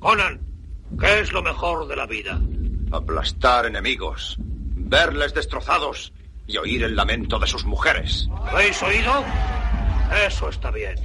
Conan, 0.00 0.40
¿qué 0.98 1.20
es 1.20 1.30
lo 1.30 1.42
mejor 1.42 1.86
de 1.86 1.94
la 1.94 2.06
vida? 2.06 2.40
Aplastar 2.90 3.66
enemigos, 3.66 4.36
verles 4.40 5.34
destrozados 5.34 6.14
y 6.46 6.56
oír 6.56 6.84
el 6.84 6.96
lamento 6.96 7.38
de 7.38 7.46
sus 7.46 7.66
mujeres. 7.66 8.26
¿Habéis 8.46 8.82
oído? 8.82 9.22
Eso 10.26 10.48
está 10.48 10.70
bien. 10.70 10.96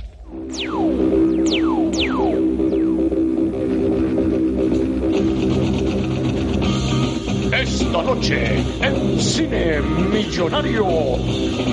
Esta 7.52 8.02
noche, 8.02 8.64
en 8.82 9.20
Cine 9.20 9.82
Millonario, 9.82 10.86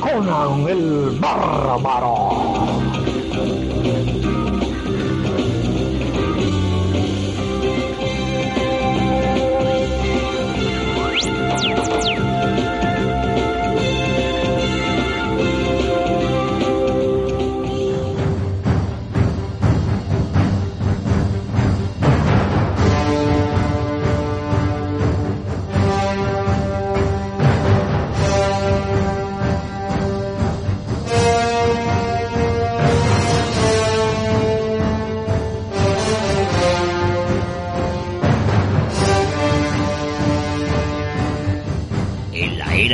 Conan 0.00 0.68
el 0.68 1.18
Bárbaro. 1.20 2.72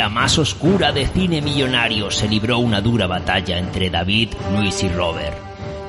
Más 0.08 0.38
oscura 0.38 0.92
de 0.92 1.06
cine 1.06 1.40
millonario 1.40 2.10
se 2.10 2.28
libró 2.28 2.58
una 2.58 2.80
dura 2.80 3.06
batalla 3.06 3.58
entre 3.58 3.90
David, 3.90 4.30
Luis 4.56 4.82
y 4.82 4.88
Robert. 4.88 5.36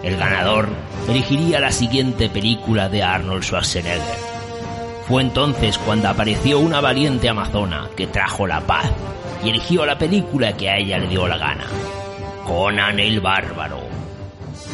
El 0.03 0.17
ganador 0.17 0.70
elegiría 1.08 1.59
la 1.59 1.72
siguiente 1.72 2.30
película 2.30 2.90
de 2.90 3.03
Arnold 3.03 3.44
Schwarzenegger. 3.44 4.17
Fue 5.08 5.22
entonces 5.22 5.78
cuando 5.80 6.08
apareció 6.08 6.59
una 6.59 6.81
valiente 6.81 7.30
amazona 7.30 7.90
que 7.97 8.08
trajo 8.08 8.45
la 8.47 8.62
paz 8.62 8.92
y 9.44 9.50
eligió 9.50 9.86
la 9.86 9.97
película 9.97 10.56
que 10.56 10.70
a 10.70 10.78
ella 10.78 11.00
le 11.00 11.08
dio 11.08 11.28
la 11.28 11.38
gana. 11.38 11.66
Conan 12.45 13.00
el 13.00 13.20
Bárbaro. 13.20 13.80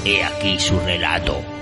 He 0.04 0.24
aquí 0.24 0.60
su 0.60 0.80
relato. 0.80 1.55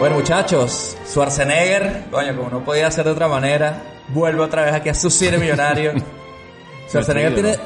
Bueno, 0.00 0.16
muchachos, 0.16 0.96
Schwarzenegger, 1.04 2.04
coño, 2.10 2.34
como 2.34 2.48
no 2.48 2.64
podía 2.64 2.90
ser 2.90 3.04
de 3.04 3.10
otra 3.10 3.28
manera, 3.28 3.82
vuelve 4.08 4.40
otra 4.40 4.64
vez 4.64 4.72
aquí 4.72 4.88
a 4.88 4.94
su 4.94 5.10
cine 5.10 5.36
millonario. 5.36 5.92
Schwarzenegger 6.88 7.34
tiene, 7.34 7.56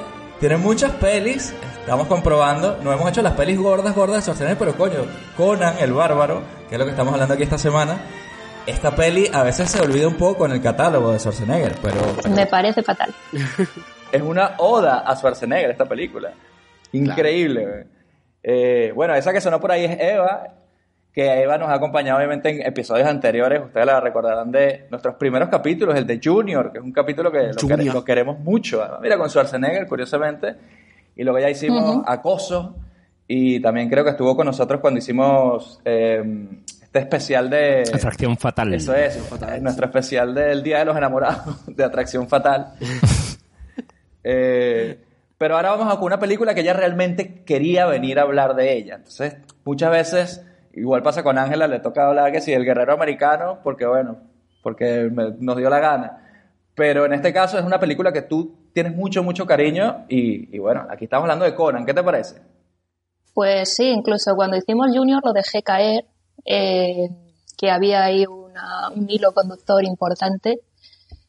tiene 0.41 0.57
muchas 0.57 0.91
pelis, 0.95 1.55
estamos 1.79 2.09
comprobando, 2.09 2.77
no 2.83 2.93
hemos 2.93 3.09
hecho 3.09 3.23
las 3.23 3.35
pelis 3.35 3.57
gordas, 3.57 3.95
gordas 3.95 4.17
de 4.17 4.23
Schwarzenegger, 4.23 4.59
pero 4.59 4.77
coño, 4.77 5.07
Conan, 5.37 5.77
el 5.79 5.93
bárbaro, 5.93 6.43
que 6.69 6.75
es 6.75 6.79
lo 6.81 6.85
que 6.87 6.91
estamos 6.91 7.13
hablando 7.13 7.35
aquí 7.35 7.45
esta 7.45 7.57
semana, 7.57 7.99
esta 8.67 8.97
peli 8.97 9.31
a 9.33 9.45
veces 9.45 9.71
se 9.71 9.81
olvida 9.81 10.09
un 10.09 10.17
poco 10.17 10.45
en 10.45 10.53
el 10.53 10.61
catálogo 10.61 11.13
de 11.13 11.21
Schwarzenegger, 11.21 11.77
pero 11.81 12.01
Me 12.35 12.47
parece 12.47 12.83
fatal. 12.83 13.15
es 14.11 14.23
una 14.23 14.57
oda 14.59 15.05
a 15.07 15.15
Schwarzenegger 15.15 15.71
esta 15.71 15.85
película. 15.85 16.33
Increíble. 16.91 17.65
güey. 17.65 17.85
Eh, 18.43 18.93
bueno, 18.93 19.15
esa 19.15 19.33
que 19.33 19.41
sonó 19.41 19.61
por 19.61 19.71
ahí 19.71 19.85
es 19.85 20.01
Eva, 20.01 20.64
que 21.15 21.43
Eva 21.43 21.57
nos 21.59 21.69
ha 21.69 21.75
acompañado 21.75 22.19
obviamente 22.19 22.49
en 22.51 22.67
episodios 22.67 23.07
anteriores. 23.07 23.63
Ustedes 23.65 23.87
la 23.87 24.01
recordarán 24.01 24.51
de 24.51 24.87
nuestros 24.91 25.15
primeros 25.15 25.49
capítulos, 25.49 25.97
el 25.97 26.07
de 26.07 26.21
Junior, 26.23 26.73
que 26.73 26.79
es 26.79 26.85
un 26.85 26.91
capítulo 26.93 27.31
que 27.31 27.39
lo, 27.39 27.55
Junior. 27.61 27.79
quere- 27.81 27.93
lo 27.93 28.05
queremos 28.05 28.39
mucho. 28.41 28.83
Mira, 29.01 29.17
con 29.17 29.31
Schwarzenegger, 29.31 29.87
curiosamente. 29.87 30.55
Y 31.15 31.23
luego 31.23 31.39
ya 31.39 31.49
hicimos 31.51 32.03
Acoso. 32.07 32.75
Y 33.29 33.61
también 33.61 33.89
creo 33.89 34.03
que 34.05 34.11
estuvo 34.11 34.37
con 34.37 34.45
nosotros 34.47 34.81
cuando 34.81 34.99
hicimos 34.99 35.81
eh, 35.85 36.23
este 36.83 36.99
especial 36.99 37.49
de... 37.49 37.83
Atracción 37.95 38.37
fatal. 38.37 38.75
Eso 38.75 38.95
es, 38.95 39.17
eh, 39.17 39.61
nuestro 39.63 39.87
especial 39.87 40.35
del 40.35 40.63
Día 40.63 40.81
de 40.81 40.85
los 40.87 40.97
Enamorados, 40.97 41.65
de 41.75 41.85
Atracción 41.85 42.29
Fatal. 42.29 42.75
Eh, 44.27 44.99
pero 45.37 45.57
ahora 45.57 45.71
vamos 45.73 45.93
a 45.93 45.97
con 45.97 46.07
una 46.07 46.19
película 46.19 46.55
que 46.55 46.61
ella 46.63 46.73
realmente 46.73 47.43
quería 47.45 47.87
venir 47.87 48.19
a 48.19 48.23
hablar 48.23 48.55
de 48.55 48.73
ella. 48.77 48.95
Entonces, 48.97 49.37
muchas 49.65 49.91
veces, 49.91 50.47
igual 50.77 51.03
pasa 51.03 51.23
con 51.23 51.39
Ángela, 51.39 51.67
le 51.69 51.81
toca 51.81 52.09
hablar 52.09 52.33
que 52.33 52.41
si 52.41 52.53
el 52.53 52.65
guerrero 52.65 52.93
americano, 52.93 53.61
porque 53.63 53.87
bueno, 53.87 54.19
porque 54.63 55.11
nos 55.39 55.57
dio 55.57 55.71
la 55.71 55.79
gana. 55.79 56.21
Pero 56.75 57.05
en 57.07 57.13
este 57.13 57.33
caso 57.33 57.59
es 57.59 57.65
una 57.65 57.79
película 57.79 58.13
que 58.13 58.23
tú 58.23 58.71
tienes 58.73 58.95
mucho, 58.97 59.23
mucho 59.23 59.47
cariño 59.47 60.05
y, 60.09 60.59
bueno, 60.59 60.87
aquí 60.91 61.05
estamos 61.05 61.25
hablando 61.25 61.45
de 61.45 61.55
Conan. 61.55 61.87
¿Qué 61.87 61.95
te 61.95 62.03
parece? 62.03 62.43
Pues 63.33 63.75
sí, 63.75 63.91
incluso 63.91 64.35
cuando 64.35 64.57
hicimos 64.57 64.89
Junior 64.93 65.21
lo 65.25 65.33
dejé 65.33 65.63
caer, 65.63 66.05
eh, 66.45 67.09
que 67.57 67.71
había 67.71 68.05
ahí 68.05 68.27
un 68.27 69.09
hilo 69.09 69.33
conductor 69.33 69.85
importante 69.85 70.61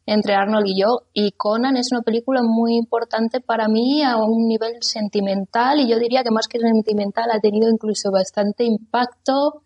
entre 0.06 0.36
Arnold 0.36 0.68
y 0.68 0.80
yo. 0.82 1.02
Y 1.14 1.32
Conan 1.32 1.78
es 1.78 1.92
una 1.92 2.02
película 2.02 2.42
muy 2.44 2.76
importante 2.76 3.42
para 3.42 3.68
mí 3.68 4.04
a 4.04 4.18
un 4.18 4.48
nivel 4.48 4.82
sentimental 4.82 5.80
y 5.80 5.90
yo 5.90 5.98
diría 6.00 6.24
que 6.24 6.32
más 6.32 6.48
que 6.48 6.60
sentimental 6.60 7.30
ha 7.32 7.40
tenido 7.40 7.70
incluso 7.70 8.12
bastante 8.12 8.64
impacto 8.66 9.62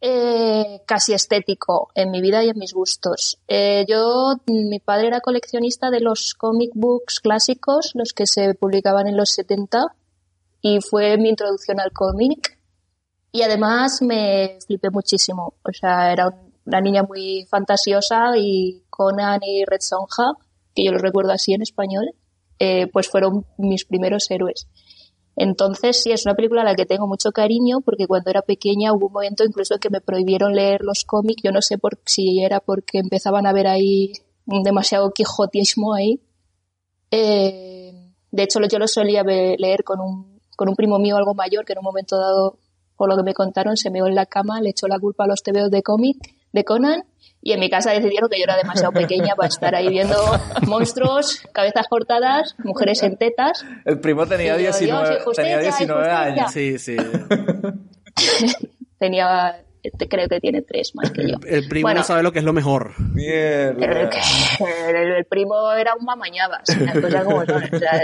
eh, 0.00 0.82
casi 0.86 1.14
estético 1.14 1.88
en 1.94 2.10
mi 2.10 2.20
vida 2.20 2.44
y 2.44 2.48
en 2.50 2.58
mis 2.58 2.72
gustos. 2.74 3.38
Eh, 3.48 3.84
yo, 3.88 4.34
mi 4.46 4.78
padre 4.78 5.08
era 5.08 5.20
coleccionista 5.20 5.90
de 5.90 6.00
los 6.00 6.34
comic 6.34 6.70
books 6.74 7.20
clásicos, 7.20 7.92
los 7.94 8.12
que 8.12 8.26
se 8.26 8.54
publicaban 8.54 9.06
en 9.08 9.16
los 9.16 9.30
70 9.30 9.94
y 10.60 10.80
fue 10.80 11.16
mi 11.16 11.30
introducción 11.30 11.80
al 11.80 11.92
cómic. 11.92 12.58
Y 13.32 13.42
además 13.42 14.00
me 14.02 14.58
flipé 14.66 14.90
muchísimo. 14.90 15.54
O 15.62 15.72
sea, 15.72 16.12
era 16.12 16.28
un- 16.28 16.46
una 16.66 16.80
niña 16.80 17.02
muy 17.04 17.46
fantasiosa 17.48 18.36
y 18.36 18.82
Conan 18.96 19.40
y 19.42 19.64
Red 19.64 19.80
Sonja, 19.80 20.32
que 20.74 20.84
yo 20.84 20.92
los 20.92 21.02
recuerdo 21.02 21.32
así 21.32 21.52
en 21.52 21.62
español, 21.62 22.14
eh, 22.58 22.86
pues 22.92 23.08
fueron 23.08 23.44
mis 23.58 23.84
primeros 23.84 24.30
héroes. 24.30 24.68
Entonces, 25.36 26.02
sí, 26.02 26.12
es 26.12 26.24
una 26.24 26.34
película 26.34 26.62
a 26.62 26.64
la 26.64 26.74
que 26.74 26.86
tengo 26.86 27.06
mucho 27.06 27.30
cariño 27.30 27.82
porque 27.84 28.06
cuando 28.06 28.30
era 28.30 28.40
pequeña 28.40 28.94
hubo 28.94 29.08
un 29.08 29.12
momento 29.12 29.44
incluso 29.44 29.78
que 29.78 29.90
me 29.90 30.00
prohibieron 30.00 30.54
leer 30.54 30.80
los 30.80 31.04
cómics. 31.04 31.42
Yo 31.44 31.52
no 31.52 31.60
sé 31.60 31.76
por, 31.76 31.98
si 32.06 32.42
era 32.42 32.60
porque 32.60 32.98
empezaban 32.98 33.46
a 33.46 33.52
ver 33.52 33.66
ahí 33.66 34.12
demasiado 34.46 35.10
quijotismo 35.10 35.92
ahí. 35.92 36.22
Eh, 37.10 38.14
de 38.30 38.42
hecho, 38.42 38.60
yo 38.60 38.78
lo 38.78 38.88
solía 38.88 39.22
leer 39.24 39.84
con 39.84 40.00
un, 40.00 40.40
con 40.56 40.70
un 40.70 40.74
primo 40.74 40.98
mío 40.98 41.16
algo 41.16 41.34
mayor 41.34 41.66
que 41.66 41.74
en 41.74 41.80
un 41.80 41.84
momento 41.84 42.18
dado, 42.18 42.58
por 42.96 43.10
lo 43.10 43.16
que 43.16 43.22
me 43.22 43.34
contaron, 43.34 43.76
se 43.76 43.90
meó 43.90 44.06
en 44.06 44.14
la 44.14 44.24
cama, 44.24 44.62
le 44.62 44.70
echó 44.70 44.88
la 44.88 44.98
culpa 44.98 45.24
a 45.24 45.26
los 45.26 45.42
TVOs 45.42 45.70
de 45.70 45.82
cómic, 45.82 46.16
de 46.52 46.64
Conan, 46.64 47.04
y 47.48 47.52
en 47.52 47.60
mi 47.60 47.70
casa 47.70 47.92
decidieron 47.92 48.28
que 48.28 48.38
yo 48.38 48.44
era 48.44 48.56
demasiado 48.56 48.90
pequeña 48.92 49.36
para 49.36 49.46
estar 49.48 49.74
ahí 49.76 49.88
viendo 49.88 50.16
monstruos, 50.66 51.40
cabezas 51.52 51.86
cortadas, 51.88 52.56
mujeres 52.58 53.02
en 53.04 53.16
tetas. 53.16 53.64
El 53.84 54.00
primo 54.00 54.26
tenía 54.26 54.54
yo, 54.54 54.58
19, 54.58 55.08
Dios, 55.08 55.20
injusticia, 55.20 55.44
tenía 55.44 55.58
19 55.60 56.08
injusticia. 56.08 56.42
años. 56.42 56.52
Sí, 56.52 56.78
sí. 56.78 56.96
Tenía, 58.98 59.60
creo 60.08 60.28
que 60.28 60.40
tiene 60.40 60.62
tres 60.62 60.92
más 60.94 61.10
que 61.10 61.28
yo. 61.30 61.36
El 61.46 61.68
primo 61.68 61.84
Bueno. 61.84 62.00
no 62.00 62.04
sabe 62.04 62.22
lo 62.22 62.32
que 62.32 62.38
es 62.40 62.44
lo 62.44 62.52
mejor. 62.52 62.92
El, 62.98 63.14
Mierda. 63.76 64.10
el- 64.88 64.96
el 65.18 65.24
primo 65.26 65.70
era 65.72 65.94
un 65.94 66.04
mamañabas, 66.04 66.62
las 66.80 66.98
cosas 66.98 67.24
como 67.24 67.44
son. 67.44 67.62
O 67.62 67.78
sea, 67.78 68.00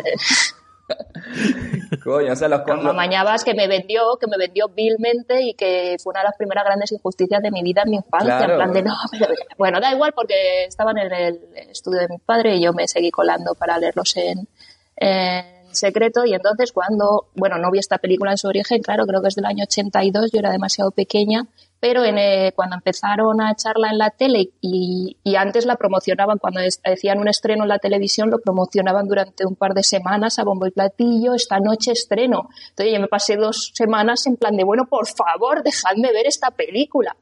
Coño, 2.04 2.32
o 2.32 2.36
sea, 2.36 2.48
los, 2.48 2.60
un 2.62 2.76
los- 2.76 2.84
mamañabas 2.84 3.44
que 3.44 3.54
me 3.54 3.68
vendió, 3.68 4.16
que 4.20 4.26
me 4.26 4.36
vendió 4.38 4.68
vilmente 4.68 5.42
y 5.42 5.54
que 5.54 5.96
fue 6.02 6.10
una 6.12 6.20
de 6.20 6.26
las 6.26 6.36
primeras 6.36 6.64
grandes 6.64 6.92
injusticias 6.92 7.42
de 7.42 7.50
mi 7.50 7.62
vida 7.62 7.82
en 7.84 7.90
mi 7.90 7.96
infancia. 7.96 8.38
Claro. 8.38 8.52
En 8.54 8.58
plan 8.58 8.72
de, 8.72 8.82
no, 8.82 8.94
pero- 9.18 9.34
bueno, 9.58 9.80
da 9.80 9.92
igual 9.92 10.12
porque 10.14 10.64
estaban 10.64 10.98
en 10.98 11.12
el 11.12 11.40
estudio 11.70 12.00
de 12.00 12.08
mi 12.08 12.18
padre 12.18 12.56
y 12.56 12.62
yo 12.62 12.72
me 12.72 12.88
seguí 12.88 13.10
colando 13.10 13.54
para 13.54 13.78
leerlos 13.78 14.16
en, 14.16 14.48
en 14.96 15.44
secreto. 15.74 16.24
Y 16.24 16.34
entonces 16.34 16.72
cuando, 16.72 17.28
bueno, 17.34 17.58
no 17.58 17.70
vi 17.70 17.78
esta 17.78 17.98
película 17.98 18.30
en 18.32 18.38
su 18.38 18.48
origen, 18.48 18.82
claro, 18.82 19.06
creo 19.06 19.22
que 19.22 19.28
es 19.28 19.34
del 19.34 19.46
año 19.46 19.64
82, 19.64 20.30
yo 20.32 20.38
era 20.38 20.50
demasiado 20.50 20.90
pequeña, 20.90 21.46
pero 21.82 22.04
en, 22.04 22.16
eh, 22.16 22.52
cuando 22.54 22.76
empezaron 22.76 23.40
a 23.40 23.50
echarla 23.50 23.90
en 23.90 23.98
la 23.98 24.10
tele 24.10 24.50
y, 24.60 25.16
antes 25.36 25.66
la 25.66 25.74
promocionaban, 25.74 26.38
cuando 26.38 26.60
hacían 26.84 27.18
un 27.18 27.26
estreno 27.26 27.64
en 27.64 27.70
la 27.70 27.80
televisión, 27.80 28.30
lo 28.30 28.38
promocionaban 28.38 29.08
durante 29.08 29.44
un 29.44 29.56
par 29.56 29.74
de 29.74 29.82
semanas 29.82 30.38
a 30.38 30.44
bombo 30.44 30.64
y 30.68 30.70
platillo, 30.70 31.34
esta 31.34 31.58
noche 31.58 31.90
estreno. 31.90 32.50
Entonces 32.68 32.94
yo 32.94 33.00
me 33.00 33.08
pasé 33.08 33.34
dos 33.34 33.72
semanas 33.74 34.28
en 34.28 34.36
plan 34.36 34.56
de, 34.56 34.62
bueno, 34.62 34.86
por 34.88 35.08
favor, 35.08 35.64
dejadme 35.64 36.12
ver 36.12 36.26
esta 36.28 36.52
película. 36.52 37.16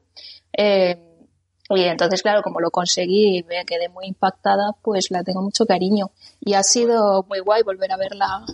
Eh, 0.55 1.07
Y 1.73 1.83
entonces, 1.85 2.21
claro, 2.21 2.43
como 2.43 2.59
lo 2.59 2.69
conseguí 2.69 3.39
y 3.39 3.43
me 3.43 3.65
quedé 3.65 3.89
muy 3.89 4.05
impactada, 4.05 4.73
pues 4.83 5.09
la 5.09 5.23
tengo 5.23 5.41
mucho 5.41 5.65
cariño. 5.65 6.11
Y 6.39 6.53
ha 6.53 6.61
sido 6.61 7.23
muy 7.27 7.39
guay 7.39 7.63
volver 7.63 7.91
a 7.93 7.97
verla, 7.97 8.45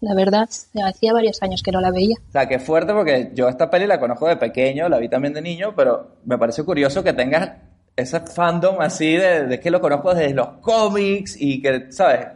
la 0.00 0.14
verdad. 0.14 0.48
Hacía 0.84 1.12
varios 1.12 1.42
años 1.42 1.62
que 1.62 1.72
no 1.72 1.80
la 1.80 1.90
veía. 1.90 2.16
O 2.28 2.32
sea, 2.32 2.46
que 2.46 2.58
fuerte 2.58 2.92
porque 2.92 3.30
yo 3.34 3.48
esta 3.48 3.68
peli 3.70 3.86
la 3.86 3.98
conozco 4.00 4.28
de 4.28 4.36
pequeño, 4.36 4.88
la 4.88 4.98
vi 4.98 5.08
también 5.08 5.34
de 5.34 5.42
niño, 5.42 5.74
pero 5.76 6.16
me 6.24 6.38
parece 6.38 6.62
curioso 6.64 7.02
que 7.02 7.12
tengas 7.12 7.50
ese 7.96 8.20
fandom 8.20 8.80
así 8.80 9.16
de, 9.16 9.46
de 9.46 9.58
que 9.60 9.70
lo 9.70 9.80
conozco 9.80 10.14
desde 10.14 10.32
los 10.34 10.48
cómics 10.60 11.36
y 11.40 11.60
que, 11.60 11.90
¿sabes? 11.90 12.28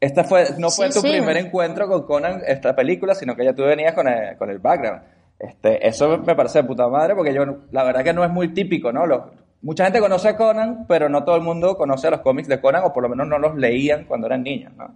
Esta 0.00 0.24
fue, 0.24 0.46
no 0.58 0.70
fue 0.70 0.88
Sí, 0.90 0.94
tu 0.94 1.00
sí. 1.06 1.10
primer 1.12 1.36
encuentro 1.36 1.86
con 1.86 2.04
Conan, 2.04 2.42
esta 2.46 2.74
película, 2.74 3.14
sino 3.14 3.36
que 3.36 3.44
ya 3.44 3.54
tú 3.54 3.62
venías 3.62 3.92
con 3.94 4.08
el, 4.08 4.36
con 4.38 4.48
el 4.50 4.58
background. 4.58 5.02
Este, 5.38 5.86
eso 5.86 6.18
me 6.18 6.34
parece 6.34 6.62
de 6.62 6.64
puta 6.68 6.88
madre 6.88 7.14
porque 7.14 7.32
yo, 7.34 7.44
la 7.70 7.84
verdad 7.84 8.02
que 8.02 8.12
no 8.12 8.24
es 8.24 8.30
muy 8.30 8.52
típico, 8.54 8.92
¿no? 8.92 9.06
Los- 9.06 9.22
mucha 9.62 9.84
gente 9.84 10.00
conoce 10.00 10.28
a 10.30 10.36
Conan, 10.36 10.86
pero 10.88 11.08
no 11.10 11.22
todo 11.22 11.36
el 11.36 11.42
mundo 11.42 11.76
conoce 11.76 12.10
los 12.10 12.20
cómics 12.20 12.48
de 12.48 12.60
Conan 12.62 12.82
o 12.84 12.92
por 12.94 13.02
lo 13.02 13.10
menos 13.10 13.28
no 13.28 13.38
los 13.38 13.56
leían 13.56 14.04
cuando 14.06 14.26
eran 14.26 14.42
niños, 14.42 14.72
¿no? 14.76 14.94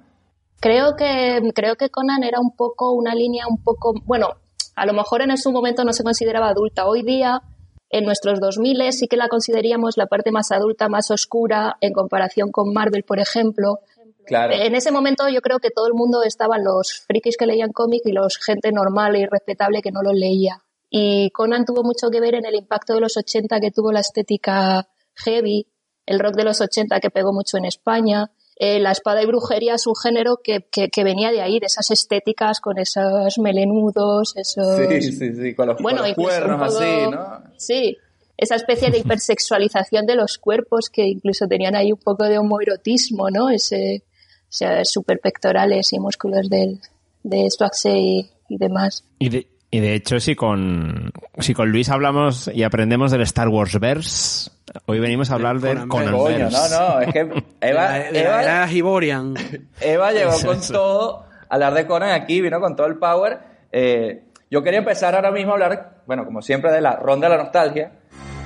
Creo 0.64 0.96
que, 0.96 1.42
creo 1.54 1.76
que 1.76 1.90
Conan 1.90 2.22
era 2.24 2.40
un 2.40 2.56
poco 2.56 2.92
una 2.92 3.14
línea 3.14 3.44
un 3.46 3.62
poco, 3.62 3.92
bueno, 4.06 4.28
a 4.74 4.86
lo 4.86 4.94
mejor 4.94 5.20
en 5.20 5.36
su 5.36 5.52
momento 5.52 5.84
no 5.84 5.92
se 5.92 6.02
consideraba 6.02 6.48
adulta. 6.48 6.86
Hoy 6.86 7.02
día, 7.02 7.42
en 7.90 8.06
nuestros 8.06 8.40
2000 8.40 8.90
sí 8.94 9.06
que 9.06 9.18
la 9.18 9.28
consideraríamos 9.28 9.98
la 9.98 10.06
parte 10.06 10.30
más 10.30 10.52
adulta, 10.52 10.88
más 10.88 11.10
oscura, 11.10 11.76
en 11.82 11.92
comparación 11.92 12.50
con 12.50 12.72
Marvel, 12.72 13.02
por 13.02 13.20
ejemplo. 13.20 13.80
Claro. 14.24 14.54
En 14.54 14.74
ese 14.74 14.90
momento 14.90 15.28
yo 15.28 15.42
creo 15.42 15.58
que 15.58 15.68
todo 15.68 15.86
el 15.86 15.92
mundo 15.92 16.22
estaban 16.22 16.64
los 16.64 17.04
frikis 17.06 17.36
que 17.36 17.44
leían 17.44 17.72
cómics 17.72 18.06
y 18.06 18.12
los 18.12 18.38
gente 18.38 18.72
normal 18.72 19.16
y 19.16 19.26
respetable 19.26 19.82
que 19.82 19.92
no 19.92 20.00
los 20.00 20.14
leía. 20.14 20.62
Y 20.88 21.28
Conan 21.32 21.66
tuvo 21.66 21.82
mucho 21.82 22.08
que 22.10 22.22
ver 22.22 22.36
en 22.36 22.46
el 22.46 22.54
impacto 22.54 22.94
de 22.94 23.00
los 23.00 23.18
80 23.18 23.60
que 23.60 23.70
tuvo 23.70 23.92
la 23.92 24.00
estética 24.00 24.88
heavy, 25.16 25.66
el 26.06 26.18
rock 26.18 26.36
de 26.36 26.44
los 26.44 26.62
80 26.62 27.00
que 27.00 27.10
pegó 27.10 27.34
mucho 27.34 27.58
en 27.58 27.66
España. 27.66 28.30
Eh, 28.56 28.78
la 28.78 28.92
espada 28.92 29.22
y 29.22 29.26
brujería 29.26 29.74
es 29.74 29.86
un 29.86 29.94
género 29.96 30.36
que, 30.42 30.64
que, 30.70 30.88
que 30.88 31.02
venía 31.04 31.32
de 31.32 31.42
ahí, 31.42 31.58
de 31.58 31.66
esas 31.66 31.90
estéticas 31.90 32.60
con 32.60 32.78
esos 32.78 33.36
melenudos, 33.38 34.34
esos... 34.36 34.76
Sí, 34.76 35.02
sí, 35.12 35.32
sí, 35.34 35.54
con 35.54 35.66
los, 35.68 35.78
Bueno, 35.82 35.98
con 36.02 36.08
los 36.08 36.10
incluso 36.10 36.30
un 36.30 36.42
cuernos 36.46 36.72
poco- 36.72 36.84
así, 36.84 37.10
¿no? 37.10 37.42
Sí, 37.56 37.96
esa 38.36 38.54
especie 38.56 38.90
de 38.90 38.98
hipersexualización 38.98 40.06
de 40.06 40.14
los 40.16 40.38
cuerpos 40.38 40.88
que 40.90 41.02
incluso 41.06 41.46
tenían 41.48 41.74
ahí 41.74 41.90
un 41.92 41.98
poco 41.98 42.24
de 42.24 42.38
homoerotismo, 42.38 43.28
¿no? 43.30 43.50
Ese, 43.50 44.02
o 44.42 44.52
sea, 44.56 44.84
super 44.84 45.18
pectorales 45.20 45.92
y 45.92 45.98
músculos 45.98 46.48
del, 46.48 46.80
de 47.24 47.50
Swaxe 47.50 47.90
y, 47.98 48.30
y 48.48 48.56
demás. 48.58 49.04
Y 49.18 49.28
de, 49.30 49.48
y 49.74 49.80
de 49.80 49.94
hecho, 49.94 50.20
si 50.20 50.36
con, 50.36 51.10
si 51.40 51.52
con 51.52 51.72
Luis 51.72 51.90
hablamos 51.90 52.48
y 52.54 52.62
aprendemos 52.62 53.10
del 53.10 53.22
Star 53.22 53.48
Wars 53.48 53.80
Verse, 53.80 54.52
hoy 54.86 55.00
venimos 55.00 55.32
a 55.32 55.34
hablar 55.34 55.58
del 55.58 55.88
Conan 55.88 56.14
Verse. 56.16 56.56
no, 56.56 56.68
no, 56.68 57.00
es 57.00 57.12
que 57.12 57.18
Eva, 57.60 57.82
la, 57.82 57.92
de 57.98 58.22
la 58.22 58.42
Eva, 58.42 58.70
Hiborian. 58.72 59.34
Eva 59.80 60.12
llegó 60.12 60.30
con 60.46 60.60
todo, 60.60 61.26
a 61.48 61.54
hablar 61.54 61.74
de 61.74 61.88
Conan 61.88 62.10
aquí, 62.10 62.40
vino 62.40 62.60
con 62.60 62.76
todo 62.76 62.86
el 62.86 62.98
power. 62.98 63.40
Eh, 63.72 64.22
yo 64.48 64.62
quería 64.62 64.78
empezar 64.78 65.16
ahora 65.16 65.32
mismo 65.32 65.50
a 65.50 65.54
hablar, 65.54 66.02
bueno, 66.06 66.24
como 66.24 66.40
siempre, 66.40 66.70
de 66.70 66.80
la 66.80 66.94
ronda 66.94 67.28
de 67.28 67.36
la 67.36 67.42
nostalgia, 67.42 67.90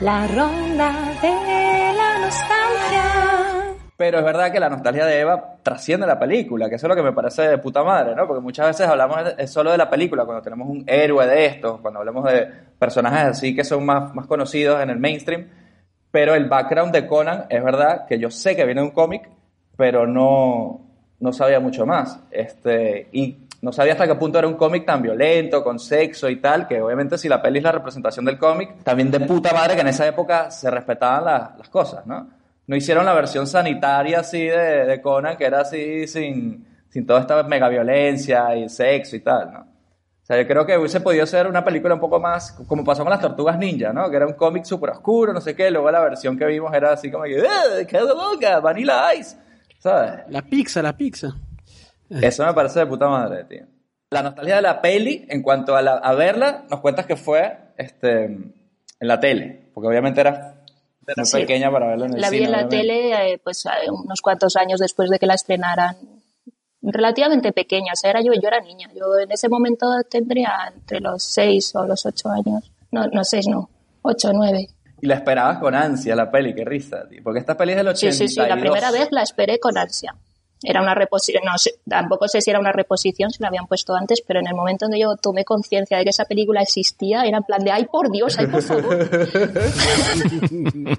La 0.00 0.26
ronda 0.28 1.12
de 1.20 1.92
la 1.92 2.18
nostalgia. 2.20 3.27
Pero 3.98 4.18
es 4.20 4.24
verdad 4.24 4.52
que 4.52 4.60
la 4.60 4.68
nostalgia 4.70 5.04
de 5.04 5.18
Eva 5.18 5.56
trasciende 5.62 6.06
la 6.06 6.18
película, 6.20 6.68
que 6.68 6.76
eso 6.76 6.86
es 6.86 6.88
lo 6.88 6.94
que 6.94 7.02
me 7.02 7.12
parece 7.12 7.42
de 7.48 7.58
puta 7.58 7.82
madre, 7.82 8.14
¿no? 8.14 8.28
Porque 8.28 8.40
muchas 8.40 8.68
veces 8.68 8.86
hablamos 8.86 9.18
solo 9.48 9.72
de 9.72 9.76
la 9.76 9.90
película, 9.90 10.24
cuando 10.24 10.40
tenemos 10.40 10.68
un 10.68 10.84
héroe 10.86 11.26
de 11.26 11.46
estos, 11.46 11.80
cuando 11.80 11.98
hablamos 11.98 12.24
de 12.30 12.46
personajes 12.78 13.24
así 13.30 13.56
que 13.56 13.64
son 13.64 13.84
más, 13.84 14.14
más 14.14 14.26
conocidos 14.28 14.80
en 14.80 14.90
el 14.90 15.00
mainstream, 15.00 15.48
pero 16.12 16.36
el 16.36 16.44
background 16.48 16.92
de 16.92 17.08
Conan 17.08 17.46
es 17.48 17.62
verdad 17.62 18.06
que 18.06 18.20
yo 18.20 18.30
sé 18.30 18.54
que 18.54 18.64
viene 18.64 18.80
de 18.82 18.86
un 18.86 18.92
cómic, 18.94 19.28
pero 19.76 20.06
no, 20.06 20.80
no 21.18 21.32
sabía 21.32 21.58
mucho 21.58 21.84
más. 21.84 22.20
Este, 22.30 23.08
y 23.10 23.48
no 23.62 23.72
sabía 23.72 23.94
hasta 23.94 24.06
qué 24.06 24.14
punto 24.14 24.38
era 24.38 24.46
un 24.46 24.54
cómic 24.54 24.86
tan 24.86 25.02
violento, 25.02 25.64
con 25.64 25.80
sexo 25.80 26.28
y 26.30 26.36
tal, 26.36 26.68
que 26.68 26.80
obviamente 26.80 27.18
si 27.18 27.28
la 27.28 27.42
peli 27.42 27.58
es 27.58 27.64
la 27.64 27.72
representación 27.72 28.24
del 28.24 28.38
cómic, 28.38 28.84
también 28.84 29.10
de 29.10 29.18
puta 29.18 29.52
madre 29.52 29.74
que 29.74 29.80
en 29.80 29.88
esa 29.88 30.06
época 30.06 30.52
se 30.52 30.70
respetaban 30.70 31.24
la- 31.24 31.54
las 31.58 31.68
cosas, 31.68 32.06
¿no? 32.06 32.37
No 32.68 32.76
hicieron 32.76 33.04
la 33.04 33.14
versión 33.14 33.46
sanitaria 33.48 34.20
así 34.20 34.44
de, 34.46 34.84
de 34.86 35.02
Conan, 35.02 35.36
que 35.36 35.46
era 35.46 35.62
así 35.62 36.06
sin, 36.06 36.64
sin 36.90 37.04
toda 37.06 37.20
esta 37.20 37.42
mega 37.42 37.68
violencia 37.68 38.54
y 38.54 38.68
sexo 38.68 39.16
y 39.16 39.20
tal, 39.20 39.52
¿no? 39.52 39.60
O 39.60 40.26
sea, 40.28 40.40
yo 40.40 40.46
creo 40.46 40.66
que 40.66 40.76
hubiese 40.76 41.00
podido 41.00 41.24
ser 41.26 41.46
una 41.46 41.64
película 41.64 41.94
un 41.94 42.00
poco 42.00 42.20
más, 42.20 42.52
como 42.68 42.84
pasó 42.84 43.02
con 43.02 43.10
las 43.10 43.20
Tortugas 43.22 43.58
Ninja, 43.58 43.94
¿no? 43.94 44.10
Que 44.10 44.16
era 44.16 44.26
un 44.26 44.34
cómic 44.34 44.64
súper 44.64 44.90
oscuro, 44.90 45.32
no 45.32 45.40
sé 45.40 45.56
qué. 45.56 45.70
Luego 45.70 45.90
la 45.90 46.00
versión 46.00 46.36
que 46.38 46.44
vimos 46.44 46.72
era 46.74 46.92
así 46.92 47.10
como 47.10 47.24
que, 47.24 47.38
¡eh, 47.38 47.86
qué 47.88 47.98
loca! 48.00 48.60
Vanilla 48.60 49.14
Ice, 49.14 49.36
¿sabes? 49.78 50.24
La 50.28 50.42
pizza, 50.42 50.82
la 50.82 50.94
pizza. 50.94 51.28
Eso 52.10 52.44
me 52.44 52.52
parece 52.52 52.80
de 52.80 52.86
puta 52.86 53.08
madre, 53.08 53.44
tío. 53.44 53.64
La 54.10 54.22
nostalgia 54.22 54.56
de 54.56 54.62
la 54.62 54.82
peli, 54.82 55.24
en 55.30 55.40
cuanto 55.42 55.74
a, 55.74 55.80
la- 55.80 55.94
a 55.96 56.14
verla, 56.14 56.64
nos 56.70 56.80
cuentas 56.80 57.06
que 57.06 57.16
fue 57.16 57.56
este, 57.78 58.24
en 58.24 58.52
la 59.00 59.18
tele, 59.20 59.70
porque 59.72 59.88
obviamente 59.88 60.20
era 60.20 60.57
muy 61.16 61.26
Sí. 61.26 61.36
pequeña 61.38 61.70
para 61.70 61.86
verla 61.88 62.06
en 62.06 62.14
el 62.14 62.20
La 62.20 62.30
vi 62.30 62.36
en 62.38 62.50
la 62.50 62.58
obviamente. 62.66 62.76
tele 62.78 63.32
eh, 63.34 63.40
pues 63.42 63.64
eh, 63.66 63.90
unos 63.90 64.20
cuantos 64.20 64.56
años 64.56 64.80
después 64.80 65.10
de 65.10 65.18
que 65.18 65.26
la 65.26 65.34
estrenaran. 65.34 65.96
Relativamente 66.80 67.52
pequeña, 67.52 67.92
o 67.92 67.96
sea, 67.96 68.10
era 68.10 68.20
yo, 68.22 68.32
yo 68.34 68.46
era 68.48 68.60
niña. 68.60 68.88
Yo 68.94 69.18
en 69.18 69.32
ese 69.32 69.48
momento 69.48 69.86
tendría 70.08 70.72
entre 70.72 71.00
los 71.00 71.22
seis 71.24 71.74
o 71.74 71.84
los 71.84 72.06
ocho 72.06 72.28
años. 72.30 72.70
No, 72.92 73.06
no 73.08 73.24
seis, 73.24 73.48
no. 73.48 73.68
Ocho, 74.02 74.30
nueve. 74.32 74.68
Y 75.00 75.06
la 75.06 75.16
esperabas 75.16 75.58
con 75.58 75.74
ansia, 75.74 76.14
la 76.14 76.30
peli, 76.30 76.54
qué 76.54 76.64
risa, 76.64 77.08
tío. 77.08 77.20
Porque 77.22 77.40
esta 77.40 77.56
peli 77.56 77.72
es 77.72 77.76
del 77.78 77.86
Sí, 77.96 78.06
82. 78.06 78.16
sí, 78.16 78.28
sí. 78.28 78.48
La 78.48 78.56
primera 78.56 78.90
vez 78.92 79.08
la 79.10 79.22
esperé 79.22 79.58
con 79.58 79.76
ansia. 79.76 80.14
Era 80.62 80.82
una 80.82 80.94
reposición, 80.94 81.44
no 81.44 81.56
sé, 81.56 81.74
tampoco 81.88 82.26
sé 82.26 82.40
si 82.40 82.50
era 82.50 82.58
una 82.58 82.72
reposición, 82.72 83.30
si 83.30 83.40
la 83.40 83.48
habían 83.48 83.66
puesto 83.66 83.94
antes, 83.94 84.22
pero 84.26 84.40
en 84.40 84.48
el 84.48 84.54
momento 84.54 84.86
en 84.86 84.92
que 84.92 84.98
yo 84.98 85.14
tomé 85.16 85.44
conciencia 85.44 85.98
de 85.98 86.04
que 86.04 86.10
esa 86.10 86.24
película 86.24 86.62
existía, 86.62 87.22
era 87.24 87.38
en 87.38 87.44
plan 87.44 87.62
de, 87.62 87.70
ay, 87.70 87.84
por 87.84 88.10
Dios, 88.10 88.36
ay, 88.38 88.46
por 88.48 88.62
favor. 88.62 89.08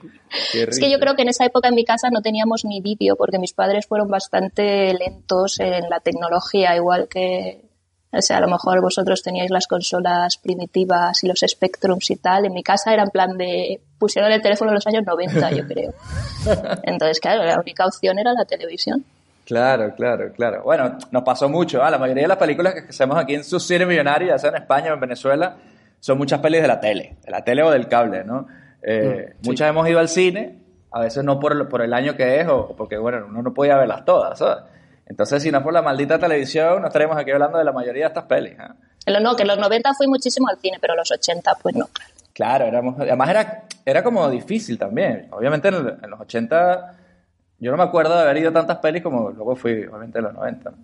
Es 0.52 0.80
que 0.80 0.92
yo 0.92 1.00
creo 1.00 1.16
que 1.16 1.24
en 1.24 1.30
esa 1.30 1.46
época 1.46 1.70
en 1.70 1.76
mi 1.76 1.84
casa 1.84 2.10
no 2.12 2.22
teníamos 2.22 2.64
ni 2.64 2.82
vídeo, 2.82 3.16
porque 3.16 3.40
mis 3.40 3.54
padres 3.54 3.88
fueron 3.88 4.10
bastante 4.10 4.94
lentos 4.94 5.60
en 5.60 5.90
la 5.90 6.00
tecnología, 6.00 6.76
igual 6.76 7.08
que, 7.08 7.70
o 8.12 8.22
sea, 8.22 8.38
a 8.38 8.42
lo 8.42 8.48
mejor 8.48 8.82
vosotros 8.82 9.22
teníais 9.22 9.52
las 9.52 9.68
consolas 9.68 10.38
primitivas 10.38 11.24
y 11.24 11.28
los 11.28 11.44
Spectrums 11.46 12.10
y 12.10 12.16
tal. 12.16 12.46
En 12.46 12.54
mi 12.54 12.64
casa 12.64 12.94
era 12.94 13.04
en 13.04 13.10
plan 13.10 13.38
de, 13.38 13.82
pusieron 13.98 14.32
el 14.32 14.42
teléfono 14.42 14.72
en 14.72 14.76
los 14.76 14.88
años 14.88 15.04
90, 15.06 15.52
yo 15.52 15.68
creo. 15.68 15.94
Entonces, 16.84 17.20
claro, 17.20 17.44
la 17.44 17.60
única 17.60 17.86
opción 17.86 18.18
era 18.18 18.34
la 18.34 18.46
televisión. 18.46 19.06
Claro, 19.50 19.94
claro, 19.96 20.32
claro. 20.32 20.62
Bueno, 20.64 20.98
nos 21.10 21.24
pasó 21.24 21.50
mucho. 21.50 21.84
¿ah? 21.84 21.90
La 21.90 21.98
mayoría 21.98 22.24
de 22.24 22.28
las 22.28 22.38
películas 22.38 22.76
que 22.76 22.80
hacemos 22.90 23.18
aquí 23.18 23.34
en 23.34 23.44
su 23.44 23.60
cine 23.60 23.86
millonario, 23.88 24.28
ya 24.28 24.38
sea 24.38 24.52
en 24.52 24.58
España 24.58 24.92
o 24.92 24.94
en 24.94 25.00
Venezuela, 25.00 25.56
son 26.00 26.20
muchas 26.20 26.40
pelis 26.40 26.62
de 26.62 26.68
la 26.68 26.80
tele, 26.80 27.18
de 27.26 27.32
la 27.32 27.44
tele 27.44 27.64
o 27.64 27.72
del 27.72 27.88
cable, 27.88 28.24
¿no? 28.24 28.46
Eh, 28.84 29.34
Muchas 29.44 29.68
hemos 29.70 29.90
ido 29.90 29.98
al 30.00 30.08
cine, 30.08 30.60
a 30.92 31.00
veces 31.02 31.24
no 31.24 31.40
por, 31.40 31.68
por 31.68 31.82
el 31.82 31.94
año 31.96 32.16
que 32.16 32.40
es 32.40 32.48
o 32.48 32.76
porque, 32.78 32.98
bueno, 33.00 33.26
uno 33.28 33.42
no 33.42 33.52
podía 33.54 33.76
verlas 33.76 34.06
todas, 34.06 34.38
¿sabes? 34.38 34.64
Entonces, 35.08 35.42
si 35.42 35.52
no 35.52 35.58
es 35.58 35.64
por 35.64 35.74
la 35.74 35.82
maldita 35.82 36.20
televisión, 36.20 36.82
no 36.84 36.88
estaríamos 36.88 37.18
aquí 37.18 37.32
hablando 37.32 37.58
de 37.58 37.64
la 37.64 37.72
mayoría 37.72 38.04
de 38.04 38.08
estas 38.10 38.26
pelis. 38.26 38.54
En 39.08 39.14
lo- 39.14 39.20
no, 39.20 39.36
que 39.36 39.42
en 39.42 39.48
los 39.48 39.58
90 39.58 39.94
fui 39.96 40.06
muchísimo 40.08 40.48
al 40.48 40.60
cine, 40.60 40.78
pero 40.80 40.96
los 40.96 41.10
80 41.12 41.54
pues 41.64 41.76
no. 41.76 41.88
Claro, 42.34 42.66
éramos, 42.66 43.00
además 43.00 43.30
era, 43.30 43.64
era 43.84 44.04
como 44.04 44.30
difícil 44.30 44.78
también. 44.78 45.28
Obviamente 45.32 45.70
en, 45.70 45.74
el- 45.74 45.98
en 46.04 46.10
los 46.12 46.20
80 46.22 46.94
yo 47.60 47.72
no 47.72 47.78
me 47.78 47.84
acuerdo 47.84 48.16
de 48.16 48.22
haber 48.22 48.38
ido 48.38 48.50
a 48.50 48.54
tantas 48.54 48.78
pelis 48.78 49.02
como 49.04 49.30
luego 49.32 49.56
fui, 49.56 49.74
obviamente 49.86 50.20
en 50.20 50.24
los 50.26 50.34
90. 50.34 50.70
¿no? 50.72 50.78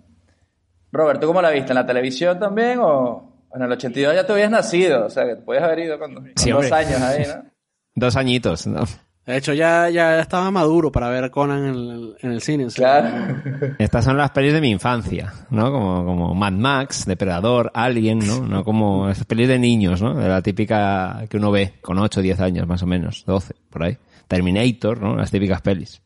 Robert, 0.92 1.20
¿tú 1.20 1.26
cómo 1.26 1.42
la 1.42 1.50
viste? 1.50 1.72
¿En 1.72 1.76
la 1.76 1.86
televisión 1.86 2.38
también 2.38 2.78
o 2.80 3.32
en 3.54 3.62
el 3.62 3.72
82 3.72 4.14
ya 4.14 4.26
te 4.26 4.32
habías 4.32 4.50
nacido? 4.50 5.06
O 5.06 5.10
sea, 5.10 5.24
que 5.26 5.36
podías 5.36 5.64
haber 5.64 5.80
ido 5.80 5.98
con, 5.98 6.14
con 6.14 6.32
Sí, 6.36 6.50
dos 6.50 6.70
años 6.72 7.00
ahí, 7.00 7.24
¿no? 7.26 7.44
Dos 7.98 8.14
añitos, 8.16 8.66
¿no? 8.66 8.84
De 9.24 9.38
hecho, 9.38 9.54
ya, 9.54 9.88
ya 9.88 10.20
estaba 10.20 10.50
maduro 10.50 10.92
para 10.92 11.08
ver 11.08 11.30
Conan 11.30 11.64
en 11.64 11.74
el, 11.74 12.16
en 12.20 12.30
el 12.30 12.40
cine. 12.42 12.66
o 12.66 12.70
sea, 12.70 13.00
Claro. 13.00 13.74
Estas 13.78 14.04
son 14.04 14.18
las 14.18 14.30
pelis 14.30 14.52
de 14.52 14.60
mi 14.60 14.70
infancia, 14.70 15.32
¿no? 15.50 15.72
Como, 15.72 16.04
como 16.04 16.34
Mad 16.34 16.52
Max, 16.52 17.06
Depredador, 17.06 17.72
Alien, 17.74 18.18
¿no? 18.18 18.46
No 18.46 18.64
como 18.64 19.08
esas 19.08 19.24
pelis 19.24 19.48
de 19.48 19.58
niños, 19.58 20.00
¿no? 20.02 20.14
De 20.14 20.28
la 20.28 20.42
típica 20.42 21.24
que 21.28 21.38
uno 21.38 21.50
ve 21.50 21.72
con 21.80 21.98
8 21.98 22.20
o 22.20 22.22
10 22.22 22.38
años 22.40 22.68
más 22.68 22.82
o 22.82 22.86
menos, 22.86 23.24
12, 23.26 23.54
por 23.70 23.82
ahí. 23.82 23.96
Terminator, 24.28 25.00
¿no? 25.00 25.16
Las 25.16 25.30
típicas 25.30 25.60
pelis. 25.62 26.02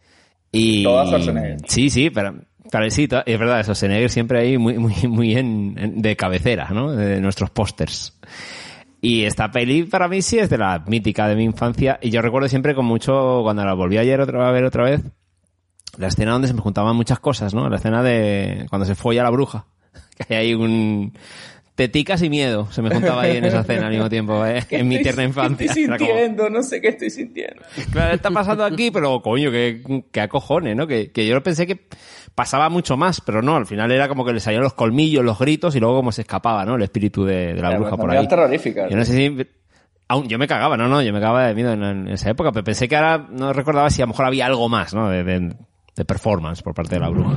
Y... 0.52 0.82
Todas 0.82 1.08
Schwarzenegger. 1.08 1.56
Sí, 1.68 1.90
sí, 1.90 2.10
pero... 2.10 2.34
pero 2.70 2.90
sí, 2.90 3.08
es 3.26 3.38
verdad, 3.38 3.62
Schwarzenegger 3.62 4.10
siempre 4.10 4.40
ahí 4.40 4.58
muy, 4.58 4.78
muy, 4.78 4.94
muy 5.08 5.36
en, 5.36 5.74
en- 5.78 6.02
de 6.02 6.16
cabecera, 6.16 6.68
¿no? 6.70 6.92
De 6.92 7.20
nuestros 7.20 7.50
pósters. 7.50 8.18
Y 9.00 9.24
esta 9.24 9.50
peli 9.50 9.84
para 9.84 10.08
mí 10.08 10.20
sí 10.22 10.38
es 10.38 10.50
de 10.50 10.58
la 10.58 10.82
mítica 10.86 11.26
de 11.28 11.36
mi 11.36 11.44
infancia. 11.44 11.98
Y 12.02 12.10
yo 12.10 12.20
recuerdo 12.20 12.48
siempre 12.48 12.74
con 12.74 12.84
mucho, 12.84 13.40
cuando 13.42 13.64
la 13.64 13.74
volví 13.74 13.96
ayer 13.96 14.20
otra 14.20 14.46
a 14.46 14.52
ver 14.52 14.64
otra 14.64 14.84
vez, 14.84 15.02
la 15.96 16.08
escena 16.08 16.32
donde 16.32 16.48
se 16.48 16.54
me 16.54 16.60
juntaban 16.60 16.94
muchas 16.96 17.18
cosas, 17.18 17.54
¿no? 17.54 17.68
La 17.70 17.76
escena 17.76 18.02
de 18.02 18.66
cuando 18.68 18.84
se 18.84 18.94
folla 18.94 19.22
la 19.22 19.30
bruja. 19.30 19.66
Que 20.28 20.34
hay 20.36 20.48
ahí 20.48 20.54
un 20.54 21.14
teticas 21.80 22.20
y 22.22 22.28
miedo 22.28 22.70
se 22.70 22.82
me 22.82 22.90
juntaba 22.90 23.22
ahí 23.22 23.38
en 23.38 23.44
esa 23.46 23.60
escena 23.60 23.86
al 23.86 23.92
mismo 23.92 24.10
tiempo, 24.10 24.44
¿eh? 24.44 24.62
en 24.70 24.86
mi 24.86 25.00
tierna 25.00 25.24
infancia. 25.24 25.64
Estoy 25.66 25.84
Era 25.84 25.96
como, 25.96 26.10
sintiendo, 26.10 26.50
no 26.50 26.62
sé 26.62 26.80
qué 26.82 26.88
estoy 26.88 27.08
sintiendo. 27.08 27.62
claro, 27.90 28.12
está 28.14 28.30
pasando 28.30 28.64
aquí, 28.64 28.90
pero 28.90 29.22
coño, 29.22 29.50
que, 29.50 30.02
que 30.12 30.20
acojones, 30.20 30.76
¿no? 30.76 30.86
Que, 30.86 31.10
que 31.10 31.26
yo 31.26 31.42
pensé 31.42 31.66
que 31.66 31.86
pasaba 32.34 32.68
mucho 32.68 32.98
más, 32.98 33.22
pero 33.22 33.40
no, 33.40 33.56
al 33.56 33.64
final 33.64 33.90
era 33.90 34.08
como 34.08 34.26
que 34.26 34.34
le 34.34 34.40
salían 34.40 34.62
los 34.62 34.74
colmillos, 34.74 35.24
los 35.24 35.38
gritos 35.38 35.74
y 35.74 35.80
luego 35.80 35.96
como 35.96 36.12
se 36.12 36.20
escapaba, 36.20 36.66
¿no? 36.66 36.74
El 36.74 36.82
espíritu 36.82 37.24
de, 37.24 37.54
de 37.54 37.62
la 37.62 37.70
bruja 37.76 37.96
por 37.96 38.10
ahí. 38.10 38.28
terrorífica. 38.28 38.88
Yo 38.90 38.96
no 38.98 39.04
sé 39.06 39.12
si... 39.16 39.46
Aún, 40.08 40.28
yo 40.28 40.38
me 40.38 40.46
cagaba, 40.48 40.76
no, 40.76 40.86
no, 40.88 41.00
yo 41.02 41.12
me 41.12 41.20
cagaba 41.20 41.46
de 41.46 41.54
miedo 41.54 41.72
en, 41.72 41.82
en 41.84 42.08
esa 42.08 42.28
época, 42.30 42.52
pero 42.52 42.64
pensé 42.64 42.88
que 42.88 42.96
ahora 42.96 43.26
no 43.30 43.52
recordaba 43.52 43.88
si 43.90 44.02
a 44.02 44.04
lo 44.04 44.08
mejor 44.08 44.26
había 44.26 44.44
algo 44.44 44.68
más, 44.68 44.92
¿no? 44.92 45.08
De, 45.08 45.22
de- 45.24 45.54
de 45.96 46.04
performance 46.04 46.62
por 46.62 46.74
parte 46.74 46.94
de 46.96 47.00
la 47.00 47.08
bruja. 47.08 47.36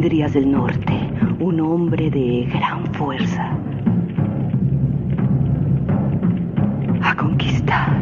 Vendrías 0.00 0.32
del 0.32 0.52
norte, 0.52 0.92
un 1.40 1.58
hombre 1.58 2.08
de 2.08 2.48
gran 2.52 2.86
fuerza. 2.94 3.50
A 7.02 7.16
conquistar. 7.16 8.00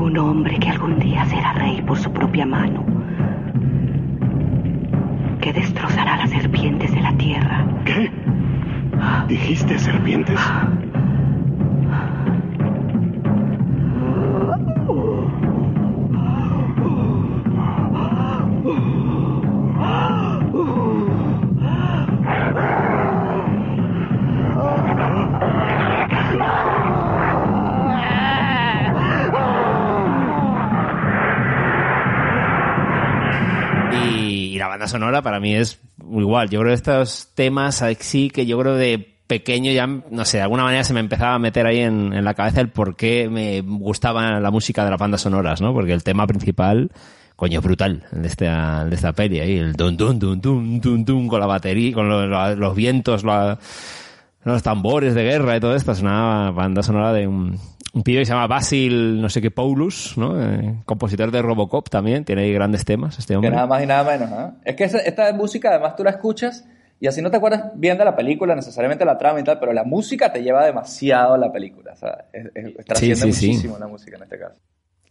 Un 0.00 0.16
hombre 0.16 0.58
que 0.58 0.70
algún 0.70 0.98
día 1.00 1.22
será 1.26 1.52
rey 1.52 1.82
por 1.82 1.98
su 1.98 2.10
propia 2.10 2.46
mano. 2.46 2.82
Que 5.42 5.52
destrozará 5.52 6.16
las 6.16 6.30
serpientes 6.30 6.90
de 6.90 7.00
la 7.02 7.14
tierra. 7.18 7.66
¿Qué? 7.84 8.10
¿Dijiste 9.28 9.78
serpientes? 9.78 10.40
La 34.64 34.68
banda 34.68 34.88
sonora 34.88 35.22
para 35.22 35.40
mí 35.40 35.54
es 35.54 35.80
igual. 36.02 36.48
Yo 36.50 36.60
creo 36.60 36.70
que 36.70 36.74
estos 36.74 37.28
temas 37.34 37.84
sí 38.00 38.30
que 38.30 38.46
yo 38.46 38.58
creo 38.58 38.74
de 38.74 39.14
pequeño 39.26 39.72
ya, 39.72 39.86
no 39.86 40.24
sé, 40.24 40.36
de 40.38 40.42
alguna 40.42 40.64
manera 40.64 40.84
se 40.84 40.92
me 40.92 41.00
empezaba 41.00 41.34
a 41.34 41.38
meter 41.38 41.66
ahí 41.66 41.80
en, 41.80 42.22
la 42.24 42.34
cabeza 42.34 42.60
el 42.60 42.68
por 42.68 42.94
qué 42.96 43.28
me 43.30 43.60
gustaba 43.62 44.38
la 44.40 44.50
música 44.50 44.84
de 44.84 44.90
las 44.90 45.00
bandas 45.00 45.22
sonoras, 45.22 45.60
¿no? 45.62 45.72
Porque 45.72 45.92
el 45.92 46.02
tema 46.02 46.26
principal, 46.26 46.90
coño, 47.36 47.60
brutal, 47.62 48.04
de 48.12 48.26
esta, 48.28 48.84
de 48.84 48.94
esta 48.94 49.12
peli 49.12 49.40
ahí, 49.40 49.56
el 49.58 49.72
dun 49.74 49.96
dun 49.96 50.18
dun 50.18 50.40
dun 50.40 50.80
dun 50.80 51.04
dun 51.04 51.28
con 51.28 51.40
la 51.40 51.46
batería, 51.46 51.94
con 51.94 52.08
los- 52.08 52.58
los 52.58 52.74
vientos, 52.76 53.24
la- 53.24 53.58
los 54.44 54.62
tambores 54.62 55.14
de 55.14 55.24
guerra 55.24 55.56
y 55.56 55.60
todo 55.60 55.74
esto. 55.74 55.92
Es 55.92 56.02
una 56.02 56.50
banda 56.50 56.82
sonora 56.82 57.12
de 57.14 57.26
un, 57.26 57.58
un 57.94 58.02
pibe 58.02 58.20
que 58.20 58.26
se 58.26 58.32
llama 58.32 58.46
Basil, 58.46 59.20
no 59.22 59.28
sé 59.28 59.40
qué, 59.40 59.50
Paulus, 59.50 60.14
¿no? 60.18 60.40
Eh, 60.42 60.74
compositor 60.84 61.30
de 61.30 61.40
Robocop 61.42 61.88
también, 61.88 62.24
tiene 62.24 62.42
ahí 62.42 62.52
grandes 62.52 62.84
temas 62.84 63.18
este 63.18 63.32
Que 63.32 63.36
hombre. 63.36 63.50
nada 63.52 63.66
más 63.66 63.82
y 63.82 63.86
nada 63.86 64.04
menos, 64.04 64.30
¿ah? 64.32 64.54
Es 64.64 64.74
que 64.76 64.84
esa- 64.84 64.98
esta 64.98 65.32
música 65.32 65.70
además 65.70 65.94
tú 65.96 66.04
la 66.04 66.10
escuchas 66.10 66.64
y 67.00 67.06
así 67.06 67.22
no 67.22 67.30
te 67.30 67.36
acuerdas 67.36 67.70
bien 67.74 67.96
de 67.98 68.04
la 68.04 68.14
película, 68.16 68.54
necesariamente 68.54 69.04
la 69.04 69.16
trama 69.18 69.40
y 69.40 69.44
tal, 69.44 69.58
pero 69.58 69.72
la 69.72 69.84
música 69.84 70.32
te 70.32 70.42
lleva 70.42 70.64
demasiado 70.66 71.34
a 71.34 71.38
la 71.38 71.52
película. 71.52 71.92
O 71.92 71.96
sea, 71.96 72.24
es- 72.32 72.50
es- 72.54 72.84
trasciende 72.84 73.16
sí, 73.16 73.32
sí. 73.32 73.46
muchísimo 73.48 73.78
la 73.78 73.86
música 73.86 74.16
en 74.16 74.22
este 74.24 74.38
caso. 74.38 74.60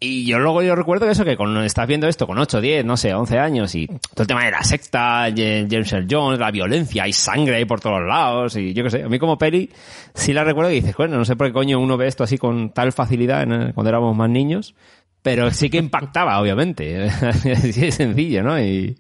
Y 0.06 0.26
yo 0.26 0.38
luego 0.40 0.62
yo 0.62 0.76
recuerdo 0.76 1.10
eso, 1.10 1.24
que 1.24 1.38
cuando 1.38 1.62
estás 1.64 1.88
viendo 1.88 2.08
esto 2.10 2.28
con 2.28 2.38
8, 2.38 2.60
10, 2.60 2.84
no 2.84 2.98
sé, 2.98 3.14
11 3.14 3.40
años 3.40 3.74
y 3.76 3.88
todo 3.88 4.24
el 4.24 4.28
tema 4.28 4.44
de 4.44 4.52
la 4.52 4.62
secta, 4.64 5.28
James 5.36 5.94
Earl 5.94 6.08
Jones, 6.10 6.40
la 6.40 6.52
violencia, 6.52 7.04
hay 7.04 7.14
sangre 7.14 7.56
ahí 7.56 7.66
por 7.66 7.80
todos 7.80 8.02
lados 8.06 8.58
y 8.58 8.74
yo 8.74 8.84
qué 8.84 8.90
sé, 8.90 9.04
a 9.04 9.08
mí 9.08 9.18
como 9.18 9.38
peli 9.38 9.70
sí 10.14 10.34
la 10.34 10.44
recuerdo 10.44 10.72
y 10.72 10.76
dices, 10.82 10.96
bueno, 10.98 11.16
no 11.18 11.24
sé 11.24 11.38
por 11.38 11.48
qué 11.48 11.54
coño 11.54 11.80
uno 11.80 11.96
ve 11.96 12.08
esto 12.08 12.26
así 12.26 12.38
con 12.38 12.72
tal 12.72 12.92
facilidad 12.92 13.44
en 13.44 13.52
el- 13.54 13.74
cuando 13.74 13.90
éramos 13.90 14.14
más 14.16 14.30
niños, 14.30 14.76
pero 15.22 15.50
sí 15.52 15.70
que 15.70 15.78
impactaba, 15.78 16.38
obviamente, 16.42 17.04
así 17.10 17.80
de 17.82 17.92
sencillo, 17.94 18.44
¿no? 18.44 18.60
Y, 18.60 18.98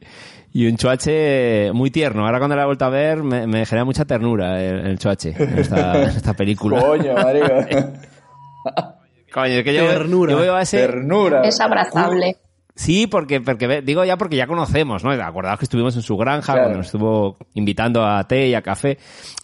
y 0.54 0.68
un 0.68 0.78
choache 0.78 1.72
muy 1.74 1.92
tierno. 1.92 2.26
Ahora 2.26 2.38
cuando 2.38 2.56
la 2.56 2.62
he 2.62 2.66
vuelto 2.66 2.86
a 2.86 2.90
ver 2.90 3.24
me, 3.24 3.46
me 3.46 3.66
genera 3.66 3.84
mucha 3.84 4.06
ternura 4.06 4.64
el, 4.64 4.86
el 4.88 5.00
choache 5.00 5.34
en 5.38 5.58
esta, 5.60 6.02
en 6.04 6.10
esta 6.12 6.34
película. 6.34 6.80
Coño, 6.80 7.14
marico. 7.16 7.48
Coño, 9.34 9.54
es 9.54 9.64
que 9.64 9.74
yo, 9.74 9.88
Ternura. 9.88 10.32
yo 10.34 10.40
veo 10.40 10.56
a 10.56 10.62
ese... 10.62 10.78
Ternura. 10.78 11.42
Es 11.42 11.60
abrazable. 11.60 12.38
Sí, 12.76 13.06
porque, 13.06 13.40
porque 13.40 13.68
ve- 13.68 13.82
digo 13.84 14.04
ya 14.04 14.18
porque 14.18 14.36
ya 14.36 14.48
conocemos, 14.48 15.04
¿no? 15.04 15.12
Acordaos 15.12 15.60
que 15.60 15.66
estuvimos 15.66 15.96
en 15.96 16.02
su 16.02 16.18
granja 16.18 16.54
Claro. 16.54 16.62
cuando 16.62 16.78
nos 16.80 16.88
estuvo 16.88 17.38
invitando 17.54 18.04
a 18.04 18.28
té 18.28 18.48
y 18.48 18.56
a 18.56 18.64
café. 18.64 18.98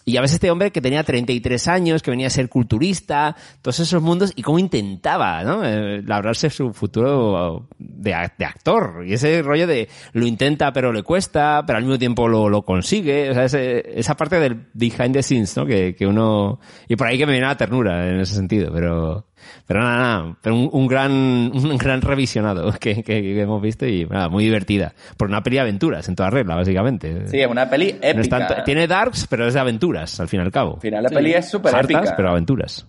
Y 0.04 0.14
ya 0.14 0.20
ves 0.20 0.32
este 0.32 0.50
hombre 0.50 0.72
que 0.72 0.80
tenía 0.80 1.04
33 1.04 1.68
años, 1.68 2.02
que 2.02 2.10
venía 2.10 2.26
a 2.26 2.30
ser 2.30 2.48
culturista, 2.48 3.36
todos 3.62 3.78
esos 3.78 4.02
mundos, 4.02 4.32
y 4.34 4.42
cómo 4.42 4.58
intentaba, 4.58 5.44
¿no? 5.44 5.64
Eh, 5.64 6.02
labrarse 6.04 6.50
su 6.50 6.72
futuro 6.72 7.68
de, 7.78 8.16
de 8.36 8.44
actor. 8.44 9.04
Y 9.06 9.12
ese 9.12 9.42
rollo 9.42 9.68
de 9.68 9.88
lo 10.12 10.26
intenta 10.26 10.72
pero 10.72 10.92
le 10.92 11.04
cuesta, 11.04 11.62
pero 11.64 11.76
al 11.76 11.84
mismo 11.84 12.00
tiempo 12.00 12.26
lo, 12.26 12.48
lo 12.48 12.62
consigue. 12.62 13.30
O 13.30 13.34
sea, 13.34 13.44
ese- 13.44 13.96
esa 13.96 14.16
parte 14.16 14.40
del 14.40 14.66
behind 14.74 15.12
the 15.12 15.22
scenes, 15.22 15.56
¿no? 15.56 15.64
Que, 15.66 15.94
que 15.94 16.04
uno... 16.04 16.58
Y 16.88 16.96
por 16.96 17.06
ahí 17.06 17.16
que 17.16 17.26
me 17.26 17.32
viene 17.32 17.46
la 17.46 17.56
ternura 17.56 18.08
en 18.08 18.18
ese 18.18 18.34
sentido, 18.34 18.72
pero... 18.74 19.24
Pero 19.66 19.80
nada, 19.82 19.96
nada, 19.98 20.36
pero 20.42 20.54
un, 20.56 20.68
un 20.72 20.86
gran, 20.86 21.10
un 21.54 21.76
gran 21.78 22.00
revisionado 22.02 22.72
que, 22.72 22.96
que- 23.02 23.22
que 23.22 23.40
hemos 23.40 23.60
visto 23.62 23.86
y 23.86 24.04
nada, 24.06 24.28
muy 24.28 24.44
divertida. 24.44 24.92
Por 25.16 25.28
una 25.28 25.42
peli 25.42 25.56
de 25.56 25.60
aventuras 25.62 26.08
en 26.08 26.16
toda 26.16 26.30
regla, 26.30 26.54
básicamente. 26.56 27.26
Sí, 27.28 27.40
es 27.40 27.46
una 27.48 27.68
peli 27.68 27.88
épica. 27.90 28.14
No 28.14 28.20
es 28.22 28.28
tanto- 28.28 28.54
tiene 28.64 28.86
darks, 28.86 29.26
pero 29.28 29.46
es 29.46 29.54
de 29.54 29.60
aventuras, 29.60 30.18
al 30.20 30.28
fin 30.28 30.40
y 30.40 30.42
al 30.44 30.52
cabo. 30.52 30.74
Al 30.76 30.80
final 30.80 31.02
la 31.04 31.08
peli 31.10 31.32
es 31.32 31.48
súper 31.50 31.74
épica. 31.84 32.14
pero 32.16 32.30
aventuras. 32.30 32.86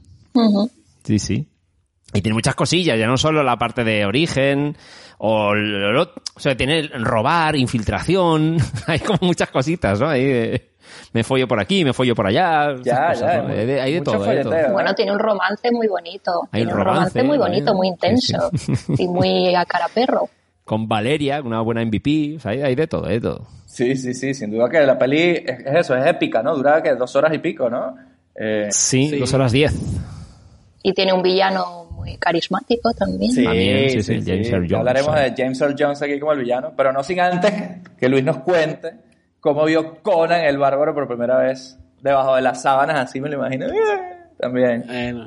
Sí, 1.03 1.19
sí. 1.19 1.47
Y 2.13 2.21
tiene 2.21 2.33
muchas 2.33 2.55
cosillas, 2.55 2.99
ya 2.99 3.07
no 3.07 3.15
solo 3.17 3.41
la 3.41 3.57
parte 3.57 3.83
de 3.85 4.05
origen, 4.05 4.75
o, 5.17 5.53
lo- 5.55 5.91
lo- 5.93 6.13
o 6.35 6.39
sea, 6.39 6.57
tiene 6.57 6.87
robar, 6.87 7.55
infiltración, 7.55 8.57
hay 8.87 8.99
como 8.99 9.19
muchas 9.21 9.49
cositas, 9.49 9.99
¿no? 9.99 10.09
Ahí 10.09 10.25
de- 10.25 10.70
me 11.13 11.23
follo 11.23 11.47
por 11.47 11.59
aquí, 11.59 11.83
me 11.85 11.93
follo 11.93 12.15
por 12.15 12.27
allá. 12.27 12.75
Ya, 12.83 13.07
cosas, 13.07 13.19
ya, 13.19 13.41
¿no? 13.41 13.47
Hay 13.49 13.65
de, 13.65 13.81
hay 13.81 13.93
de 13.93 14.01
todo, 14.01 14.23
hay 14.23 14.37
de 14.37 14.43
todo. 14.43 14.71
Bueno, 14.73 14.93
tiene 14.95 15.11
un 15.11 15.19
romance 15.19 15.71
muy 15.71 15.87
bonito. 15.87 16.31
Hay 16.51 16.61
tiene 16.61 16.73
un 16.73 16.79
un 16.79 16.85
romance, 16.85 17.19
romance, 17.19 17.23
muy 17.23 17.37
bonito, 17.37 17.71
¿eh? 17.71 17.75
muy 17.75 17.87
intenso. 17.87 18.49
Sí, 18.55 18.73
Y 18.99 19.07
muy 19.07 19.55
a 19.55 19.65
cara 19.65 19.87
perro. 19.93 20.29
Con 20.63 20.87
Valeria, 20.87 21.41
una 21.41 21.61
buena 21.61 21.83
MVP, 21.83 22.35
o 22.37 22.39
sea, 22.39 22.51
hay, 22.51 22.61
hay 22.61 22.75
de 22.75 22.87
todo, 22.87 23.05
hay 23.07 23.15
de 23.15 23.21
todo. 23.21 23.47
Sí, 23.65 23.95
sí, 23.95 24.13
sí, 24.13 24.33
sin 24.33 24.51
duda 24.51 24.69
que 24.69 24.79
la 24.81 24.97
peli 24.97 25.19
es, 25.21 25.43
es 25.65 25.75
eso, 25.75 25.95
es 25.95 26.05
épica, 26.05 26.41
¿no? 26.43 26.55
Dura 26.55 26.81
que 26.83 26.93
dos 26.95 27.15
horas 27.15 27.33
y 27.33 27.39
pico, 27.39 27.69
¿no? 27.69 27.95
Eh, 28.35 28.67
Sí, 28.69 29.09
Sí. 29.09 29.19
dos 29.19 29.33
horas 29.33 29.51
diez. 29.51 29.73
Y 30.83 30.93
tiene 30.93 31.13
un 31.13 31.21
villano 31.21 31.85
muy 31.91 32.17
carismático 32.17 32.91
también. 32.93 33.31
sí, 33.31 33.43
También, 33.43 33.89
sí, 33.91 34.03
sí, 34.03 34.21
sí, 34.21 34.23
James 34.25 34.47
sí. 34.47 34.53
Earl 34.53 34.63
Jones, 34.67 34.79
hablaremos 34.79 35.15
sí. 35.15 35.21
de 35.21 35.33
James 35.43 35.61
Earl 35.61 35.75
Jones 35.77 36.01
aquí 36.01 36.19
como 36.19 36.31
el 36.33 36.39
villano, 36.39 36.71
pero 36.75 36.91
no 36.93 37.03
sin 37.03 37.19
antes 37.19 37.53
que 37.99 38.09
Luis 38.09 38.23
nos 38.23 38.37
cuente 38.37 38.93
cómo 39.41 39.65
vio 39.65 40.01
Conan 40.01 40.41
el 40.45 40.57
Bárbaro 40.57 40.93
por 40.93 41.07
primera 41.07 41.37
vez 41.37 41.77
debajo 42.01 42.35
de 42.35 42.41
las 42.41 42.61
sábanas, 42.61 42.97
así 42.97 43.19
me 43.19 43.27
lo 43.29 43.35
imagino. 43.35 43.67
También. 44.39 44.83
Bueno, 44.87 45.25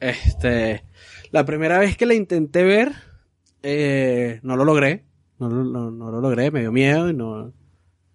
este, 0.00 0.84
la 1.30 1.44
primera 1.44 1.78
vez 1.78 1.96
que 1.96 2.06
la 2.06 2.14
intenté 2.14 2.64
ver, 2.64 2.92
eh, 3.62 4.40
no 4.42 4.56
lo 4.56 4.64
logré. 4.64 5.04
No, 5.38 5.48
lo- 5.48 5.64
no, 5.64 5.90
no 5.90 6.10
lo 6.10 6.20
logré, 6.20 6.50
me 6.50 6.60
dio 6.60 6.70
miedo 6.72 7.08
y 7.08 7.14
no, 7.14 7.52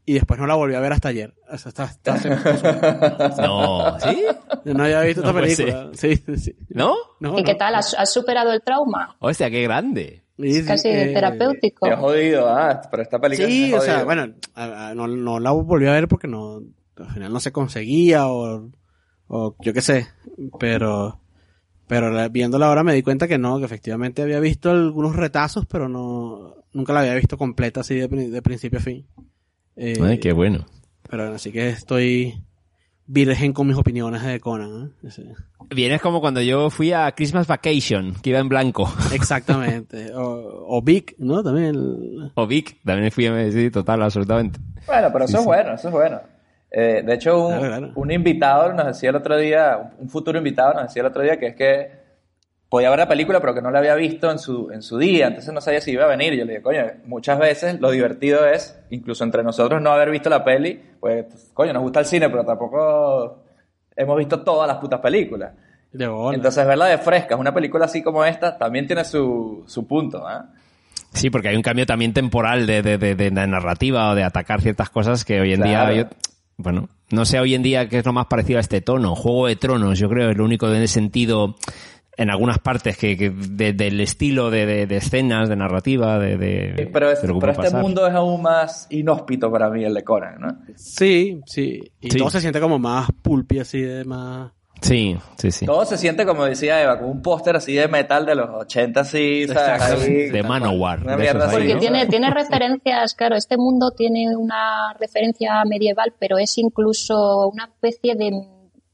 y 0.05 0.13
después 0.13 0.39
no 0.39 0.47
la 0.47 0.55
volví 0.55 0.75
a 0.75 0.79
ver 0.79 0.93
hasta 0.93 1.09
ayer. 1.09 1.33
O 1.51 1.57
sea, 1.57 1.71
hasta- 1.75 2.13
hasta- 2.13 3.37
No, 3.41 3.99
¿sí? 3.99 4.23
yo 4.63 4.73
no 4.73 4.83
había 4.83 5.01
visto 5.01 5.21
No 5.21 5.29
esta 5.29 5.41
película. 5.41 5.89
Sí, 5.93 6.15
sí, 6.17 6.37
sí. 6.37 6.55
¿No? 6.69 6.95
No, 7.19 7.37
¿Y 7.39 7.43
qué 7.43 7.53
no. 7.53 7.57
tal? 7.57 7.75
¿Has, 7.75 7.93
has 7.95 8.11
superado 8.13 8.51
el 8.53 8.61
trauma? 8.61 9.15
Hostia, 9.19 9.49
qué 9.49 9.63
grande. 9.63 10.23
Sí, 10.37 10.63
Casi 10.65 10.87
eh, 10.89 11.11
terapéutico. 11.13 11.89
Qué 11.89 11.95
jodido, 11.95 12.47
ah, 12.49 12.81
pero 12.91 13.03
esta 13.03 13.19
película 13.19 13.47
Sí, 13.47 13.73
es 13.73 13.79
o 13.79 13.81
sea, 13.81 14.03
bueno, 14.03 14.33
a- 14.53 14.89
a- 14.89 14.95
no, 14.95 15.07
no 15.07 15.39
la 15.39 15.51
volví 15.51 15.87
a 15.87 15.93
ver 15.93 16.07
porque 16.07 16.27
no, 16.27 16.61
al 16.97 17.09
final 17.13 17.33
no 17.33 17.39
se 17.39 17.51
conseguía 17.51 18.27
o, 18.27 18.69
o 19.27 19.55
yo 19.59 19.73
qué 19.73 19.81
sé, 19.81 20.07
pero, 20.59 21.19
pero 21.87 22.11
la- 22.11 22.29
viéndola 22.29 22.67
ahora 22.67 22.83
me 22.83 22.93
di 22.93 23.01
cuenta 23.01 23.27
que 23.27 23.37
no, 23.39 23.57
que 23.59 23.65
efectivamente 23.65 24.21
había 24.21 24.39
visto 24.39 24.69
algunos 24.69 25.15
retazos, 25.15 25.65
pero 25.65 25.89
no, 25.89 26.55
nunca 26.73 26.93
la 26.93 26.99
había 27.01 27.15
visto 27.15 27.37
completa 27.37 27.79
así 27.81 27.95
de, 27.95 28.07
de 28.07 28.41
principio 28.43 28.77
a 28.79 28.81
fin. 28.83 29.07
Eh, 29.75 29.99
Ay, 30.03 30.19
qué 30.19 30.33
bueno. 30.33 30.65
Pero 31.09 31.33
así 31.33 31.51
que 31.51 31.69
estoy 31.69 32.43
virgen 33.07 33.53
con 33.53 33.67
mis 33.67 33.77
opiniones 33.77 34.21
de 34.23 34.39
Conan. 34.39 34.93
¿eh? 35.03 35.33
Vienes 35.69 36.01
como 36.01 36.19
cuando 36.21 36.41
yo 36.41 36.69
fui 36.69 36.91
a 36.93 37.11
Christmas 37.13 37.47
Vacation, 37.47 38.13
que 38.21 38.29
iba 38.31 38.39
en 38.39 38.49
blanco. 38.49 38.89
Exactamente. 39.13 40.13
o, 40.13 40.65
o 40.67 40.81
Vic, 40.81 41.15
¿no? 41.17 41.41
También. 41.43 41.67
el- 41.75 42.31
O 42.35 42.47
Vic, 42.47 42.77
también 42.83 43.11
fui 43.11 43.25
a 43.27 43.51
sí, 43.51 43.69
total, 43.71 44.01
absolutamente. 44.03 44.59
Bueno, 44.85 45.09
pero 45.11 45.25
eso 45.25 45.39
es 45.39 45.45
bueno, 45.45 45.73
eso 45.73 45.87
es 45.87 45.93
bueno. 45.93 46.19
Eh, 46.71 47.01
de 47.05 47.13
hecho, 47.13 47.47
un, 47.47 47.57
Claro, 47.57 47.67
claro. 47.77 47.91
un 47.95 48.11
invitado 48.11 48.73
nos 48.73 48.87
decía 48.87 49.09
el 49.09 49.15
otro 49.15 49.37
día, 49.37 49.91
un 49.99 50.09
futuro 50.09 50.37
invitado 50.37 50.73
nos 50.73 50.83
decía 50.83 51.01
el 51.01 51.07
otro 51.07 51.21
día 51.23 51.37
que 51.39 51.47
es 51.47 51.55
que 51.55 51.91
podía 52.69 52.89
ver 52.89 52.99
la 52.99 53.07
película, 53.07 53.39
pero 53.39 53.53
que 53.53 53.61
no 53.61 53.71
la 53.71 53.79
había 53.79 53.95
visto 53.95 54.29
en 54.29 54.39
su, 54.39 54.69
en 54.71 54.81
su 54.81 54.97
día, 54.97 55.27
entonces 55.27 55.53
no 55.53 55.61
sabía 55.61 55.79
si 55.81 55.91
iba 55.91 56.03
a 56.03 56.07
venir. 56.07 56.33
Y 56.33 56.37
yo 56.39 56.45
le 56.45 56.53
dije, 56.53 56.63
coño, 56.63 56.81
muchas 57.05 57.39
veces 57.39 57.79
lo 57.79 57.91
divertido 57.91 58.45
es, 58.45 58.77
incluso 58.89 59.23
entre 59.23 59.43
nosotros, 59.43 59.81
no 59.81 59.91
haber 59.91 60.09
visto 60.11 60.29
la 60.29 60.43
peli, 60.43 60.81
pues, 60.99 61.25
coño, 61.53 61.73
nos 61.73 61.83
gusta 61.83 61.99
el 62.01 62.05
cine, 62.05 62.29
pero 62.29 62.43
tampoco 62.45 63.43
hemos 63.95 64.17
visto 64.17 64.41
todas 64.41 64.67
las 64.67 64.77
putas 64.77 64.99
películas. 64.99 65.53
De 65.93 66.07
bola. 66.07 66.35
Entonces, 66.35 66.67
verla 66.67 66.87
de 66.87 66.97
fresca, 66.97 67.35
una 67.37 67.53
película 67.53 67.85
así 67.85 68.03
como 68.03 68.25
esta, 68.25 68.57
también 68.57 68.85
tiene 68.87 69.05
su, 69.05 69.63
su 69.65 69.87
punto, 69.87 70.29
¿eh? 70.29 70.41
Sí, 71.13 71.29
porque 71.29 71.47
hay 71.47 71.55
un 71.55 71.61
cambio 71.63 71.85
también 71.85 72.13
temporal 72.13 72.67
de, 72.67 72.81
de, 72.81 72.97
de, 72.97 73.15
de 73.15 73.31
narrativa 73.31 74.11
o 74.11 74.15
de 74.15 74.23
atacar 74.23 74.61
ciertas 74.61 74.89
cosas 74.89 75.23
que 75.23 75.39
hoy 75.39 75.53
en 75.53 75.61
Claro. 75.61 75.93
día... 75.93 76.03
yo- 76.03 76.09
bueno, 76.57 76.89
no 77.11 77.23
sé 77.25 77.39
hoy 77.39 77.53
en 77.55 77.61
día 77.63 77.87
qué 77.87 77.99
es 77.99 78.05
lo 78.05 78.13
más 78.13 78.25
parecido 78.25 78.57
a 78.57 78.61
este 78.61 78.81
tono. 78.81 79.15
Juego 79.15 79.45
de 79.47 79.55
Tronos, 79.55 79.97
yo 79.99 80.09
creo, 80.09 80.31
es 80.31 80.37
lo 80.37 80.43
único 80.43 80.67
en 80.67 80.75
ese 80.81 80.95
sentido 80.95 81.55
en 82.17 82.29
algunas 82.31 82.57
partes 82.59 82.97
que, 82.97 83.15
que 83.15 83.29
de- 83.29 83.73
del 83.73 84.01
estilo 84.01 84.49
de, 84.49 84.65
de- 84.65 84.87
de 84.87 84.97
escenas, 84.97 85.47
de 85.49 85.55
narrativa, 85.55 86.17
de... 86.19 86.35
de 86.37 86.89
Pero, 86.91 87.11
este 87.11 87.27
mundo 87.71 88.07
es 88.07 88.13
aún 88.13 88.41
más 88.41 88.87
inhóspito 88.89 89.51
para 89.51 89.69
mí, 89.69 89.83
el 89.83 89.93
de 89.93 90.03
Conan, 90.03 90.39
¿no? 90.39 90.57
Sí, 90.75 91.39
sí. 91.45 91.79
Y 92.01 92.09
Sí. 92.11 92.17
todo 92.17 92.29
se 92.31 92.41
siente 92.41 92.59
como 92.59 92.79
más 92.79 93.09
pulpi, 93.21 93.59
así 93.59 93.79
de 93.81 94.03
más... 94.03 94.51
Sí, 94.79 95.17
sí, 95.37 95.49
sí. 95.51 95.65
Todo 95.65 95.85
se 95.85 95.97
siente, 95.97 96.23
como 96.23 96.45
decía 96.45 96.79
Eva, 96.83 96.99
como 96.99 97.11
un 97.11 97.21
póster 97.23 97.55
así 97.55 97.73
de 97.73 97.87
metal 97.87 98.27
de 98.27 98.35
los 98.35 98.47
80, 98.49 98.99
así, 98.99 99.47
¿sabes? 99.47 99.81
Exacto. 99.81 100.03
Ahí, 100.03 100.29
De 100.29 100.43
Manowar. 100.43 101.03
De 101.17 101.25
esos 101.25 101.41
así, 101.43 101.55
Porque 101.55 101.73
¿no? 101.73 101.79
tiene, 101.79 102.05
tiene 102.05 102.29
referencias, 102.29 103.15
claro, 103.15 103.35
este 103.35 103.57
mundo 103.57 103.89
tiene 103.97 104.35
una 104.37 104.93
referencia 104.99 105.63
medieval, 105.65 106.13
pero 106.19 106.37
es 106.37 106.55
incluso 106.59 107.47
una 107.47 107.65
especie 107.65 108.13
de 108.15 108.29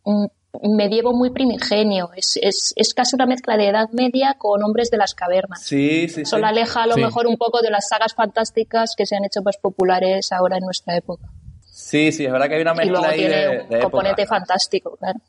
un 0.06 0.30
medievo 0.62 1.14
muy 1.14 1.32
primigenio. 1.32 2.10
Es, 2.16 2.38
es, 2.42 2.74
es 2.76 2.94
casi 2.94 3.16
una 3.16 3.26
mezcla 3.26 3.58
de 3.58 3.68
Edad 3.70 3.90
Media 3.92 4.36
con 4.38 4.64
hombres 4.64 4.92
de 4.92 4.98
las 4.98 5.14
cavernas. 5.16 5.62
Sí, 5.64 6.08
sí, 6.08 6.16
sí. 6.16 6.22
Eso 6.22 6.38
la 6.38 6.50
aleja 6.50 6.84
a 6.84 6.88
lo 6.88 6.94
Sí. 6.96 7.02
mejor 7.02 7.28
un 7.28 7.38
poco 7.38 7.62
de 7.62 7.70
las 7.72 7.88
sagas 7.90 8.14
fantásticas 8.14 8.96
que 8.96 9.06
se 9.06 9.16
han 9.16 9.26
hecho 9.26 9.42
más 9.44 9.58
populares 9.58 10.32
ahora 10.32 10.58
en 10.58 10.64
nuestra 10.64 10.96
época. 10.96 11.28
Sí, 11.72 12.12
sí, 12.12 12.26
es 12.26 12.32
verdad 12.32 12.48
que 12.48 12.56
hay 12.56 12.62
una 12.62 12.74
Y 12.74 12.78
mezcla 12.78 12.92
luego 13.00 13.06
ahí 13.08 13.20
tiene 13.20 13.36
de, 13.36 13.76
un 13.76 13.82
componente 13.82 14.22
época. 14.22 14.38
fantástico, 14.40 14.98
claro. 14.98 15.20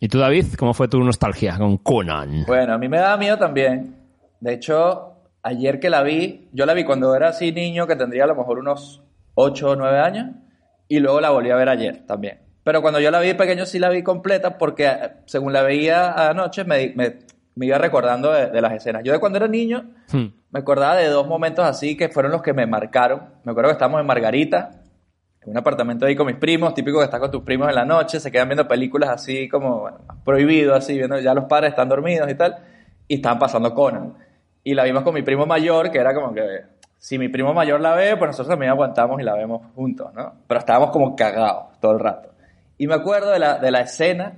¿Y 0.00 0.08
tú, 0.08 0.18
David? 0.18 0.46
¿Cómo 0.58 0.74
fue 0.74 0.88
tu 0.88 0.98
nostalgia 1.02 1.56
con 1.58 1.78
Conan? 1.78 2.44
Bueno, 2.46 2.74
a 2.74 2.78
mí 2.78 2.88
me 2.88 2.98
da 2.98 3.16
miedo 3.16 3.38
también. 3.38 3.96
De 4.40 4.52
hecho, 4.54 5.14
ayer 5.42 5.80
que 5.80 5.88
la 5.90 6.02
vi, 6.02 6.48
yo 6.52 6.66
la 6.66 6.74
vi 6.74 6.84
cuando 6.84 7.14
era 7.14 7.28
así 7.28 7.52
niño, 7.52 7.86
que 7.86 7.96
tendría 7.96 8.24
a 8.24 8.26
lo 8.26 8.34
mejor 8.34 8.58
unos 8.58 9.02
8 9.34 9.70
o 9.70 9.76
9 9.76 9.98
años, 10.00 10.26
y 10.88 10.98
luego 10.98 11.20
la 11.20 11.30
volví 11.30 11.50
a 11.50 11.56
ver 11.56 11.68
ayer 11.68 12.04
también. 12.06 12.40
Pero 12.64 12.80
cuando 12.82 13.00
yo 13.00 13.10
la 13.10 13.20
vi 13.20 13.34
pequeño 13.34 13.66
sí 13.66 13.78
la 13.78 13.88
vi 13.88 14.02
completa 14.02 14.58
porque 14.58 14.86
eh, 14.86 15.10
según 15.26 15.52
la 15.52 15.62
veía 15.62 16.12
anoche 16.30 16.64
me, 16.64 16.92
me, 16.94 17.18
me 17.56 17.66
iba 17.66 17.78
recordando 17.78 18.32
de, 18.32 18.50
de 18.50 18.60
las 18.60 18.72
escenas. 18.72 19.02
Yo 19.04 19.12
de 19.12 19.18
cuando 19.20 19.38
era 19.38 19.48
niño 19.48 19.84
Hmm. 20.12 20.26
me 20.50 20.60
acordaba 20.60 20.96
de 20.96 21.08
dos 21.08 21.26
momentos 21.26 21.64
así 21.64 21.96
que 21.96 22.08
fueron 22.10 22.32
los 22.32 22.42
que 22.42 22.52
me 22.52 22.66
marcaron. 22.66 23.22
Me 23.44 23.52
acuerdo 23.52 23.70
que 23.70 23.72
estábamos 23.72 24.00
en 24.00 24.06
Margarita, 24.06 24.82
en 25.40 25.50
un 25.50 25.56
apartamento 25.56 26.04
ahí 26.06 26.14
con 26.14 26.26
mis 26.26 26.36
primos, 26.36 26.74
típico 26.74 26.98
que 26.98 27.04
estás 27.04 27.18
con 27.18 27.30
tus 27.30 27.42
primos 27.42 27.68
en 27.68 27.74
la 27.74 27.84
noche, 27.84 28.20
se 28.20 28.30
quedan 28.30 28.48
viendo 28.48 28.68
películas 28.68 29.08
así 29.10 29.48
como 29.48 29.80
bueno, 29.80 29.98
prohibido, 30.24 30.74
así, 30.74 30.96
viendo 30.98 31.18
ya 31.18 31.32
los 31.34 31.44
padres 31.46 31.70
están 31.70 31.88
dormidos 31.88 32.30
y 32.30 32.34
tal, 32.34 32.58
y 33.08 33.14
estaban 33.16 33.38
pasando 33.38 33.74
Conan. 33.74 34.14
Y 34.62 34.74
la 34.74 34.84
vimos 34.84 35.02
con 35.02 35.14
mi 35.14 35.22
primo 35.22 35.46
mayor, 35.46 35.90
que 35.90 35.98
era 35.98 36.14
como 36.14 36.32
que 36.34 36.42
si 36.98 37.18
mi 37.18 37.28
primo 37.28 37.52
mayor 37.54 37.80
la 37.80 37.94
ve, 37.94 38.16
pues 38.16 38.28
nosotros 38.28 38.50
también 38.50 38.70
aguantamos 38.70 39.20
y 39.20 39.24
la 39.24 39.34
vemos 39.34 39.62
juntos, 39.74 40.12
¿no? 40.14 40.34
Pero 40.46 40.60
estábamos 40.60 40.90
como 40.90 41.16
cagados 41.16 41.80
todo 41.80 41.92
el 41.92 41.98
rato. 42.00 42.31
Y 42.82 42.88
me 42.88 42.94
acuerdo 42.94 43.30
de 43.30 43.38
la, 43.38 43.58
de 43.58 43.70
la 43.70 43.82
escena 43.82 44.32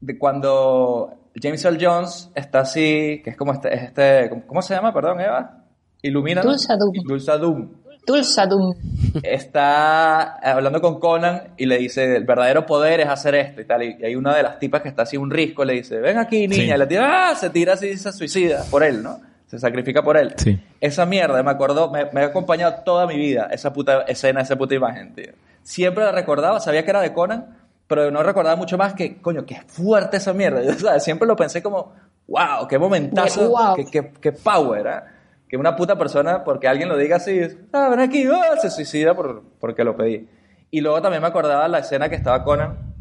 de 0.00 0.16
cuando 0.16 1.12
James 1.34 1.62
Earl 1.62 1.76
Jones 1.78 2.30
está 2.34 2.60
así, 2.60 3.20
que 3.22 3.28
es 3.28 3.36
como 3.36 3.52
este, 3.52 3.74
es 3.74 3.82
este 3.82 4.30
¿cómo 4.46 4.62
se 4.62 4.74
llama? 4.74 4.94
Perdón, 4.94 5.20
Eva. 5.20 5.62
Ilumina. 6.00 6.40
Dulzadum. 6.40 6.94
Dulzadum 7.04 7.68
Tulsadum. 8.06 8.74
está 9.22 10.36
hablando 10.36 10.80
con 10.80 10.98
Conan 10.98 11.52
y 11.58 11.66
le 11.66 11.76
dice, 11.76 12.16
el 12.16 12.24
verdadero 12.24 12.64
poder 12.64 13.00
es 13.00 13.08
hacer 13.08 13.34
esto 13.34 13.60
y 13.60 13.66
tal. 13.66 13.82
Y 13.82 14.02
hay 14.02 14.16
una 14.16 14.34
de 14.34 14.42
las 14.42 14.58
tipas 14.58 14.80
que 14.80 14.88
está 14.88 15.02
así 15.02 15.18
un 15.18 15.30
risco, 15.30 15.62
le 15.62 15.74
dice, 15.74 16.00
ven 16.00 16.16
aquí, 16.16 16.48
niña. 16.48 16.62
Sí. 16.62 16.70
Y 16.72 16.78
le 16.78 16.86
tira, 16.86 17.28
¡ah! 17.28 17.34
Se 17.34 17.50
tira 17.50 17.74
así 17.74 17.88
y 17.88 17.96
se 17.98 18.10
suicida 18.10 18.64
por 18.70 18.82
él, 18.82 19.02
¿no? 19.02 19.20
Se 19.48 19.58
sacrifica 19.58 20.02
por 20.02 20.16
él. 20.16 20.32
Sí. 20.38 20.58
Esa 20.80 21.04
mierda 21.04 21.42
me 21.42 21.50
acordó, 21.50 21.90
me, 21.90 22.06
me 22.10 22.22
ha 22.22 22.26
acompañado 22.28 22.84
toda 22.86 23.06
mi 23.06 23.18
vida, 23.18 23.50
esa 23.52 23.74
puta 23.74 24.00
escena, 24.08 24.40
esa 24.40 24.56
puta 24.56 24.74
imagen, 24.74 25.14
tío. 25.14 25.34
Siempre 25.62 26.04
la 26.04 26.12
recordaba, 26.12 26.58
sabía 26.60 26.84
que 26.84 26.90
era 26.90 27.02
de 27.02 27.12
Conan, 27.12 27.55
pero 27.86 28.10
no 28.10 28.22
recordaba 28.22 28.56
mucho 28.56 28.76
más 28.76 28.94
que, 28.94 29.20
coño, 29.20 29.44
qué 29.46 29.60
fuerte 29.66 30.16
esa 30.16 30.32
mierda. 30.32 30.62
Yo, 30.64 30.72
¿sabes? 30.74 31.04
Siempre 31.04 31.26
lo 31.26 31.36
pensé 31.36 31.62
como, 31.62 31.92
wow, 32.26 32.66
qué 32.68 32.78
momentazo, 32.78 33.50
wow. 33.50 33.76
qué, 33.76 33.84
qué, 33.86 34.12
qué 34.20 34.32
power, 34.32 34.86
¿eh? 34.86 35.12
Que 35.48 35.56
una 35.56 35.76
puta 35.76 35.96
persona, 35.96 36.42
porque 36.42 36.66
alguien 36.66 36.88
lo 36.88 36.96
diga 36.96 37.16
así, 37.16 37.40
ah, 37.72 37.88
ven 37.88 38.00
aquí, 38.00 38.26
ah, 38.26 38.56
se 38.60 38.68
suicida 38.68 39.14
por, 39.14 39.44
porque 39.60 39.84
lo 39.84 39.96
pedí. 39.96 40.28
Y 40.72 40.80
luego 40.80 41.00
también 41.00 41.22
me 41.22 41.28
acordaba 41.28 41.68
la 41.68 41.78
escena 41.78 42.08
que 42.08 42.16
estaba 42.16 42.42
Conan 42.42 42.94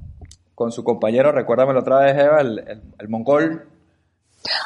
con 0.54 0.72
su 0.72 0.84
compañero, 0.84 1.32
recuérdamelo 1.32 1.80
otra 1.80 2.00
vez, 2.00 2.16
Eva, 2.18 2.42
el, 2.42 2.60
el, 2.60 2.82
el 3.00 3.10
mongol. 3.10 3.68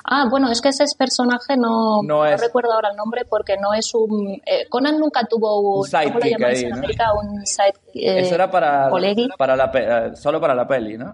Ah, 0.03 0.25
bueno, 0.29 0.49
es 0.51 0.61
que 0.61 0.69
ese 0.69 0.83
personaje 0.97 1.55
no, 1.57 2.01
No 2.03 2.23
recuerdo 2.37 2.73
ahora 2.73 2.89
el 2.91 2.95
nombre 2.97 3.23
porque 3.29 3.55
no 3.57 3.73
es 3.73 3.93
un... 3.93 4.41
eh, 4.45 4.67
Conan 4.69 4.97
nunca 4.99 5.23
tuvo 5.25 5.59
un... 5.59 5.79
Un 5.79 5.85
sidekick 5.85 6.13
¿Cómo 6.13 6.19
lo 6.19 6.25
llamáis 6.31 6.57
ahí, 6.59 6.63
en 6.65 6.69
¿no? 6.71 6.75
América? 6.77 7.05
Un 7.13 7.45
side, 7.45 7.73
eh, 7.93 8.19
Eso 8.21 8.35
era 8.35 8.49
para, 8.51 8.89
colegi. 8.89 9.27
para 9.37 9.55
la, 9.55 9.71
eh, 9.73 10.15
solo 10.15 10.39
para 10.41 10.53
la 10.55 10.67
peli, 10.67 10.97
¿no? 10.97 11.13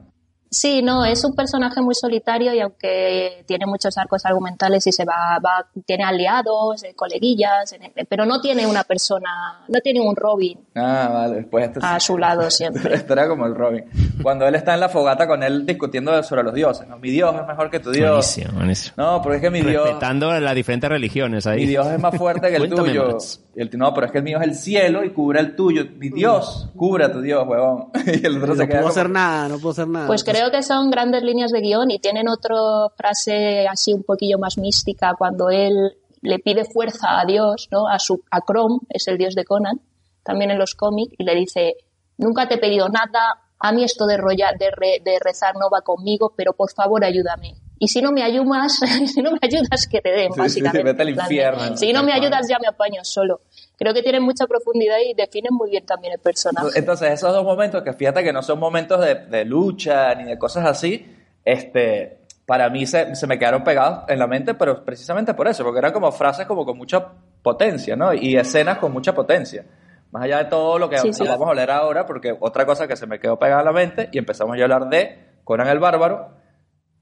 Sí, 0.57 0.81
no, 0.81 1.03
es 1.03 1.21
un 1.25 1.35
personaje 1.35 1.81
muy 1.81 1.93
solitario 1.95 2.53
y 2.53 2.61
aunque 2.61 3.43
tiene 3.45 3.65
muchos 3.65 3.97
arcos 3.97 4.25
argumentales 4.25 4.87
y 4.87 4.91
se 4.93 5.03
va, 5.03 5.37
va 5.45 5.67
tiene 5.85 6.05
aliados, 6.05 6.81
eh, 6.85 6.93
coleguillas, 6.95 7.73
en- 7.73 7.91
pero 8.07 8.25
no 8.25 8.39
tiene 8.39 8.65
una 8.65 8.85
persona, 8.85 9.65
no 9.67 9.79
tiene 9.81 9.99
un 9.99 10.15
Robin 10.15 10.57
Ah, 10.75 11.09
vale, 11.11 11.43
pues 11.43 11.65
esto 11.67 11.79
a 11.83 11.99
su 11.99 12.17
lado 12.17 12.49
siempre. 12.49 12.93
Esto 12.95 13.11
era 13.13 13.27
como 13.27 13.45
el 13.45 13.53
Robin. 13.53 13.83
Cuando 14.23 14.47
él 14.47 14.55
está 14.55 14.73
en 14.75 14.79
la 14.79 14.87
fogata 14.87 15.27
con 15.27 15.43
él 15.43 15.65
discutiendo 15.65 16.23
sobre 16.23 16.43
los 16.43 16.53
dioses, 16.53 16.87
¿no? 16.87 16.97
Mi 16.99 17.09
Dios 17.09 17.35
es 17.35 17.45
mejor 17.45 17.69
que 17.69 17.81
tu 17.81 17.91
Dios. 17.91 18.09
Buenísimo, 18.11 18.53
buenísimo. 18.57 18.93
No, 18.95 19.21
porque 19.21 19.37
es 19.37 19.41
que 19.41 19.49
mi 19.49 19.61
Dios, 19.61 19.83
Respetando 19.83 20.39
las 20.39 20.55
diferentes 20.55 20.89
religiones 20.89 21.45
ahí. 21.47 21.61
mi 21.61 21.65
Dios 21.67 21.85
es 21.87 21.99
más 21.99 22.15
fuerte 22.17 22.49
que 22.49 22.55
el 22.55 22.69
tuyo. 22.73 23.11
más. 23.13 23.41
Y 23.55 23.61
el, 23.61 23.69
no, 23.77 23.93
pero 23.93 24.07
es 24.07 24.11
que 24.11 24.17
el 24.17 24.23
mío 24.25 24.37
es 24.39 24.43
el 24.47 24.55
cielo 24.55 25.03
y 25.05 25.13
cubre 25.13 25.39
el 25.39 25.55
tuyo. 25.55 25.83
Mi 25.97 26.09
Dios, 26.09 26.69
cubre 26.75 27.05
a 27.05 27.11
tu 27.11 27.21
Dios, 27.21 27.47
huevón. 27.47 27.89
Y 28.05 28.25
el 28.25 28.37
otro 28.37 28.47
No 28.47 28.55
se 28.55 28.67
queda 28.67 28.67
puedo 28.67 28.81
como- 28.81 28.87
hacer 28.89 29.09
nada, 29.09 29.47
no 29.47 29.55
puedo 29.59 29.69
hacer 29.71 29.87
nada. 29.87 30.07
Pues 30.07 30.23
creo 30.25 30.51
que 30.51 30.61
son 30.61 30.91
grandes 30.91 31.23
líneas 31.23 31.51
de 31.51 31.61
guion 31.61 31.89
y 31.89 31.99
tienen 31.99 32.27
otra 32.27 32.55
frase 32.97 33.65
así 33.67 33.93
un 33.93 34.03
poquillo 34.03 34.37
más 34.39 34.57
mística 34.57 35.13
cuando 35.17 35.49
él 35.49 35.73
le 36.21 36.39
pide 36.39 36.65
fuerza 36.65 37.19
a 37.21 37.25
Dios, 37.25 37.69
¿no? 37.71 37.87
A 37.87 37.97
su 37.99 38.21
a 38.31 38.41
Chrome, 38.41 38.79
es 38.89 39.07
el 39.07 39.17
dios 39.17 39.35
de 39.35 39.45
Conan, 39.45 39.79
también 40.23 40.51
en 40.51 40.57
los 40.59 40.75
cómics 40.75 41.13
y 41.17 41.23
le 41.23 41.35
dice, 41.35 41.75
"Nunca 42.17 42.47
te 42.47 42.55
he 42.55 42.57
pedido 42.57 42.89
nada, 42.89 43.41
a 43.59 43.71
mí 43.71 43.83
esto 43.83 44.05
de 44.07 44.17
rolla- 44.17 44.53
de, 44.59 44.71
re- 44.71 45.01
de 45.05 45.17
rezar 45.23 45.53
no 45.55 45.69
va 45.69 45.81
conmigo, 45.81 46.33
pero 46.35 46.53
por 46.53 46.71
favor 46.71 47.05
ayúdame." 47.05 47.53
Y 47.77 47.87
si 47.89 48.01
no 48.01 48.11
me 48.11 48.23
ayudas, 48.23 48.79
si 49.13 49.21
no 49.21 49.31
me 49.31 49.39
ayudas 49.41 49.87
que 49.87 50.01
te 50.01 50.09
den, 50.09 50.27
Sí, 50.31 50.33
sí, 50.35 50.39
básicamente. 50.61 50.83
vete 50.83 51.01
al 51.01 51.09
En 51.09 51.15
plan 51.15 51.27
de, 51.27 51.35
infierno. 51.35 51.77
Si 51.77 51.93
no 51.93 52.03
me 52.03 52.13
ayudas 52.13 52.47
ya 52.47 52.57
me 52.59 52.67
apaño 52.67 53.03
solo. 53.03 53.41
Creo 53.77 53.93
que 53.93 54.01
tienen 54.01 54.23
mucha 54.23 54.47
profundidad 54.47 54.97
y 55.05 55.13
definen 55.13 55.53
muy 55.53 55.69
bien 55.69 55.85
también 55.85 56.13
el 56.13 56.19
personaje. 56.19 56.67
Entonces, 56.75 57.11
esos 57.11 57.33
dos 57.33 57.43
momentos, 57.43 57.83
que 57.83 57.91
fíjate 57.93 58.23
que 58.23 58.31
no 58.31 58.41
son 58.41 58.59
momentos 58.59 59.01
de, 59.01 59.15
de 59.15 59.43
lucha 59.45 60.15
ni 60.15 60.23
de 60.23 60.37
cosas 60.37 60.65
así, 60.65 61.05
este, 61.43 62.19
para 62.45 62.69
mí 62.69 62.85
se, 62.85 63.15
se 63.15 63.27
me 63.27 63.37
quedaron 63.37 63.63
pegados 63.63 64.05
en 64.07 64.19
la 64.19 64.27
mente, 64.27 64.53
pero 64.53 64.85
precisamente 64.85 65.33
por 65.33 65.47
eso, 65.47 65.63
porque 65.63 65.79
eran 65.79 65.91
como 65.91 66.11
frases 66.11 66.45
como 66.45 66.65
con 66.65 66.77
mucha 66.77 67.05
potencia, 67.41 67.95
¿no? 67.95 68.13
Y 68.13 68.37
escenas 68.37 68.77
con 68.77 68.93
mucha 68.93 69.13
potencia. 69.13 69.65
Más 70.11 70.23
allá 70.23 70.37
de 70.37 70.45
todo 70.45 70.79
lo 70.79 70.89
que 70.89 70.97
Sí, 70.99 71.11
sí. 71.11 71.23
vamos 71.27 71.47
a 71.47 71.49
hablar 71.49 71.71
ahora, 71.71 72.05
porque 72.05 72.33
otra 72.39 72.65
cosa 72.65 72.87
que 72.87 72.95
se 72.95 73.05
me 73.05 73.19
quedó 73.19 73.37
pegada 73.37 73.59
en 73.61 73.65
la 73.65 73.73
mente, 73.73 74.09
y 74.13 74.17
empezamos 74.17 74.55
ya 74.55 74.63
a 74.63 74.65
hablar 74.65 74.87
de 74.89 75.19
Conan 75.43 75.67
el 75.67 75.79
Bárbaro, 75.79 76.29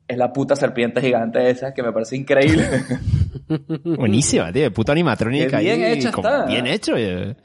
es 0.08 0.18
la 0.18 0.32
puta 0.34 0.56
serpiente 0.56 1.02
gigante 1.02 1.50
esa, 1.50 1.74
que 1.74 1.82
me 1.84 1.92
parece 1.92 2.16
increíble. 2.18 2.68
Buenísima, 3.84 4.52
tío. 4.52 4.72
Puto 4.74 4.92
animatrónica. 4.92 5.58
Qué 5.60 5.64
bien 5.64 5.84
ahí, 5.84 5.92
hecha 5.94 6.12
como 6.12 6.28
está. 6.28 6.46
Bien 6.46 6.68
hecho. 6.68 6.94
eh. 6.98 7.36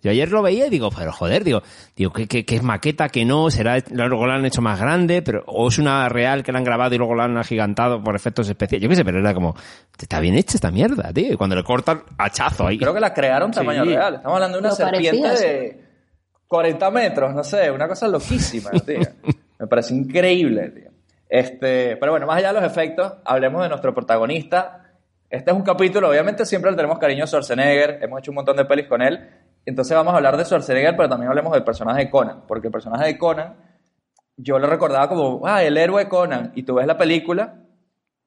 Yo 0.00 0.12
ayer 0.12 0.30
lo 0.30 0.42
veía 0.42 0.68
y 0.68 0.70
digo, 0.70 0.90
pero 0.96 1.10
joder, 1.12 1.42
digo, 1.42 1.60
digo 1.96 2.12
que, 2.12 2.28
que, 2.28 2.44
que 2.44 2.54
es 2.54 2.62
maqueta, 2.62 3.08
que 3.08 3.24
no, 3.24 3.50
será, 3.50 3.78
luego 3.90 4.28
la 4.28 4.34
han 4.36 4.46
hecho 4.46 4.62
más 4.62 4.78
grande, 4.80 5.22
pero, 5.22 5.42
o 5.48 5.66
es 5.66 5.78
una 5.80 6.08
real 6.08 6.44
que 6.44 6.52
la 6.52 6.58
han 6.58 6.64
grabado 6.64 6.94
y 6.94 6.98
luego 6.98 7.16
la 7.16 7.24
han 7.24 7.36
agigantado 7.36 8.00
por 8.00 8.14
efectos 8.14 8.48
especiales. 8.48 8.84
Yo 8.84 8.88
qué 8.88 8.94
sé, 8.94 9.04
pero 9.04 9.18
era 9.18 9.34
como, 9.34 9.56
está 10.00 10.20
bien 10.20 10.36
hecha 10.36 10.52
esta 10.56 10.70
mierda, 10.70 11.12
tío. 11.12 11.32
Y 11.32 11.36
cuando 11.36 11.56
le 11.56 11.64
cortan, 11.64 12.04
hachazo 12.16 12.68
ahí. 12.68 12.78
Creo 12.78 12.94
que 12.94 13.00
la 13.00 13.12
crearon 13.12 13.50
tamaño 13.50 13.82
Sí. 13.82 13.88
real. 13.90 14.14
Estamos 14.14 14.34
hablando 14.36 14.56
de 14.58 14.60
una 14.60 14.68
Lo 14.68 14.74
serpiente 14.76 15.20
parecía, 15.20 15.48
de 15.48 15.84
40 16.46 16.90
metros, 16.92 17.34
no 17.34 17.42
sé, 17.42 17.68
una 17.72 17.88
cosa 17.88 18.06
loquísima, 18.06 18.70
tío. 18.70 19.00
Me 19.58 19.66
parece 19.66 19.94
increíble, 19.94 20.68
tío. 20.70 20.90
Este, 21.28 21.96
pero 21.98 22.12
bueno, 22.12 22.26
más 22.26 22.38
allá 22.38 22.52
de 22.52 22.60
los 22.60 22.70
efectos, 22.70 23.12
hablemos 23.24 23.62
de 23.62 23.68
nuestro 23.68 23.94
protagonista. 23.94 24.84
Este 25.28 25.50
es 25.50 25.56
un 25.56 25.62
capítulo, 25.62 26.08
obviamente 26.08 26.46
siempre 26.46 26.70
le 26.70 26.76
tenemos 26.76 26.98
cariño 26.98 27.24
a 27.24 27.26
Schwarzenegger, 27.26 27.98
hemos 28.02 28.20
hecho 28.20 28.30
un 28.30 28.36
montón 28.36 28.56
de 28.56 28.64
pelis 28.64 28.86
con 28.86 29.02
él. 29.02 29.28
Entonces 29.66 29.94
vamos 29.94 30.14
a 30.14 30.16
hablar 30.16 30.38
de 30.38 30.44
Schwarzenegger, 30.46 30.96
pero 30.96 31.08
también 31.08 31.28
hablemos 31.28 31.52
del 31.52 31.64
personaje 31.64 32.04
de 32.04 32.10
Conan, 32.10 32.46
porque 32.46 32.68
el 32.68 32.72
personaje 32.72 33.04
de 33.04 33.18
Conan, 33.18 33.56
yo 34.38 34.58
lo 34.58 34.66
recordaba 34.66 35.08
como, 35.08 35.46
ah, 35.46 35.62
el 35.62 35.76
héroe 35.76 36.08
Conan, 36.08 36.52
y 36.54 36.62
tú 36.62 36.76
ves 36.76 36.86
la 36.86 36.96
película 36.96 37.56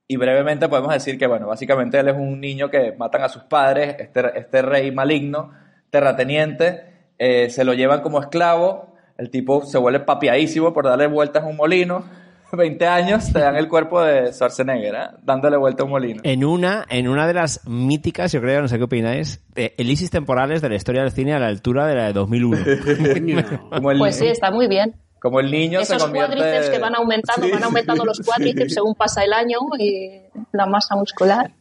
Y 0.07 0.17
brevemente 0.17 0.67
podemos 0.67 0.93
decir 0.93 1.17
que, 1.17 1.25
bueno, 1.25 1.47
básicamente 1.47 1.97
él 1.97 2.09
es 2.09 2.15
un 2.15 2.39
niño 2.39 2.69
que 2.69 2.91
matan 2.91 3.23
a 3.23 3.29
sus 3.29 3.43
padres, 3.43 3.95
este, 3.97 4.37
este 4.37 4.61
rey 4.61 4.91
maligno, 4.91 5.53
terrateniente, 5.89 7.13
eh, 7.17 7.49
se 7.49 7.63
lo 7.63 7.73
llevan 7.73 8.01
como 8.01 8.19
esclavo, 8.19 8.93
el 9.17 9.31
tipo 9.31 9.63
se 9.63 9.77
vuelve 9.77 10.01
papiadísimo 10.01 10.73
por 10.73 10.85
darle 10.85 11.07
vueltas 11.07 11.43
a 11.43 11.47
un 11.47 11.55
molino, 11.55 12.03
20 12.57 12.87
años 12.87 13.31
te 13.31 13.39
dan 13.39 13.55
el 13.55 13.67
cuerpo 13.67 14.01
de 14.01 14.31
Schwarzenegger, 14.33 14.95
¿eh? 14.95 15.07
dándole 15.23 15.57
vuelta 15.57 15.83
a 15.83 15.85
un 15.85 15.91
molino. 15.91 16.21
En 16.23 16.43
una, 16.43 16.85
en 16.89 17.07
una 17.07 17.27
de 17.27 17.33
las 17.33 17.67
míticas, 17.67 18.31
yo 18.31 18.41
creo, 18.41 18.61
no 18.61 18.67
sé 18.67 18.77
qué 18.77 18.83
opináis, 18.83 19.41
eh, 19.55 19.73
elisis 19.77 20.09
temporales 20.09 20.61
de 20.61 20.69
la 20.69 20.75
historia 20.75 21.01
del 21.01 21.11
cine 21.11 21.33
a 21.33 21.39
la 21.39 21.47
altura 21.47 21.87
de 21.87 21.95
la 21.95 22.07
de 22.07 22.13
2001. 22.13 22.57
Como 23.69 23.91
el, 23.91 23.97
Pues 23.97 24.17
sí, 24.17 24.27
está 24.27 24.51
muy 24.51 24.67
bien. 24.67 24.95
como 25.19 25.39
el 25.39 25.51
niño 25.51 25.79
Esos 25.79 25.97
se 25.97 26.03
convierte... 26.03 26.35
cuádriceps 26.35 26.69
que 26.69 26.79
van 26.79 26.95
aumentando, 26.95 27.45
Sí, 27.45 27.51
van 27.51 27.63
aumentando 27.63 28.05
los 28.05 28.19
cuádriceps 28.21 28.73
según 28.73 28.95
pasa 28.95 29.23
el 29.23 29.33
año 29.33 29.59
y 29.79 30.21
la 30.51 30.65
masa 30.65 30.95
muscular. 30.95 31.51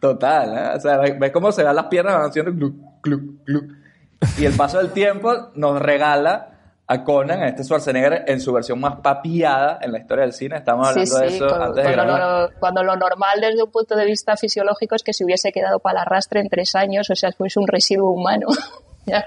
Total, 0.00 0.56
¿eh? 0.56 0.76
O 0.76 0.80
sea, 0.80 0.98
ves 0.98 1.18
ves 1.18 1.30
cómo 1.32 1.52
se 1.52 1.62
dan 1.62 1.76
las 1.76 1.86
piernas 1.86 2.14
van 2.14 2.28
haciendo 2.30 2.52
gluc, 2.52 2.74
gluc, 3.02 3.22
gluc. 3.44 3.64
Y 4.38 4.46
el 4.46 4.54
paso 4.54 4.78
del 4.78 4.90
tiempo 4.92 5.50
nos 5.54 5.80
regala 5.80 6.53
a 6.86 7.02
Conan, 7.02 7.42
a 7.42 7.48
este 7.48 7.64
Schwarzenegger, 7.64 8.24
en 8.26 8.40
su 8.40 8.52
versión 8.52 8.78
más 8.80 8.96
papiada 9.00 9.78
en 9.80 9.92
la 9.92 9.98
historia 10.00 10.22
del 10.24 10.32
cine. 10.34 10.56
Estamos 10.56 10.86
Sí, 10.88 11.00
hablando 11.00 11.18
de 11.20 11.28
sí, 11.30 11.36
eso 11.36 11.46
con- 11.48 11.62
antes 11.62 11.76
de 11.84 11.94
cuando, 11.94 12.12
grabar. 12.14 12.50
lo, 12.52 12.58
cuando 12.60 12.82
lo 12.84 12.96
normal 12.96 13.40
desde 13.40 13.62
un 13.62 13.70
punto 13.70 13.96
de 13.96 14.04
vista 14.04 14.36
fisiológico 14.36 14.94
es 14.94 15.02
que 15.02 15.12
se 15.14 15.24
hubiese 15.24 15.50
quedado 15.52 15.78
para 15.78 16.00
el 16.00 16.06
arrastre 16.06 16.40
en 16.40 16.48
tres 16.48 16.74
años, 16.74 17.08
o 17.08 17.14
sea, 17.16 17.32
fuese 17.32 17.58
un 17.58 17.66
residuo 17.68 18.10
humano. 18.10 18.48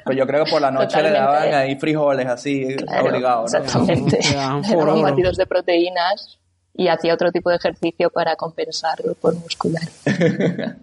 Pues 0.06 0.18
yo 0.18 0.26
creo 0.26 0.44
que 0.44 0.50
por 0.50 0.60
la 0.60 0.72
noche 0.72 1.04
le 1.04 1.10
Totalmente. 1.10 1.50
daban 1.52 1.54
ahí 1.54 1.76
frijoles 1.76 2.26
así, 2.26 2.76
Claro, 2.78 3.10
obligado, 3.10 3.40
¿no? 3.42 3.46
Exactamente. 3.46 4.20
Le 4.28 4.36
daban 4.36 4.62
batidos 5.04 5.38
de 5.38 5.46
proteínas 5.46 6.40
y 6.74 6.88
hacía 6.88 7.14
otro 7.14 7.32
tipo 7.32 7.52
de 7.52 7.58
ejercicio 7.58 8.10
para 8.10 8.36
compensarlo 8.36 9.14
por 9.14 9.36
muscular. 9.36 9.84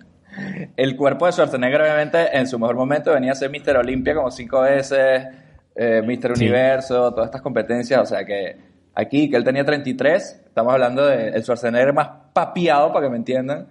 El 0.77 0.97
cuerpo 0.97 1.27
de 1.27 1.33
Schwarzenegger, 1.33 1.81
obviamente, 1.83 2.37
en 2.39 2.47
su 2.47 2.57
mejor 2.59 2.77
momento 2.77 3.13
venía 3.13 3.33
a 3.33 3.35
ser 3.35 3.51
Mr. 3.51 3.79
Olympia 3.79 4.15
como 4.15 4.31
cinco 4.31 4.61
veces, 4.61 5.27
eh, 5.75 6.03
Mr. 6.03 6.37
Sí. 6.37 6.45
Universo, 6.45 7.13
todas 7.13 7.27
estas 7.27 7.43
competencias. 7.43 8.01
O 8.01 8.07
sea 8.07 8.25
que 8.25 8.57
aquí, 8.95 9.31
que 9.31 9.37
él 9.37 9.45
tenía 9.45 9.65
33, 9.65 10.43
estamos 10.47 10.73
hablando 10.73 11.07
del 11.07 11.43
Schwarzenegger 11.43 11.93
más 11.93 12.09
papiado, 12.33 12.93
para 12.93 13.07
que 13.07 13.11
me 13.11 13.17
entiendan, 13.17 13.69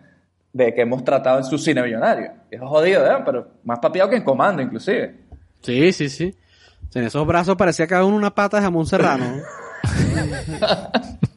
de 0.52 0.74
que 0.74 0.82
hemos 0.82 1.04
tratado 1.04 1.40
en 1.40 1.44
su 1.44 1.58
cine 1.58 1.82
millonario. 1.82 2.32
Es 2.50 2.60
jodido, 2.62 3.06
¿eh? 3.06 3.16
Pero 3.26 3.48
más 3.64 3.80
papiado 3.80 4.10
que 4.10 4.18
en 4.18 4.24
Comando, 4.24 4.62
inclusive. 4.62 5.16
Sí, 5.62 5.92
sí, 5.92 6.10
sí. 6.10 6.36
En 6.94 7.06
esos 7.06 7.26
brazos 7.26 7.56
parecía 7.56 7.88
cada 7.88 8.06
uno 8.06 8.16
una 8.16 8.36
pata 8.36 8.58
de 8.58 8.64
jamón 8.64 8.86
serrano. 8.86 9.42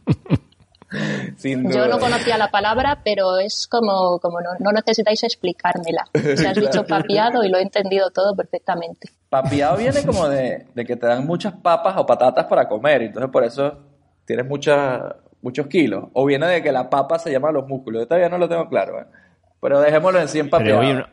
Sin 1.37 1.71
Yo 1.71 1.89
no 1.89 1.99
conocía 1.99 2.39
la 2.39 2.51
palabra, 2.51 3.01
pero 3.05 3.39
es 3.39 3.67
como, 3.69 4.19
como 4.21 4.41
no, 4.41 4.51
no 4.61 4.73
necesitáis 4.73 5.23
explicármela. 5.25 6.05
O 6.15 6.37
sea, 6.37 6.51
has 6.51 6.57
dicho 6.61 6.85
papiado 6.87 7.45
y 7.45 7.49
lo 7.49 7.59
he 7.59 7.63
entendido 7.63 8.11
todo 8.11 8.35
perfectamente. 8.37 9.09
Papiado 9.29 9.77
viene 9.77 10.03
como 10.05 10.29
de, 10.29 10.67
de 10.75 10.85
que 10.85 10.97
te 10.97 11.07
dan 11.07 11.27
muchas 11.27 11.55
papas 11.55 11.95
o 11.97 12.07
patatas 12.07 12.47
para 12.47 12.69
comer, 12.69 13.03
entonces 13.03 13.31
por 13.31 13.45
eso 13.45 13.79
tienes 14.25 14.47
mucha- 14.47 15.17
muchos 15.43 15.67
kilos. 15.67 16.05
O 16.13 16.25
viene 16.25 16.47
de 16.47 16.63
que 16.63 16.73
la 16.73 16.89
papa 16.91 17.19
se 17.19 17.31
llama 17.31 17.51
los 17.53 17.67
músculos. 17.69 18.03
Yo 18.03 18.07
todavía 18.09 18.29
no 18.29 18.39
lo 18.39 18.49
tengo 18.49 18.69
claro, 18.69 19.01
¿eh? 19.01 19.05
Pero 19.61 19.81
dejémoslo 19.81 20.21
en 20.21 20.29
100 20.29 20.51
Pero 20.51 20.59
papiado. 20.59 20.81
oye, 20.81 21.05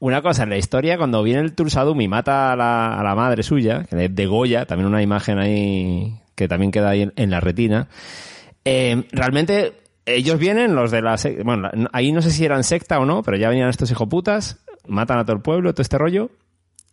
una, 0.00 0.22
cosa, 0.22 0.42
en 0.44 0.50
la 0.50 0.56
historia, 0.56 0.96
cuando 0.98 1.22
viene 1.22 1.40
el 1.40 1.54
Tursadum 1.54 2.00
y 2.00 2.08
mata 2.08 2.52
a 2.52 2.56
la, 2.56 2.98
a 2.98 3.02
la 3.02 3.14
madre 3.14 3.42
suya, 3.42 3.84
que 3.88 3.96
de 4.08 4.26
Goya, 4.26 4.64
también 4.66 4.86
una 4.88 5.02
imagen 5.02 5.38
ahí 5.38 6.18
que 6.34 6.48
también 6.48 6.70
queda 6.72 6.88
ahí 6.90 7.02
en, 7.02 7.12
en 7.16 7.30
la 7.30 7.40
retina, 7.40 7.88
eh, 8.64 9.04
realmente 9.12 9.74
ellos 10.06 10.38
vienen, 10.38 10.74
los 10.74 10.90
de 10.90 11.02
la 11.02 11.16
secta, 11.16 11.42
bueno, 11.44 11.70
ahí 11.92 12.12
no 12.12 12.22
sé 12.22 12.30
si 12.30 12.44
eran 12.44 12.64
secta 12.64 12.98
o 12.98 13.04
no, 13.04 13.22
pero 13.22 13.36
ya 13.36 13.48
venían 13.48 13.68
estos 13.68 13.90
hijoputas, 13.90 14.64
matan 14.86 15.18
a 15.18 15.24
todo 15.24 15.36
el 15.36 15.42
pueblo, 15.42 15.72
todo 15.72 15.82
este 15.82 15.98
rollo, 15.98 16.30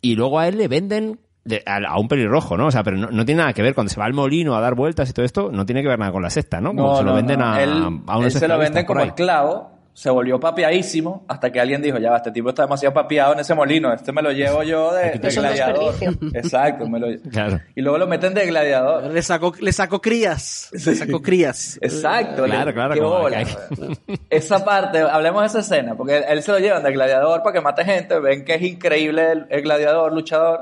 y 0.00 0.14
luego 0.14 0.38
a 0.38 0.46
él 0.48 0.58
le 0.58 0.68
venden 0.68 1.18
de- 1.44 1.62
a, 1.66 1.76
a 1.88 1.98
un 1.98 2.06
pelirrojo, 2.08 2.56
¿no? 2.56 2.66
O 2.66 2.70
sea, 2.70 2.82
pero 2.84 2.96
no, 2.96 3.08
no 3.10 3.24
tiene 3.24 3.40
nada 3.40 3.52
que 3.54 3.62
ver, 3.62 3.74
cuando 3.74 3.90
se 3.92 3.98
va 3.98 4.06
al 4.06 4.12
molino 4.12 4.54
a 4.54 4.60
dar 4.60 4.74
vueltas 4.74 5.08
y 5.10 5.12
todo 5.12 5.24
esto, 5.24 5.50
no 5.50 5.64
tiene 5.66 5.82
que 5.82 5.88
ver 5.88 5.98
nada 5.98 6.12
con 6.12 6.22
la 6.22 6.30
secta, 6.30 6.60
¿no? 6.60 6.70
Como 6.74 6.90
No, 6.90 6.96
se 6.98 7.02
lo 7.04 7.10
no, 7.10 7.16
venden 7.16 7.42
a, 7.42 7.62
él, 7.62 7.70
a 8.06 8.18
él 8.18 8.30
se 8.30 8.46
lo 8.46 8.58
venden 8.58 8.84
como 8.84 9.00
esclavo, 9.00 9.77
se 9.98 10.10
volvió 10.10 10.38
papiadísimo 10.38 11.24
hasta 11.26 11.50
que 11.50 11.58
alguien 11.58 11.82
dijo, 11.82 11.98
ya 11.98 12.12
va, 12.12 12.18
este 12.18 12.30
tipo 12.30 12.50
está 12.50 12.62
demasiado 12.62 12.94
papiado 12.94 13.32
en 13.32 13.40
ese 13.40 13.52
molino, 13.52 13.92
este 13.92 14.12
me 14.12 14.22
lo 14.22 14.30
llevo 14.30 14.62
yo 14.62 14.94
de, 14.94 15.18
gladiador. 15.18 15.92
Exacto, 16.34 16.88
me 16.88 17.00
lo 17.00 17.08
Claro. 17.32 17.58
Y 17.74 17.80
luego 17.80 17.98
lo 17.98 18.06
meten 18.06 18.32
de 18.32 18.46
gladiador. 18.46 19.02
le 19.12 19.20
sacó, 19.22 19.52
le 19.58 19.72
sacó 19.72 20.00
crías. 20.00 20.68
Le 20.70 20.94
sacó 20.94 21.20
crías. 21.20 21.80
Exacto. 21.82 22.44
Claro, 22.44 22.66
le- 22.66 22.74
claro, 22.74 22.94
qué 22.94 23.00
bola. 23.00 23.42
Esa 24.30 24.64
parte, 24.64 25.00
hablemos 25.00 25.40
de 25.42 25.46
esa 25.48 25.58
escena, 25.58 25.96
porque 25.96 26.18
él 26.28 26.42
se 26.44 26.52
lo 26.52 26.60
llevan 26.60 26.84
de 26.84 26.92
gladiador 26.92 27.42
para 27.42 27.54
que 27.54 27.60
mate 27.60 27.84
gente, 27.84 28.20
ven 28.20 28.44
que 28.44 28.54
es 28.54 28.62
increíble 28.62 29.32
el, 29.32 29.46
el 29.50 29.62
gladiador, 29.62 30.12
luchador, 30.12 30.60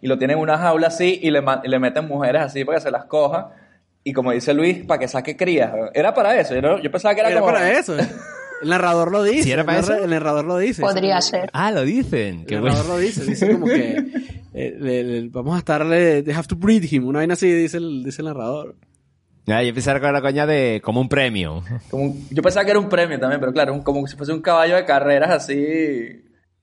y 0.00 0.08
lo 0.08 0.18
tienen 0.18 0.38
en 0.38 0.42
una 0.42 0.58
jaula 0.58 0.88
así 0.88 1.20
y 1.22 1.30
le, 1.30 1.40
y 1.62 1.68
le 1.68 1.78
meten 1.78 2.08
mujeres 2.08 2.42
así 2.42 2.64
para 2.64 2.78
que 2.78 2.82
se 2.82 2.90
las 2.90 3.04
coja. 3.04 3.50
Y 4.02 4.12
como 4.12 4.32
dice 4.32 4.52
Luis, 4.52 4.84
para 4.84 4.98
que 4.98 5.06
saque 5.06 5.36
crías. 5.36 5.70
Era 5.94 6.12
para 6.12 6.36
eso. 6.40 6.52
Yo, 6.56 6.62
no- 6.62 6.80
yo 6.82 6.90
pensaba 6.90 7.14
que 7.14 7.20
era, 7.20 7.30
Era 7.30 7.38
como... 7.40 7.52
para 7.52 7.70
eso. 7.70 7.94
El 8.62 8.68
narrador 8.68 9.10
lo 9.12 9.22
dice. 9.24 9.42
¿Sí 9.42 9.52
era 9.52 9.64
para 9.64 9.78
el, 9.80 9.84
narra- 9.84 9.94
eso? 9.96 10.04
el 10.04 10.10
narrador 10.10 10.44
lo 10.44 10.56
dice. 10.58 10.80
Podría 10.82 11.20
ser. 11.20 11.50
Ah, 11.52 11.70
lo 11.72 11.82
dicen. 11.82 12.46
Qué 12.46 12.54
el 12.54 12.60
bueno. 12.60 12.76
narrador 12.76 12.96
lo 12.96 13.02
dice. 13.04 13.24
Dice 13.24 13.52
como 13.52 13.66
que 13.66 13.96
eh, 14.54 14.76
le- 14.78 15.02
le- 15.04 15.28
vamos 15.28 15.54
a 15.56 15.58
estarle... 15.58 16.22
They 16.22 16.32
have 16.34 16.46
to 16.48 16.56
breed 16.56 16.84
him. 16.90 17.06
Una 17.06 17.18
vaina 17.18 17.34
así 17.34 17.50
dice 17.52 17.76
el, 17.78 18.04
dice 18.04 18.22
el 18.22 18.28
narrador. 18.28 18.76
Ah, 19.48 19.62
yo 19.64 19.74
pensaba 19.74 19.98
que 19.98 20.04
era 20.06 20.12
la 20.12 20.20
coña 20.22 20.46
de 20.46 20.80
como 20.84 21.00
un 21.00 21.08
premio. 21.08 21.64
como 21.90 22.04
un- 22.04 22.28
yo 22.30 22.42
pensaba 22.42 22.64
que 22.64 22.70
era 22.70 22.78
un 22.80 22.88
premio 22.88 23.18
también, 23.18 23.40
pero 23.40 23.52
claro, 23.52 23.74
un- 23.74 23.82
como 23.82 24.06
si 24.06 24.16
fuese 24.16 24.32
un 24.32 24.40
caballo 24.40 24.76
de 24.76 24.84
carreras 24.84 25.30
así... 25.30 26.22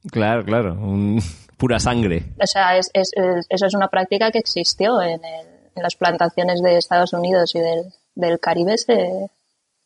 Claro, 0.09 0.45
claro. 0.45 0.73
Un, 0.75 1.21
pura 1.57 1.77
sangre. 1.79 2.23
O 2.41 2.47
sea, 2.47 2.77
es, 2.77 2.89
es- 2.93 3.11
es- 3.15 3.45
eso 3.49 3.65
es 3.65 3.73
una 3.73 3.89
práctica 3.89 4.31
que 4.31 4.39
existió 4.39 5.01
en, 5.01 5.19
el- 5.25 5.47
en 5.75 5.83
las 5.83 5.95
plantaciones 5.97 6.61
de 6.61 6.77
Estados 6.77 7.11
Unidos 7.11 7.53
y 7.55 7.59
del, 7.59 7.83
del 8.15 8.39
Caribe. 8.39 8.77
Se, 8.77 9.29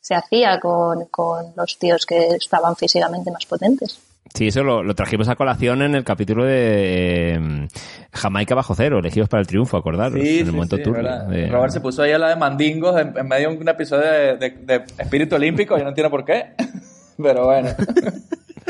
se 0.04 0.16
hacía 0.16 0.60
con, 0.60 1.06
con 1.06 1.54
los 1.56 1.80
tíos 1.80 2.06
que 2.06 2.28
estaban 2.36 2.76
físicamente 2.76 3.32
más 3.32 3.46
potentes. 3.46 4.00
Sí, 4.34 4.48
eso 4.48 4.64
lo, 4.64 4.84
lo 4.84 4.96
trajimos 4.96 5.30
a 5.30 5.36
colación 5.36 5.82
en 5.82 5.96
el 5.96 6.04
capítulo 6.04 6.44
de 6.44 7.36
eh, 7.36 7.68
Jamaica 8.12 8.54
bajo 8.54 8.76
cero, 8.76 9.00
elegidos 9.00 9.30
para 9.30 9.42
el 9.42 9.48
triunfo, 9.48 9.78
acordaros, 9.78 10.20
Sí, 10.20 10.40
en 10.40 10.40
el 10.40 10.46
sí, 10.48 10.52
momento 10.52 10.76
sí, 10.76 10.82
de- 10.84 11.48
Robert 11.48 11.72
se 11.72 11.80
puso 11.82 12.02
ahí 12.02 12.12
a 12.12 12.18
la 12.18 12.30
de 12.30 12.36
mandingos 12.36 13.00
en, 13.00 13.18
en 13.18 13.28
medio 13.28 13.50
de 13.52 13.58
un 13.58 13.70
episodio 13.70 14.04
de, 14.10 14.38
de- 14.38 14.50
de 14.50 14.76
Espíritu 14.98 15.36
Olímpico, 15.36 15.78
yo 15.78 15.84
no 15.84 15.90
entiendo 15.90 16.10
por 16.12 16.26
qué, 16.26 16.54
pero 17.18 17.46
bueno. 17.46 17.70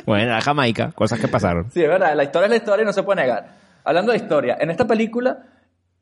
Bueno, 0.06 0.24
era 0.32 0.42
Jamaica, 0.42 0.92
cosas 0.94 1.18
que 1.18 1.30
pasaron. 1.30 1.72
Sí, 1.72 1.82
es 1.82 1.88
verdad, 1.88 2.14
la 2.14 2.24
historia 2.26 2.46
es 2.48 2.50
la 2.50 2.56
historia 2.58 2.84
y 2.84 2.86
no 2.86 2.92
se 2.92 3.04
puede 3.04 3.22
negar. 3.22 3.48
Hablando 3.86 4.12
de 4.12 4.18
historia, 4.18 4.58
en 4.60 4.70
esta 4.70 4.86
película, 4.86 5.38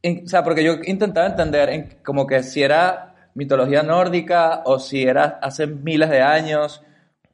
en- 0.01 0.25
o 0.25 0.27
sea, 0.27 0.43
porque 0.43 0.63
yo 0.63 0.77
intentaba 0.85 1.27
entender 1.27 1.69
en- 1.69 1.97
como 2.03 2.25
que 2.25 2.41
si 2.41 2.63
era 2.63 3.10
mitología 3.35 3.83
nórdica 3.83 4.61
o 4.65 4.79
si 4.79 5.03
era 5.03 5.39
hace 5.41 5.67
miles 5.67 6.09
de 6.09 6.21
años. 6.21 6.83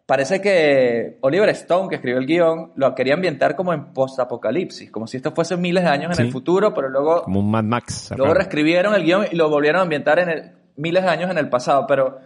Parece 0.05 0.39
que 0.39 1.17
Oliver 1.21 1.49
Stone, 1.49 1.89
que 1.89 1.95
escribió 1.95 2.19
el 2.19 2.25
guion, 2.25 2.71
lo 2.75 2.95
quería 2.95 3.13
ambientar 3.15 3.55
como 3.57 3.73
en 3.73 3.91
post-apocalipsis, 3.93 4.89
como 4.89 5.05
si 5.05 5.17
esto 5.17 5.33
fuese 5.33 5.57
miles 5.57 5.83
de 5.83 5.89
años 5.89 6.12
en 6.12 6.15
Sí. 6.15 6.21
el 6.23 6.31
futuro, 6.31 6.73
pero 6.73 6.88
luego 6.89 7.23
Como 7.23 7.41
un 7.41 7.51
Mad 7.51 7.63
Max. 7.65 8.12
Luego 8.15 8.33
reescribieron 8.33 8.93
el 8.95 9.03
guion 9.03 9.25
y 9.31 9.36
lo 9.36 9.49
volvieron 9.49 9.79
a 9.79 9.83
ambientar 9.83 10.19
en 10.19 10.29
el- 10.29 10.51
miles 10.77 11.03
de 11.03 11.10
años 11.10 11.29
en 11.29 11.38
el 11.38 11.49
pasado, 11.49 11.86
pero 11.88 12.19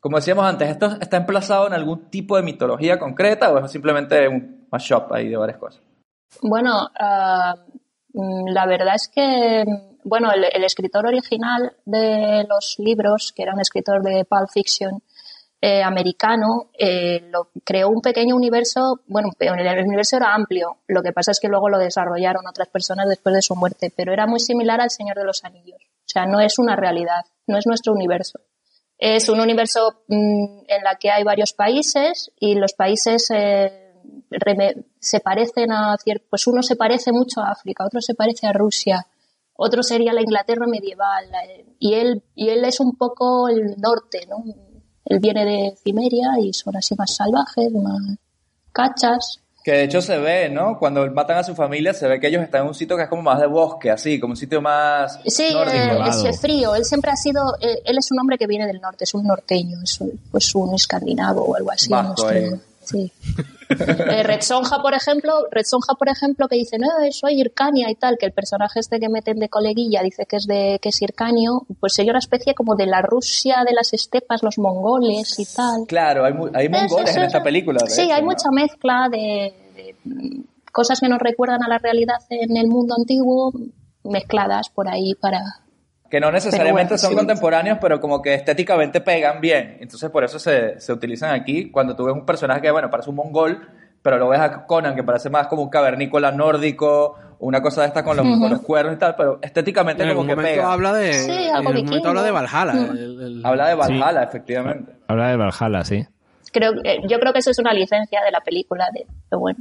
como 0.00 0.16
decíamos 0.16 0.46
antes, 0.46 0.70
¿esto 0.70 0.96
está 1.00 1.16
emplazado 1.18 1.66
en 1.66 1.74
algún 1.74 2.08
tipo 2.08 2.36
de 2.36 2.42
mitología 2.42 2.98
concreta 2.98 3.50
o 3.52 3.58
es 3.62 3.70
simplemente 3.70 4.28
un 4.28 4.66
mashup 4.70 5.12
ahí 5.12 5.28
de 5.28 5.36
varias 5.36 5.58
cosas? 5.58 5.82
Bueno, 6.40 6.88
ah, 6.98 7.54
la 8.16 8.66
verdad 8.66 8.94
es 8.94 9.08
que, 9.08 9.64
mm, 9.66 10.08
bueno, 10.08 10.30
el, 10.32 10.64
escritor 10.64 11.06
original 11.06 11.76
de 11.84 12.46
los 12.48 12.76
libros, 12.78 13.32
que 13.34 13.42
era 13.42 13.54
un 13.54 13.60
escritor 13.60 14.02
de 14.02 14.24
Pulp 14.24 14.48
Fiction 14.52 15.02
eh, 15.60 15.82
americano, 15.82 16.70
eh, 16.78 17.28
lo, 17.30 17.50
creó 17.64 17.88
un 17.88 18.00
pequeño 18.00 18.34
universo, 18.36 19.00
bueno, 19.06 19.30
el 19.38 19.86
universo 19.86 20.16
era 20.16 20.34
amplio, 20.34 20.78
lo 20.86 21.02
que 21.02 21.12
pasa 21.12 21.32
es 21.32 21.40
que 21.40 21.48
luego 21.48 21.68
lo 21.68 21.78
desarrollaron 21.78 22.46
otras 22.46 22.68
personas 22.68 23.08
después 23.08 23.34
de 23.34 23.42
su 23.42 23.54
muerte, 23.56 23.92
pero 23.94 24.12
era 24.12 24.26
muy 24.26 24.40
similar 24.40 24.80
al 24.80 24.90
Señor 24.90 25.16
de 25.16 25.24
los 25.24 25.44
Anillos. 25.44 25.82
O 25.82 26.08
sea, 26.08 26.24
no 26.26 26.40
es 26.40 26.58
una 26.58 26.76
realidad, 26.76 27.24
no 27.46 27.58
es 27.58 27.66
nuestro 27.66 27.92
universo. 27.92 28.40
Es 28.98 29.28
un 29.28 29.40
universo 29.40 30.04
mm, 30.08 30.64
en 30.68 30.84
la 30.84 30.94
que 30.98 31.10
hay 31.10 31.22
varios 31.24 31.52
países 31.52 32.30
y 32.38 32.54
los 32.54 32.72
países 32.72 33.30
eh, 33.30 33.85
se 34.98 35.20
parecen 35.20 35.72
a 35.72 35.96
cierto, 35.98 36.26
pues 36.30 36.46
uno 36.46 36.62
se 36.62 36.76
parece 36.76 37.12
mucho 37.12 37.40
a 37.40 37.50
África, 37.50 37.84
otro 37.84 38.00
se 38.00 38.14
parece 38.14 38.46
a 38.46 38.52
Rusia, 38.52 39.06
otro 39.56 39.82
sería 39.82 40.12
la 40.12 40.20
Inglaterra 40.20 40.66
medieval 40.66 41.26
y 41.78 41.94
él 41.94 42.22
y 42.34 42.50
él 42.50 42.64
es 42.64 42.80
un 42.80 42.96
poco 42.96 43.48
el 43.48 43.76
norte, 43.78 44.26
¿no? 44.28 44.44
Él 45.04 45.20
viene 45.20 45.44
de 45.44 45.76
Cimeria 45.82 46.32
y 46.40 46.52
son 46.52 46.76
así 46.76 46.94
más 46.96 47.14
salvajes, 47.14 47.72
más 47.72 48.00
cachas 48.72 49.40
Que 49.64 49.72
de 49.72 49.84
hecho 49.84 50.02
se 50.02 50.18
ve, 50.18 50.48
¿no? 50.48 50.78
Cuando 50.78 51.10
matan 51.12 51.38
a 51.38 51.44
su 51.44 51.54
familia, 51.54 51.94
se 51.94 52.08
ve 52.08 52.20
que 52.20 52.26
ellos 52.26 52.42
están 52.42 52.62
en 52.62 52.68
un 52.68 52.74
sitio 52.74 52.96
que 52.96 53.04
es 53.04 53.08
como 53.08 53.22
más 53.22 53.40
de 53.40 53.46
bosque, 53.46 53.90
así, 53.90 54.18
como 54.18 54.32
un 54.32 54.36
sitio 54.36 54.60
más 54.60 55.20
Sí, 55.26 55.44
eh, 55.44 56.28
es 56.28 56.40
frío. 56.40 56.74
Él 56.74 56.84
siempre 56.84 57.10
ha 57.12 57.16
sido, 57.16 57.54
eh, 57.60 57.82
él 57.84 57.96
es 57.98 58.10
un 58.10 58.18
hombre 58.18 58.36
que 58.36 58.46
viene 58.46 58.66
del 58.66 58.80
norte, 58.80 59.04
es 59.04 59.14
un 59.14 59.24
norteño, 59.24 59.78
es 59.82 60.00
un, 60.00 60.20
pues 60.30 60.54
un 60.54 60.74
escandinavo 60.74 61.44
o 61.44 61.56
algo 61.56 61.70
así. 61.70 61.88
Vasco, 61.88 62.26
un 62.26 62.36
eh. 62.36 62.60
Sí. 62.84 63.12
Eh, 63.68 64.22
Red 64.22 64.42
Sonja, 64.42 64.80
por 64.80 64.94
ejemplo, 64.94 65.32
Red 65.50 65.64
Sonja, 65.64 65.94
por 65.98 66.08
ejemplo, 66.08 66.48
que 66.48 66.56
dice, 66.56 66.78
no, 66.78 66.88
soy 67.10 67.40
Ircania 67.40 67.90
y 67.90 67.94
tal, 67.94 68.16
que 68.18 68.26
el 68.26 68.32
personaje 68.32 68.80
este 68.80 69.00
que 69.00 69.08
meten 69.08 69.38
de 69.38 69.48
coleguilla 69.48 70.02
dice 70.02 70.26
que 70.26 70.36
es 70.36 70.46
de 70.46 70.78
que 70.80 70.90
es 70.90 71.02
Ircanio, 71.02 71.66
pues 71.80 71.94
sería 71.94 72.12
una 72.12 72.18
especie 72.18 72.54
como 72.54 72.76
de 72.76 72.86
la 72.86 73.02
Rusia 73.02 73.64
de 73.66 73.74
las 73.74 73.92
estepas, 73.92 74.42
los 74.42 74.58
mongoles 74.58 75.38
y 75.38 75.44
tal. 75.44 75.86
Claro, 75.86 76.24
hay, 76.24 76.34
hay 76.54 76.68
mongoles 76.68 77.16
en 77.16 77.22
esta 77.24 77.42
película. 77.42 77.80
Sí, 77.86 78.02
hecho, 78.02 78.14
hay 78.14 78.22
¿no? 78.22 78.28
mucha 78.28 78.50
mezcla 78.50 79.08
de, 79.10 79.54
de, 79.74 79.94
mm, 80.04 80.40
cosas 80.72 81.00
que 81.00 81.08
nos 81.08 81.18
recuerdan 81.18 81.62
a 81.62 81.68
la 81.68 81.78
realidad 81.78 82.18
en 82.30 82.56
el 82.56 82.68
mundo 82.68 82.94
antiguo, 82.96 83.52
mezcladas 84.04 84.68
por 84.70 84.88
ahí 84.88 85.14
para... 85.14 85.42
Que 86.10 86.20
no 86.20 86.30
necesariamente 86.30 86.94
bueno, 86.94 86.98
son 86.98 87.10
sí. 87.10 87.16
contemporáneos, 87.16 87.78
pero 87.80 88.00
como 88.00 88.22
que 88.22 88.34
estéticamente 88.34 89.00
pegan 89.00 89.40
bien. 89.40 89.78
Entonces 89.80 90.08
por 90.10 90.22
eso 90.24 90.38
se, 90.38 90.80
se 90.80 90.92
utilizan 90.92 91.30
aquí. 91.32 91.70
Cuando 91.70 91.96
tú 91.96 92.04
ves 92.04 92.14
un 92.14 92.24
personaje 92.24 92.60
que, 92.62 92.70
bueno, 92.70 92.88
parece 92.90 93.10
un 93.10 93.16
mongol, 93.16 93.68
pero 94.02 94.18
lo 94.18 94.28
ves 94.28 94.38
a 94.40 94.66
Conan, 94.66 94.94
que 94.94 95.02
parece 95.02 95.30
más 95.30 95.48
como 95.48 95.62
un 95.62 95.68
cavernícola 95.68 96.30
nórdico, 96.30 97.16
una 97.40 97.60
cosa 97.60 97.82
de 97.82 97.88
esta 97.88 98.04
con 98.04 98.16
los, 98.16 98.24
Ujú. 98.24 98.38
con 98.40 98.50
los 98.50 98.60
cuernos 98.62 98.94
y 98.94 98.98
tal, 98.98 99.16
pero 99.16 99.38
estéticamente 99.42 100.04
En 100.04 100.10
como 100.10 100.20
algún 100.22 100.28
que 100.28 100.36
momento 100.36 100.60
pega. 100.60 100.72
habla 100.72 100.92
de. 100.92 101.12
Sí, 101.12 101.30
en 101.32 101.56
algún 101.56 101.84
momento 101.84 102.08
habla 102.08 102.22
de 102.22 102.30
Valhalla. 102.30 102.72
El- 102.72 103.20
el- 103.22 103.42
Habla 103.44 103.68
de 103.68 103.74
Valhalla, 103.74 104.22
efectivamente. 104.22 104.92
Habla 105.08 105.28
de 105.30 105.36
Valhalla, 105.36 105.84
sí. 105.84 106.06
Creo, 106.52 106.72
yo 107.08 107.18
creo 107.18 107.32
que 107.32 107.40
eso 107.40 107.50
es 107.50 107.58
una 107.58 107.74
licencia 107.74 108.20
de 108.24 108.30
la 108.30 108.40
película, 108.40 108.86
de, 108.94 109.04
pero 109.28 109.40
bueno. 109.40 109.58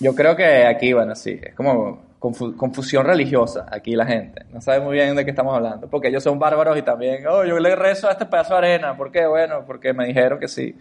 Yo 0.00 0.14
creo 0.14 0.36
que 0.36 0.66
aquí, 0.66 0.92
bueno, 0.92 1.14
sí, 1.14 1.40
es 1.42 1.54
como 1.54 2.03
confu- 2.24 2.56
confusión 2.56 3.04
religiosa 3.04 3.66
aquí 3.70 3.94
la 3.94 4.06
gente. 4.06 4.44
No 4.50 4.60
sabe 4.62 4.80
muy 4.80 4.94
bien 4.94 5.14
de 5.14 5.24
qué 5.24 5.30
estamos 5.30 5.54
hablando. 5.54 5.88
Porque 5.88 6.08
ellos 6.08 6.22
son 6.22 6.38
bárbaros 6.38 6.78
y 6.78 6.82
también, 6.82 7.26
oh, 7.26 7.44
yo 7.44 7.58
le 7.58 7.76
rezo 7.76 8.08
a 8.08 8.12
este 8.12 8.24
pedazo 8.24 8.54
de 8.54 8.58
arena. 8.58 8.96
¿Por 8.96 9.12
qué? 9.12 9.26
Bueno, 9.26 9.64
porque 9.66 9.92
me 9.92 10.06
dijeron 10.06 10.40
que 10.40 10.48
sí. 10.48 10.74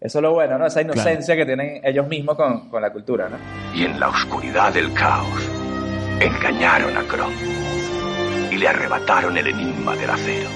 Eso 0.00 0.18
es 0.18 0.22
lo 0.22 0.32
bueno, 0.34 0.58
¿no? 0.58 0.66
Esa 0.66 0.82
inocencia 0.82 1.34
que 1.34 1.46
tienen 1.46 1.80
ellos 1.82 2.06
mismos 2.06 2.36
con, 2.36 2.68
con 2.68 2.82
la 2.82 2.90
cultura, 2.92 3.28
¿no? 3.30 3.38
Y 3.74 3.84
en 3.86 3.98
la 3.98 4.08
oscuridad 4.08 4.74
del 4.74 4.92
caos, 4.92 5.50
engañaron 6.20 6.94
a 6.96 7.02
Krom 7.04 7.32
y 8.50 8.56
le 8.58 8.68
arrebataron 8.68 9.36
el 9.38 9.46
enigma 9.46 9.96
del 9.96 10.10
acero. 10.10 10.50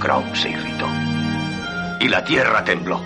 Krom 0.00 0.34
se 0.34 0.50
irritó 0.50 0.86
y 2.00 2.08
la 2.08 2.24
tierra 2.24 2.64
tembló. 2.64 3.00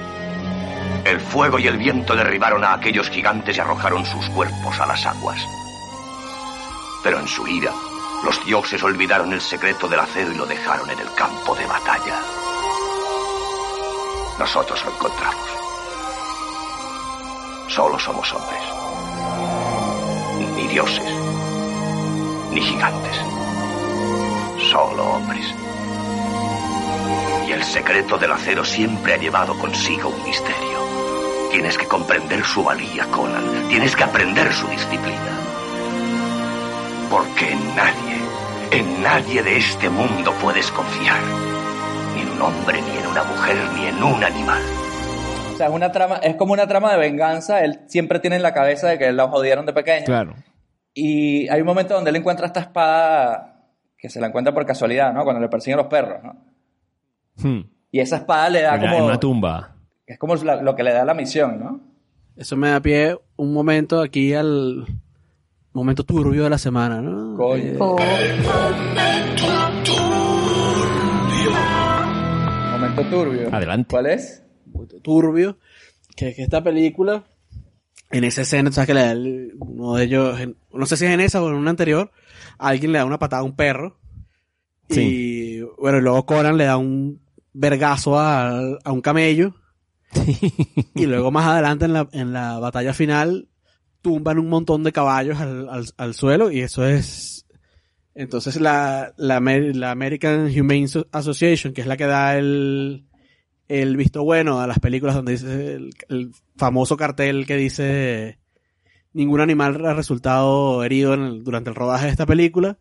El 1.04 1.20
fuego 1.20 1.58
y 1.58 1.66
el 1.66 1.76
viento 1.76 2.16
derribaron 2.16 2.64
a 2.64 2.72
aquellos 2.72 3.10
gigantes 3.10 3.58
y 3.58 3.60
arrojaron 3.60 4.06
sus 4.06 4.26
cuerpos 4.30 4.80
a 4.80 4.86
las 4.86 5.04
aguas. 5.04 5.46
Pero 7.04 7.20
en 7.20 7.28
su 7.28 7.46
ira, 7.46 7.70
los 8.24 8.42
dioses 8.46 8.82
olvidaron 8.82 9.30
el 9.34 9.40
secreto 9.42 9.86
del 9.86 10.00
acero 10.00 10.32
y 10.32 10.36
lo 10.36 10.46
dejaron 10.46 10.88
en 10.88 10.98
el 10.98 11.12
campo 11.14 11.54
de 11.54 11.66
batalla. 11.66 12.18
Nosotros 14.38 14.82
lo 14.86 14.90
encontramos. 14.90 15.48
Solo 17.68 17.98
somos 17.98 18.32
hombres. 18.32 18.62
Ni 20.56 20.66
dioses, 20.68 21.14
ni 22.50 22.62
gigantes. 22.62 23.16
Solo 24.70 25.04
hombres. 25.04 25.46
Y 27.46 27.52
el 27.52 27.62
secreto 27.64 28.16
del 28.16 28.32
acero 28.32 28.64
siempre 28.64 29.12
ha 29.12 29.16
llevado 29.18 29.58
consigo 29.58 30.08
un 30.08 30.24
misterio. 30.24 30.78
Tienes 31.50 31.76
que 31.76 31.86
comprender 31.86 32.42
su 32.44 32.64
valía, 32.64 33.04
Conan. 33.10 33.68
Tienes 33.68 33.94
que 33.94 34.04
aprender 34.04 34.52
su 34.54 34.66
disciplina. 34.68 35.33
Porque 37.14 37.52
en 37.52 37.76
nadie, 37.76 38.16
en 38.72 39.02
nadie 39.02 39.40
de 39.44 39.56
este 39.56 39.88
mundo 39.88 40.32
puedes 40.42 40.68
confiar. 40.72 41.20
Ni 42.16 42.22
en 42.22 42.28
un 42.30 42.42
hombre, 42.42 42.80
ni 42.82 42.98
en 42.98 43.06
una 43.06 43.22
mujer, 43.22 43.56
ni 43.76 43.86
en 43.86 44.02
un 44.02 44.24
animal. 44.24 44.60
O 45.52 45.56
sea, 45.56 45.68
es 45.68 45.72
una 45.72 45.92
trama, 45.92 46.16
es 46.16 46.34
como 46.34 46.54
una 46.54 46.66
trama 46.66 46.90
de 46.90 46.98
venganza. 46.98 47.62
Él 47.64 47.82
siempre 47.86 48.18
tiene 48.18 48.34
en 48.36 48.42
la 48.42 48.52
cabeza 48.52 48.88
de 48.88 48.98
que 48.98 49.12
lo 49.12 49.28
jodieron 49.28 49.64
de 49.64 49.72
pequeño. 49.72 50.06
Claro. 50.06 50.34
Y 50.92 51.48
hay 51.50 51.60
un 51.60 51.66
momento 51.68 51.94
donde 51.94 52.10
él 52.10 52.16
encuentra 52.16 52.46
esta 52.48 52.58
espada 52.60 53.68
que 53.96 54.08
se 54.08 54.20
la 54.20 54.26
encuentra 54.26 54.52
por 54.52 54.66
casualidad, 54.66 55.12
¿no? 55.12 55.22
Cuando 55.22 55.40
le 55.40 55.48
persiguen 55.48 55.76
los 55.78 55.86
perros, 55.86 56.18
¿no? 56.24 56.34
Hmm. 57.36 57.70
Y 57.92 58.00
esa 58.00 58.16
espada 58.16 58.48
le 58.50 58.62
da 58.62 58.74
En 58.74 58.82
la- 58.82 58.88
como... 58.88 58.98
en 58.98 59.04
una 59.04 59.20
tumba. 59.20 59.76
Es 60.04 60.18
como 60.18 60.34
la- 60.34 60.60
lo 60.62 60.74
que 60.74 60.82
le 60.82 60.92
da 60.92 61.04
la 61.04 61.14
misión, 61.14 61.60
¿no? 61.60 61.80
Eso 62.36 62.56
me 62.56 62.70
da 62.70 62.80
pie 62.80 63.16
un 63.36 63.52
momento 63.54 64.00
aquí 64.02 64.34
al 64.34 64.84
momento 65.74 66.04
turbio 66.04 66.44
de 66.44 66.50
la 66.50 66.58
semana, 66.58 67.02
¿no? 67.02 67.36
Coño. 67.36 67.62
Eh, 67.64 67.76
o- 67.78 67.96
Momento 72.72 73.02
turbio. 73.10 73.54
Adelante. 73.54 73.88
¿Cuál 73.90 74.06
es? 74.06 74.40
turbio, 75.02 75.56
que, 76.16 76.34
que 76.34 76.42
esta 76.42 76.62
película, 76.62 77.24
en 78.10 78.24
esa 78.24 78.42
escena, 78.42 78.70
tú 78.70 78.74
sabes 78.74 78.86
que 78.88 78.94
le 78.94 79.00
da 79.00 79.12
el- 79.12 79.52
uno 79.58 79.94
de 79.94 80.04
ellos, 80.04 80.40
en- 80.40 80.56
no 80.72 80.86
sé 80.86 80.96
si 80.96 81.04
es 81.04 81.10
en 81.12 81.20
esa 81.20 81.40
o 81.42 81.48
en 81.48 81.54
una 81.54 81.70
anterior, 81.70 82.10
alguien 82.58 82.90
le 82.92 82.98
da 82.98 83.04
una 83.04 83.18
patada 83.18 83.42
a 83.42 83.44
un 83.44 83.54
perro. 83.54 83.98
Y 84.88 85.60
bueno, 85.78 85.98
y 85.98 86.00
luego 86.02 86.26
Conan 86.26 86.56
le 86.56 86.64
da 86.64 86.76
un 86.76 87.20
vergazo 87.52 88.18
a, 88.18 88.58
a 88.84 88.92
un 88.92 89.00
camello. 89.00 89.54
y 90.94 91.06
luego 91.06 91.30
más 91.30 91.46
adelante 91.46 91.84
en 91.86 91.92
la, 91.92 92.08
en 92.12 92.32
la 92.32 92.58
batalla 92.58 92.92
final 92.94 93.48
tumban 94.04 94.38
un 94.38 94.50
montón 94.50 94.84
de 94.84 94.92
caballos 94.92 95.40
al, 95.40 95.66
al, 95.70 95.86
al 95.96 96.14
suelo 96.14 96.50
y 96.50 96.60
eso 96.60 96.86
es... 96.86 97.46
Entonces 98.14 98.60
la, 98.60 99.14
la, 99.16 99.40
la 99.40 99.90
American 99.90 100.46
Humane 100.46 100.86
So- 100.86 101.08
Association, 101.10 101.72
que 101.72 101.80
es 101.80 101.86
la 101.86 101.96
que 101.96 102.04
da 102.04 102.36
el, 102.36 103.06
el 103.66 103.96
visto 103.96 104.22
bueno 104.22 104.60
a 104.60 104.66
las 104.66 104.78
películas 104.78 105.16
donde 105.16 105.32
dice 105.32 105.72
el, 105.72 105.90
el 106.10 106.30
famoso 106.56 106.96
cartel 106.98 107.46
que 107.46 107.56
dice 107.56 108.38
ningún 109.14 109.40
animal 109.40 109.84
ha 109.86 109.94
resultado 109.94 110.84
herido 110.84 111.14
en 111.14 111.22
el- 111.22 111.42
durante 111.42 111.70
el 111.70 111.76
rodaje 111.76 112.04
de 112.04 112.12
esta 112.12 112.26
película. 112.26 112.78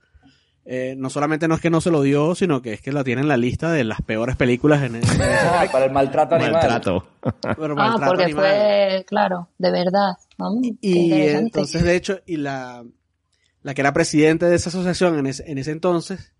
Eh, 0.65 0.95
no 0.97 1.09
solamente 1.09 1.47
no 1.49 1.55
es 1.55 1.61
que 1.61 1.69
no 1.69 1.81
se 1.81 1.91
lo 1.91 2.01
dio, 2.01 2.35
sino 2.35 2.61
que 2.61 2.73
es 2.73 2.81
que 2.81 2.93
la 2.93 3.03
tiene 3.03 3.21
en 3.21 3.27
la 3.27 3.35
lista 3.35 3.69
de 3.71 3.83
las 3.83 4.01
peores 4.01 4.37
películas 4.37 4.81
en, 4.83 4.95
en 4.95 5.03
ese 5.03 5.21
Ah, 5.23 5.65
para 5.71 5.85
el 5.85 5.91
maltrato 5.91 6.35
animal. 6.35 6.53
Maltrato. 6.53 7.07
pero 7.41 7.75
Ah, 7.77 7.95
porque 8.07 8.23
animal. 8.23 8.45
fue, 8.45 9.05
claro, 9.05 9.49
de 9.57 9.71
verdad. 9.71 10.13
Y 10.79 11.11
entonces, 11.11 11.83
de 11.83 11.95
hecho, 11.95 12.21
y 12.25 12.37
la, 12.37 12.83
la 13.61 13.73
que 13.73 13.81
era 13.81 13.91
presidente 13.93 14.45
de 14.45 14.55
esa 14.55 14.69
asociación 14.69 15.19
en 15.19 15.27
ese, 15.27 15.49
en 15.51 15.57
ese 15.57 15.71
entonces, 15.71 16.31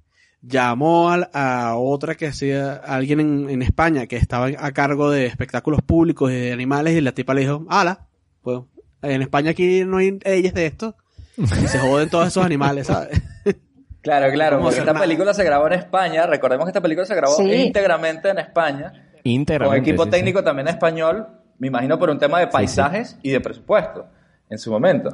llamó 0.42 1.10
a, 1.12 1.76
otra 1.76 2.16
que 2.16 2.28
hacía, 2.28 2.74
a 2.76 2.96
alguien 2.96 3.20
en, 3.20 3.50
en 3.50 3.62
España 3.62 4.08
que 4.08 4.16
estaba 4.16 4.48
a 4.58 4.72
cargo 4.72 5.10
de 5.12 5.26
espectáculos 5.26 5.82
públicos 5.82 6.32
y 6.32 6.36
de 6.36 6.54
animales, 6.54 6.96
y 6.98 7.02
la 7.02 7.12
tipa 7.14 7.34
le 7.34 7.42
dijo, 7.42 7.66
ala, 7.70 8.08
pues, 8.42 8.62
en 9.02 9.22
España 9.22 9.52
aquí 9.52 9.84
no 9.86 9.98
hay 9.98 10.18
leyes 10.24 10.54
de 10.54 10.66
esto, 10.66 10.96
y 11.38 11.46
se 11.68 11.80
joden 11.80 12.10
todos 12.10 12.28
esos 12.28 12.46
animales, 12.46 12.88
¿sabes? 12.88 13.22
Claro, 14.04 14.32
claro, 14.32 14.58
Como 14.58 14.68
porque 14.70 14.82
esta 14.82 14.94
película 14.94 15.34
se 15.34 15.44
grabó 15.44 15.66
en 15.68 15.74
España. 15.74 16.28
Recordemos 16.28 16.66
que 16.66 16.70
esta 16.70 16.82
película 16.82 17.06
se 17.08 17.16
grabó 17.16 17.36
Sí. 17.38 17.52
íntegramente 17.52 18.30
en 18.30 18.38
España. 18.38 18.92
Con 18.92 19.32
Íntegramente. 19.32 19.90
equipo 19.90 20.04
sí, 20.04 20.10
sí. 20.10 20.12
técnico 20.12 20.44
también 20.44 20.68
español, 20.68 21.26
me 21.58 21.68
imagino 21.68 21.98
por 21.98 22.10
un 22.10 22.20
tema 22.20 22.40
de 22.40 22.48
paisajes 22.48 23.18
y 23.24 23.32
de 23.32 23.40
presupuesto 23.40 24.06
en 24.50 24.58
su 24.60 24.70
momento. 24.72 25.10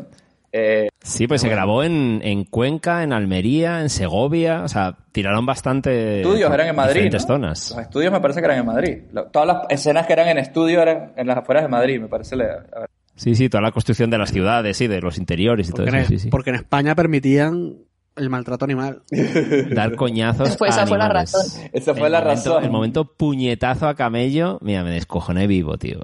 Eh, 0.52 0.90
Sí, 1.02 1.28
pues 1.28 1.42
se 1.42 1.48
grabó 1.50 1.84
en, 1.84 2.20
en 2.24 2.44
Cuenca, 2.44 3.04
en 3.04 3.14
Almería, 3.14 3.82
en 3.82 3.90
Segovia. 3.90 4.64
O 4.64 4.68
sea, 4.68 4.98
tiraron 5.12 5.46
bastante. 5.46 6.22
estudios 6.22 6.52
eran 6.52 6.68
en 6.68 6.76
Madrid. 6.76 7.10
¿no? 7.14 7.20
zonas. 7.20 7.70
Los 7.72 7.80
estudios 7.80 8.12
me 8.12 8.20
parece 8.20 8.40
que 8.42 8.46
eran 8.48 8.58
en 8.60 8.66
Madrid. 8.66 8.98
Lo- 9.14 9.28
Todas 9.28 9.48
las 9.48 9.58
escenas 9.70 10.08
que 10.08 10.14
eran 10.14 10.28
en 10.28 10.40
estudio 10.40 10.82
eran 10.82 11.14
en 11.16 11.28
las 11.28 11.38
afueras 11.38 11.64
de 11.64 11.70
Madrid, 11.70 12.02
me 12.02 12.08
parece. 12.08 12.36
le- 12.36 12.46
a 12.46 12.80
ver. 12.80 12.90
Sí, 13.16 13.36
sí, 13.36 13.48
toda 13.50 13.62
la 13.62 13.72
construcción 13.72 14.10
de 14.10 14.18
las 14.18 14.32
ciudades, 14.32 14.76
sí, 14.78 14.88
de 14.88 15.00
los 15.02 15.18
interiores 15.20 15.70
y 15.70 15.72
todo 15.72 15.86
Porque, 15.86 16.00
eso. 16.02 16.14
en, 16.14 16.20
Sí, 16.20 16.24
sí. 16.24 16.30
porque 16.30 16.50
en 16.50 16.56
España 16.58 16.96
permitían 16.96 17.76
el 18.20 18.30
maltrato 18.30 18.66
animal. 18.66 19.02
Dar 19.74 19.96
coñazos. 19.96 20.56
Pues 20.58 20.72
a 20.72 20.82
esa 20.82 20.88
fue 20.88 20.98
la 20.98 21.06
animales. 21.06 21.34
razón. 21.34 21.70
Esa 21.74 21.94
fue 21.96 22.06
El 22.08 22.12
la 22.12 22.22
momento- 22.22 22.50
razón. 22.50 22.64
El 22.64 22.72
momento 22.72 23.06
puñetazo 23.06 23.88
a 23.88 23.96
camello. 23.96 24.60
Mira, 24.62 24.84
me 24.84 24.92
descojoné 24.92 25.48
vivo, 25.48 25.78
tío. 25.78 26.00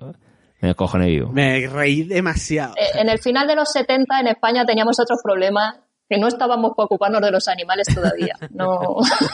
Me 0.61 0.69
descojoné 0.69 1.07
vivo. 1.07 1.31
Me 1.31 1.67
reí 1.67 2.03
demasiado. 2.03 2.73
Eh, 2.77 2.99
En 3.01 3.09
el 3.09 3.19
final 3.19 3.47
de 3.47 3.55
los 3.55 3.69
70 3.71 4.19
en 4.21 4.27
España 4.27 4.65
teníamos 4.65 4.99
otros 4.99 5.19
problemas 5.23 5.75
que 6.07 6.17
no 6.19 6.27
estábamos 6.27 6.73
para 6.77 6.85
ocuparnos 6.85 7.19
de 7.21 7.31
los 7.31 7.47
animales 7.47 7.87
todavía. 7.93 8.35
No, 8.51 8.79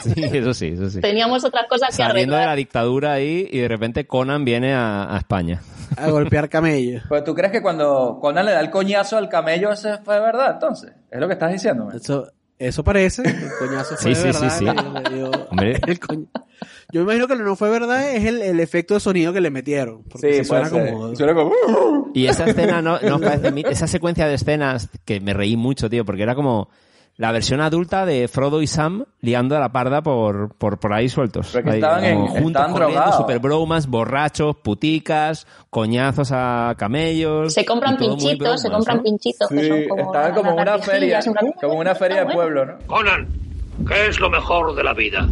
Sí, 0.02 0.14
eso 0.32 0.54
sí, 0.54 0.68
eso 0.68 0.88
sí. 0.90 1.00
teníamos 1.00 1.44
otras 1.44 1.66
cosas 1.68 1.90
que 1.90 1.96
Saliendo 2.02 2.34
de 2.34 2.38
la 2.40 2.52
arreglar. 2.52 2.56
dictadura 2.56 3.12
ahí 3.12 3.46
y 3.52 3.58
de 3.60 3.68
repente 3.68 4.06
Conan 4.06 4.44
viene 4.44 4.72
a, 4.74 5.14
a 5.14 5.18
España. 5.18 5.60
A 5.98 6.08
golpear 6.10 6.48
camellos. 6.48 7.02
Pero 7.10 7.22
tú 7.24 7.34
crees 7.34 7.52
que 7.52 7.60
cuando 7.62 8.18
Conan 8.20 8.46
le 8.46 8.52
da 8.52 8.60
el 8.60 8.70
coñazo 8.70 9.18
al 9.18 9.28
camello, 9.28 9.70
ese 9.70 9.98
fue 9.98 10.14
de 10.14 10.20
verdad, 10.22 10.52
entonces. 10.54 10.92
Es 11.10 11.20
lo 11.20 11.26
que 11.28 11.34
estás 11.34 11.52
diciendo. 11.52 11.90
Eso, 11.92 12.26
eso 12.68 12.84
parece. 12.84 13.22
El 13.22 13.50
coñazo 13.58 13.96
fue 13.96 14.14
Sí, 14.14 14.22
de 14.22 14.32
sí, 14.32 14.38
verdad. 14.40 14.58
sí, 14.58 14.66
sí. 15.10 15.14
dio 15.14 15.30
Hombre. 15.50 15.80
Yo 16.92 17.00
me 17.00 17.14
imagino 17.14 17.26
que 17.26 17.34
lo 17.34 17.38
que 17.40 17.44
no 17.46 17.56
fue 17.56 17.70
verdad 17.70 18.10
es 18.14 18.24
el, 18.26 18.42
el 18.42 18.60
efecto 18.60 18.94
de 18.94 19.00
sonido 19.00 19.32
que 19.32 19.40
le 19.40 19.50
metieron. 19.50 20.02
Porque 20.04 20.38
Sí, 20.38 20.44
suena 20.44 20.68
como... 20.70 21.16
Suena 21.16 21.34
como... 21.34 22.10
Y 22.14 22.26
esa 22.26 22.44
escena 22.48 22.82
no, 22.82 23.00
no 23.00 23.18
esa 23.68 23.86
secuencia 23.86 24.26
de 24.28 24.34
escenas 24.34 24.88
que 25.04 25.18
me 25.20 25.32
reí 25.32 25.56
mucho, 25.56 25.88
tío, 25.88 26.04
porque 26.04 26.22
era 26.22 26.34
como 26.34 26.68
la 27.16 27.30
versión 27.30 27.60
adulta 27.60 28.04
de 28.06 28.26
Frodo 28.26 28.62
y 28.62 28.66
Sam 28.66 29.04
liando 29.20 29.56
a 29.56 29.60
la 29.60 29.70
parda 29.70 30.02
por, 30.02 30.54
por, 30.56 30.80
por 30.80 30.92
ahí 30.94 31.08
sueltos. 31.08 31.50
Pero 31.52 31.64
que 31.64 31.70
Ahí, 31.70 31.76
estaban 31.76 32.04
en- 32.04 32.26
juntos 32.26 32.46
estaban 32.46 32.72
corriendo, 32.72 33.12
super 33.12 33.38
bromas, 33.38 33.86
borrachos, 33.86 34.56
puticas, 34.56 35.46
coñazos 35.70 36.30
a 36.32 36.74
camellos. 36.78 37.52
Se 37.54 37.64
compran 37.64 37.96
pinchitos, 37.96 38.60
se 38.62 38.68
bromas, 38.68 38.86
compran 38.86 38.96
¿no? 38.96 39.02
pinchitos 39.04 39.48
que 39.48 39.60
Sí, 39.60 39.68
son 39.68 39.88
como 39.88 40.02
estaban 40.02 40.34
como 40.34 40.54
una 40.54 40.78
feria, 40.78 41.20
como 41.60 41.74
una 41.74 41.94
feria 41.94 42.24
de 42.24 42.32
pueblo, 42.34 42.64
¿no? 42.66 42.78
Conan, 42.86 43.28
¿qué 43.86 44.06
es 44.08 44.18
lo 44.18 44.30
mejor 44.30 44.74
de 44.74 44.82
la 44.82 44.94
vida? 44.94 45.28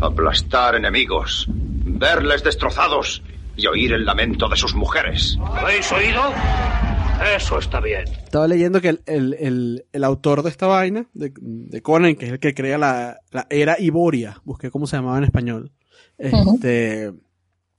Aplastar 0.00 0.76
enemigos, 0.76 1.46
verles 1.50 2.42
destrozados 2.44 3.22
y 3.56 3.66
oír 3.66 3.92
el 3.92 4.04
lamento 4.04 4.48
de 4.48 4.56
sus 4.56 4.74
mujeres. 4.74 5.38
¿Habéis 5.56 5.90
oído? 5.92 6.22
Eso 7.36 7.58
está 7.58 7.80
bien. 7.80 8.04
Estaba 8.08 8.46
leyendo 8.48 8.80
que 8.80 8.88
el, 8.90 9.00
el, 9.06 9.34
el, 9.34 9.84
el 9.92 10.04
autor 10.04 10.42
de 10.42 10.50
esta 10.50 10.66
vaina, 10.66 11.06
de, 11.14 11.32
de 11.36 11.82
Conan, 11.82 12.16
que 12.16 12.26
es 12.26 12.32
el 12.32 12.38
que 12.38 12.54
crea 12.54 12.78
la, 12.78 13.18
la 13.30 13.46
era 13.50 13.76
Iboria, 13.80 14.40
busqué 14.44 14.70
cómo 14.70 14.86
se 14.86 14.96
llamaba 14.96 15.18
en 15.18 15.24
español. 15.24 15.72
Este, 16.18 17.12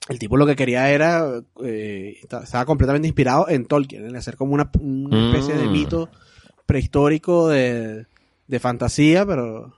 El 0.08 0.19
tipo 0.19 0.38
lo 0.38 0.45
que 0.45 0.56
quería 0.56 0.89
era, 0.91 1.26
eh, 1.63 2.17
estaba 2.21 2.65
completamente 2.65 3.08
inspirado 3.08 3.48
en 3.50 3.65
Tolkien, 3.65 4.06
en 4.06 4.15
hacer 4.15 4.36
como 4.36 4.54
una, 4.54 4.69
una 4.80 5.32
especie 5.32 5.56
de 5.56 5.67
Mm. 5.67 5.71
mito 5.71 6.10
prehistórico 6.65 7.50
de, 7.50 8.06
de 8.48 8.60
fantasía, 8.60 9.26
pero 9.26 9.74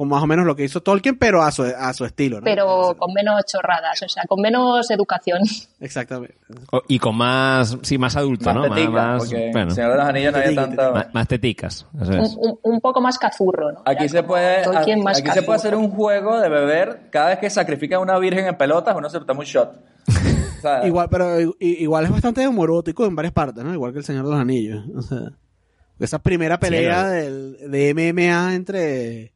con 0.00 0.08
más 0.08 0.22
o 0.22 0.26
menos 0.26 0.46
lo 0.46 0.56
que 0.56 0.64
hizo 0.64 0.80
Tolkien, 0.82 1.18
pero 1.18 1.42
a 1.42 1.52
su, 1.52 1.62
a 1.62 1.92
su 1.92 2.06
estilo, 2.06 2.38
¿no? 2.38 2.44
Pero 2.44 2.96
con 2.98 3.12
menos 3.12 3.44
chorradas, 3.44 4.00
o 4.02 4.08
sea, 4.08 4.22
con 4.26 4.40
menos 4.40 4.90
educación. 4.90 5.40
Exactamente. 5.78 6.36
O- 6.72 6.80
Y 6.88 6.98
con 6.98 7.14
más, 7.16 7.76
sí, 7.82 7.98
más 7.98 8.16
adulto, 8.16 8.46
Más 8.46 8.54
¿no? 8.54 8.62
tetica, 8.62 8.88
más, 8.90 9.18
porque 9.18 9.50
bueno, 9.52 9.70
Señor 9.72 9.90
de 9.90 9.96
los 9.98 10.06
Anillos 10.08 10.32
no 10.32 10.38
había 10.38 10.54
tanta... 10.54 10.90
más, 10.92 11.06
más 11.14 11.28
teticas. 11.28 11.86
eso 12.00 12.12
Un, 12.12 12.20
es. 12.20 12.36
un- 12.40 12.58
un 12.62 12.80
poco 12.80 13.02
más 13.02 13.18
cazurro, 13.18 13.72
¿no? 13.72 13.82
Aquí 13.84 14.08
se 14.08 14.22
puede, 14.22 14.62
Tolkien 14.64 15.02
más 15.02 15.18
aquí 15.18 15.30
se 15.32 15.42
puede 15.42 15.56
hacer 15.56 15.74
un 15.74 15.90
juego 15.90 16.40
de 16.40 16.48
beber 16.48 17.10
cada 17.10 17.28
vez 17.28 17.38
que 17.38 17.50
sacrifican 17.50 17.98
a 17.98 18.02
una 18.02 18.18
virgen 18.18 18.46
en 18.46 18.56
pelotas, 18.56 18.96
uno 18.96 19.10
se 19.10 19.20
toma 19.20 19.40
un 19.40 19.44
shot. 19.46 19.70
O 20.08 20.60
sea, 20.62 20.86
Igual, 20.86 21.08
pero 21.10 21.40
i- 21.40 21.54
igual 21.60 22.06
es 22.06 22.10
bastante 22.10 22.46
homorótico 22.46 23.04
en 23.04 23.14
varias 23.14 23.34
partes, 23.34 23.62
¿no? 23.62 23.74
Igual 23.74 23.92
que 23.92 23.98
el 23.98 24.04
Señor 24.04 24.24
de 24.24 24.30
los 24.30 24.40
Anillos. 24.40 24.82
O 24.96 25.02
sea, 25.02 25.18
esa 25.98 26.18
primera 26.20 26.58
pelea 26.58 27.04
Sí, 27.04 27.10
del, 27.16 27.70
de 27.70 27.92
MMA 27.94 28.54
entre, 28.54 29.32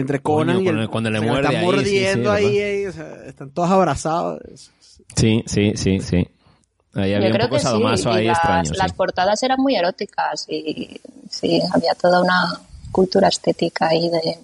entre 0.00 0.20
Coño, 0.20 0.54
Conan 0.54 0.62
y 0.64 0.68
el, 0.68 0.88
cuando- 0.88 1.10
le 1.10 1.18
se 1.20 1.24
muerde 1.26 1.40
están 1.42 1.54
ahí, 1.56 1.60
sí, 1.60 1.66
mordiendo 1.66 2.36
sí, 2.36 2.44
ahí, 2.44 2.58
ahí, 2.60 2.86
o 2.86 2.92
sea, 2.92 3.14
están 3.26 3.50
todos 3.50 3.70
abrazados. 3.70 4.70
Sí, 5.16 5.42
sí, 5.46 5.72
sí, 5.76 6.00
sí. 6.00 6.16
Ahí 6.94 7.10
Yo 7.10 7.16
había 7.16 7.28
un 7.28 7.32
creo 7.34 7.46
poco 7.48 7.56
que 7.56 7.60
sí, 7.60 8.08
y 8.08 8.12
ahí 8.12 8.24
las, 8.26 8.38
extraño. 8.38 8.64
sí. 8.72 8.76
las 8.78 8.92
portadas 8.92 9.42
eran 9.42 9.60
muy 9.60 9.76
eróticas 9.76 10.46
y 10.48 11.00
sí, 11.30 11.60
había 11.72 11.94
toda 11.94 12.22
una 12.22 12.60
cultura 12.90 13.28
estética 13.28 13.88
ahí 13.88 14.08
de 14.08 14.38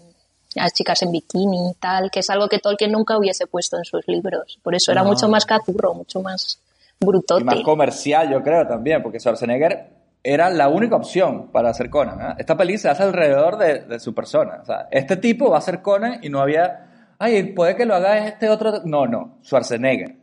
las 0.55 0.73
chicas 0.73 1.03
en 1.03 1.11
bikini 1.11 1.71
y 1.71 1.75
tal, 1.75 2.11
que 2.13 2.21
es 2.21 2.31
algo 2.31 2.49
que 2.49 2.59
Tolkien 2.61 2.93
nunca 2.93 3.19
hubiese 3.19 3.47
puesto 3.47 3.77
en 3.77 3.85
sus 3.85 4.07
libros. 4.07 4.59
Por 4.63 4.75
eso 4.75 4.93
era 4.93 5.03
No. 5.03 5.09
mucho 5.09 5.29
más 5.29 5.45
cazurro, 5.47 5.95
mucho 5.95 6.21
más 6.21 6.61
y 7.01 7.05
brutote. 7.05 7.43
más 7.45 7.61
comercial, 7.63 8.31
yo 8.31 8.41
creo 8.43 8.67
también, 8.67 9.03
porque 9.03 9.19
Schwarzenegger 9.19 9.89
era 10.27 10.49
la 10.51 10.69
única 10.69 10.97
opción 10.97 11.53
para 11.53 11.69
hacer 11.71 11.91
Conan. 11.91 12.21
¿eh? 12.21 12.35
Esta 12.39 12.57
peli 12.57 12.79
se 12.79 12.89
hace 12.89 13.03
alrededor 13.05 13.59
de, 13.59 13.81
de 13.81 14.01
su 14.01 14.13
persona. 14.15 14.59
O 14.63 14.65
sea, 14.65 14.89
este 14.91 15.17
tipo 15.19 15.51
va 15.51 15.59
a 15.59 15.61
ser 15.61 15.83
Conan 15.83 16.19
y 16.23 16.31
no 16.31 16.41
había, 16.41 17.15
ay, 17.19 17.53
puede 17.53 17.77
que 17.77 17.85
lo 17.85 17.95
haga 17.95 18.27
este 18.27 18.49
otro. 18.49 18.81
No, 18.85 19.07
no, 19.07 19.39
Schwarzenegger. 19.45 20.17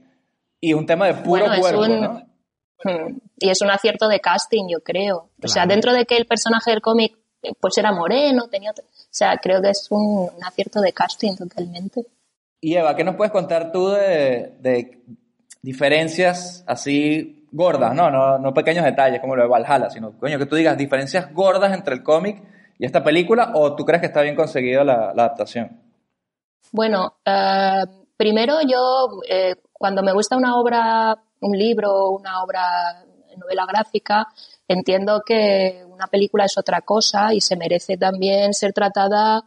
Y 0.60 0.74
un 0.74 0.86
tema 0.86 1.06
de 1.08 1.14
puro 1.14 1.46
Bueno, 1.46 1.60
cuerpo, 1.62 1.82
un- 1.82 2.02
¿no? 2.02 2.28
Y 3.38 3.50
es 3.50 3.62
un 3.62 3.70
acierto 3.72 4.08
de 4.08 4.20
casting, 4.20 4.68
yo 4.70 4.82
creo. 4.84 5.30
O 5.44 5.48
sea, 5.48 5.66
dentro 5.68 5.94
de 5.94 6.06
que 6.06 6.18
el 6.18 6.26
personaje 6.26 6.72
del 6.72 6.82
cómic 6.82 7.16
pues 7.60 7.78
era 7.78 7.92
moreno, 7.92 8.48
tenía... 8.50 8.72
otro- 8.72 8.86
O 8.86 9.08
sea, 9.10 9.38
creo 9.38 9.62
que 9.62 9.70
es 9.70 9.88
un, 9.92 10.30
un 10.36 10.44
acierto 10.44 10.82
de 10.82 10.94
casting 10.94 11.36
totalmente. 11.36 12.06
Y 12.60 12.76
Eva, 12.76 12.96
¿qué 12.96 13.04
nos 13.04 13.16
puedes 13.16 13.32
contar 13.32 13.72
tú 13.72 13.90
de, 13.90 14.56
de 14.60 15.02
diferencias 15.64 16.64
así 16.68 17.41
gordas? 17.52 17.94
No, 17.94 18.10
no, 18.10 18.38
no 18.40 18.54
pequeños 18.54 18.86
detalles 18.86 19.20
como 19.20 19.36
lo 19.36 19.44
de 19.44 19.50
Valhalla, 19.50 19.90
sino, 19.90 20.18
coño, 20.18 20.38
que 20.40 20.46
tú 20.46 20.56
digas 20.56 20.78
diferencias 20.78 21.34
gordas 21.34 21.74
entre 21.74 21.96
el 21.96 22.04
cómic 22.04 22.42
y 22.78 22.86
esta 22.86 23.04
película, 23.04 23.52
o 23.54 23.76
tú 23.76 23.86
crees 23.86 24.02
que 24.02 24.08
está 24.08 24.22
bien 24.22 24.36
conseguida 24.36 24.84
la, 24.84 25.10
adaptación? 25.10 25.80
Bueno, 26.72 27.18
eh, 27.26 27.84
primero 28.18 28.56
yo, 28.68 29.22
eh, 29.30 29.56
cuando 29.72 30.02
me 30.02 30.14
gusta 30.14 30.38
una 30.38 30.56
obra, 30.56 31.16
un 31.42 31.58
libro, 31.58 32.10
una 32.10 32.44
obra, 32.44 33.04
novela 33.38 33.66
gráfica, 33.68 34.28
entiendo 34.68 35.22
que 35.26 35.84
una 35.88 36.08
película 36.08 36.46
es 36.46 36.58
otra 36.58 36.82
cosa 36.82 37.34
y 37.34 37.42
se 37.42 37.56
merece 37.56 37.98
también 37.98 38.54
ser 38.54 38.74
tratada 38.74 39.44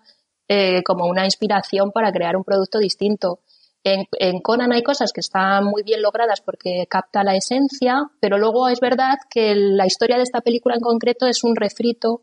eh, 0.49 0.83
como 0.83 1.07
una 1.07 1.25
inspiración 1.25 1.91
para 1.91 2.13
crear 2.13 2.37
un 2.37 2.45
producto 2.45 2.79
distinto. 2.79 3.41
En, 3.85 4.07
en 4.19 4.41
Conan 4.41 4.73
hay 4.73 4.83
cosas 4.83 5.13
que 5.13 5.21
están 5.21 5.65
muy 5.67 5.83
bien 5.83 6.01
logradas 6.01 6.41
porque 6.41 6.87
capta 6.89 7.23
la 7.23 7.37
esencia, 7.37 8.11
pero 8.19 8.39
luego 8.39 8.69
es 8.69 8.81
verdad 8.81 9.19
que 9.29 9.55
la 9.55 9.87
historia 9.87 10.17
de 10.17 10.23
esta 10.23 10.41
película 10.41 10.75
en 10.75 10.81
concreto 10.81 11.27
es 11.27 11.45
un 11.45 11.55
refrito 11.55 12.23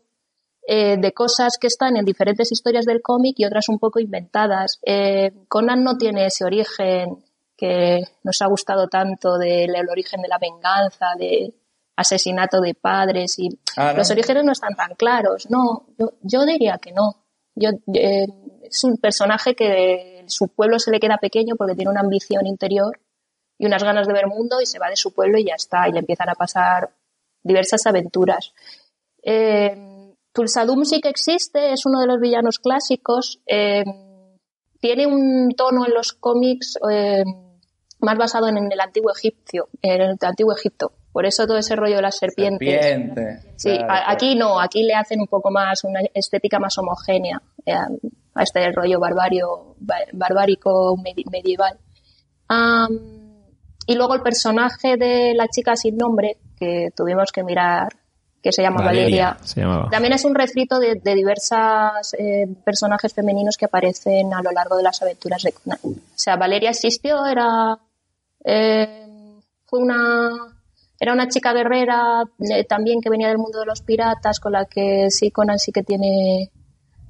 eh, 0.66 0.96
de 0.98 1.12
cosas 1.12 1.58
que 1.58 1.68
están 1.68 1.96
en 1.96 2.04
diferentes 2.04 2.50
historias 2.52 2.84
del 2.84 3.00
cómic 3.00 3.36
y 3.38 3.44
otras 3.44 3.68
un 3.68 3.78
poco 3.78 4.00
inventadas. 4.00 4.80
Eh, 4.84 5.30
Conan 5.48 5.82
no 5.84 5.96
tiene 5.96 6.26
ese 6.26 6.44
origen 6.44 7.24
que 7.56 8.02
nos 8.24 8.42
ha 8.42 8.46
gustado 8.46 8.88
tanto 8.88 9.38
del 9.38 9.74
el 9.76 9.88
origen 9.88 10.20
de 10.20 10.28
la 10.28 10.38
venganza, 10.38 11.14
de 11.16 11.54
asesinato 11.94 12.60
de 12.60 12.74
padres 12.74 13.38
y 13.38 13.48
Ah, 13.76 13.92
¿no? 13.92 13.98
los 13.98 14.10
orígenes 14.10 14.44
no 14.44 14.52
están 14.52 14.74
tan 14.74 14.94
claros. 14.96 15.48
No, 15.48 15.86
yo, 15.96 16.12
yo 16.22 16.44
diría 16.44 16.78
que 16.78 16.90
no. 16.92 17.24
Yo, 17.54 17.70
eh, 17.94 18.26
es 18.62 18.82
un 18.82 18.96
personaje 18.96 19.54
que 19.54 20.11
su 20.26 20.48
pueblo 20.48 20.78
se 20.78 20.90
le 20.90 21.00
queda 21.00 21.18
pequeño 21.18 21.56
porque 21.56 21.74
tiene 21.74 21.90
una 21.90 22.00
ambición 22.00 22.46
interior 22.46 23.00
y 23.58 23.66
unas 23.66 23.82
ganas 23.84 24.06
de 24.06 24.12
ver 24.12 24.26
mundo 24.26 24.60
y 24.60 24.66
se 24.66 24.78
va 24.78 24.88
de 24.88 24.96
su 24.96 25.12
pueblo 25.14 25.38
y 25.38 25.44
ya 25.46 25.54
está, 25.54 25.88
y 25.88 25.92
le 25.92 26.00
empiezan 26.00 26.28
a 26.28 26.34
pasar 26.34 26.90
diversas 27.42 27.86
aventuras. 27.86 28.52
Eh, 29.22 29.76
Tulsadum 30.32 30.84
sí 30.84 31.00
que 31.00 31.08
existe, 31.10 31.72
es 31.72 31.84
uno 31.86 32.00
de 32.00 32.06
los 32.06 32.20
villanos 32.20 32.58
clásicos. 32.58 33.40
eh, 33.46 33.84
tiene 34.80 35.06
un 35.06 35.50
tono 35.56 35.86
en 35.86 35.94
los 35.94 36.12
cómics 36.12 36.76
eh, 36.90 37.22
más 38.00 38.18
basado 38.18 38.48
en 38.48 38.56
el 38.72 38.80
antiguo 38.80 39.12
egipcio, 39.12 39.68
en 39.80 40.00
el 40.00 40.16
antiguo 40.22 40.52
Egipto. 40.56 40.90
Por 41.12 41.24
eso 41.24 41.46
todo 41.46 41.58
ese 41.58 41.76
rollo 41.76 41.96
de 41.96 42.02
las 42.02 42.16
serpientes. 42.16 42.68
Serpiente. 42.68 43.38
Sí, 43.56 43.68
claro, 43.76 43.84
a- 43.84 43.86
claro. 43.86 44.04
aquí 44.08 44.34
no, 44.34 44.58
aquí 44.60 44.82
le 44.82 44.94
hacen 44.94 45.20
un 45.20 45.28
poco 45.28 45.50
más, 45.52 45.84
una 45.84 46.00
estética 46.14 46.58
más 46.58 46.76
homogénea 46.78 47.40
eh, 47.64 47.74
a 48.34 48.42
este 48.42 48.70
rollo 48.72 48.98
barbario, 49.00 49.74
ba- 49.78 49.96
barbárico 50.12 50.96
medi- 50.96 51.28
medieval. 51.30 51.78
Y 53.86 53.94
luego 53.94 54.14
el 54.14 54.22
personaje 54.22 54.96
de 54.96 55.34
la 55.34 55.48
chica 55.48 55.74
sin 55.76 55.96
nombre, 55.96 56.38
que 56.58 56.90
tuvimos 56.96 57.32
que 57.32 57.42
mirar, 57.42 57.88
que 58.42 58.52
se 58.52 58.62
llama 58.62 58.82
Valeria, 58.86 59.36
se 59.42 59.60
también 59.90 60.12
es 60.14 60.24
un 60.24 60.34
refrito 60.34 60.78
de, 60.78 60.96
de 60.96 61.14
diversas 61.14 62.14
eh, 62.18 62.46
personajes 62.64 63.12
femeninos 63.14 63.56
que 63.56 63.64
aparecen 63.66 64.32
a 64.34 64.42
lo 64.42 64.50
largo 64.50 64.76
de 64.76 64.82
las 64.82 65.00
aventuras 65.02 65.42
de 65.42 65.52
Conan. 65.52 65.78
O 65.84 65.94
sea, 66.14 66.36
Valeria 66.36 66.70
existió, 66.70 67.24
era 67.26 67.78
eh, 68.44 69.06
fue 69.66 69.80
una 69.80 70.30
era 70.98 71.12
una 71.12 71.28
chica 71.28 71.52
guerrera 71.52 72.22
eh, 72.38 72.64
también 72.64 73.00
que 73.00 73.10
venía 73.10 73.28
del 73.28 73.38
mundo 73.38 73.58
de 73.60 73.66
los 73.66 73.82
piratas, 73.82 74.38
con 74.38 74.52
la 74.52 74.64
que 74.66 75.10
sí 75.10 75.30
Conan 75.32 75.58
sí 75.58 75.72
que 75.72 75.82
tiene 75.82 76.50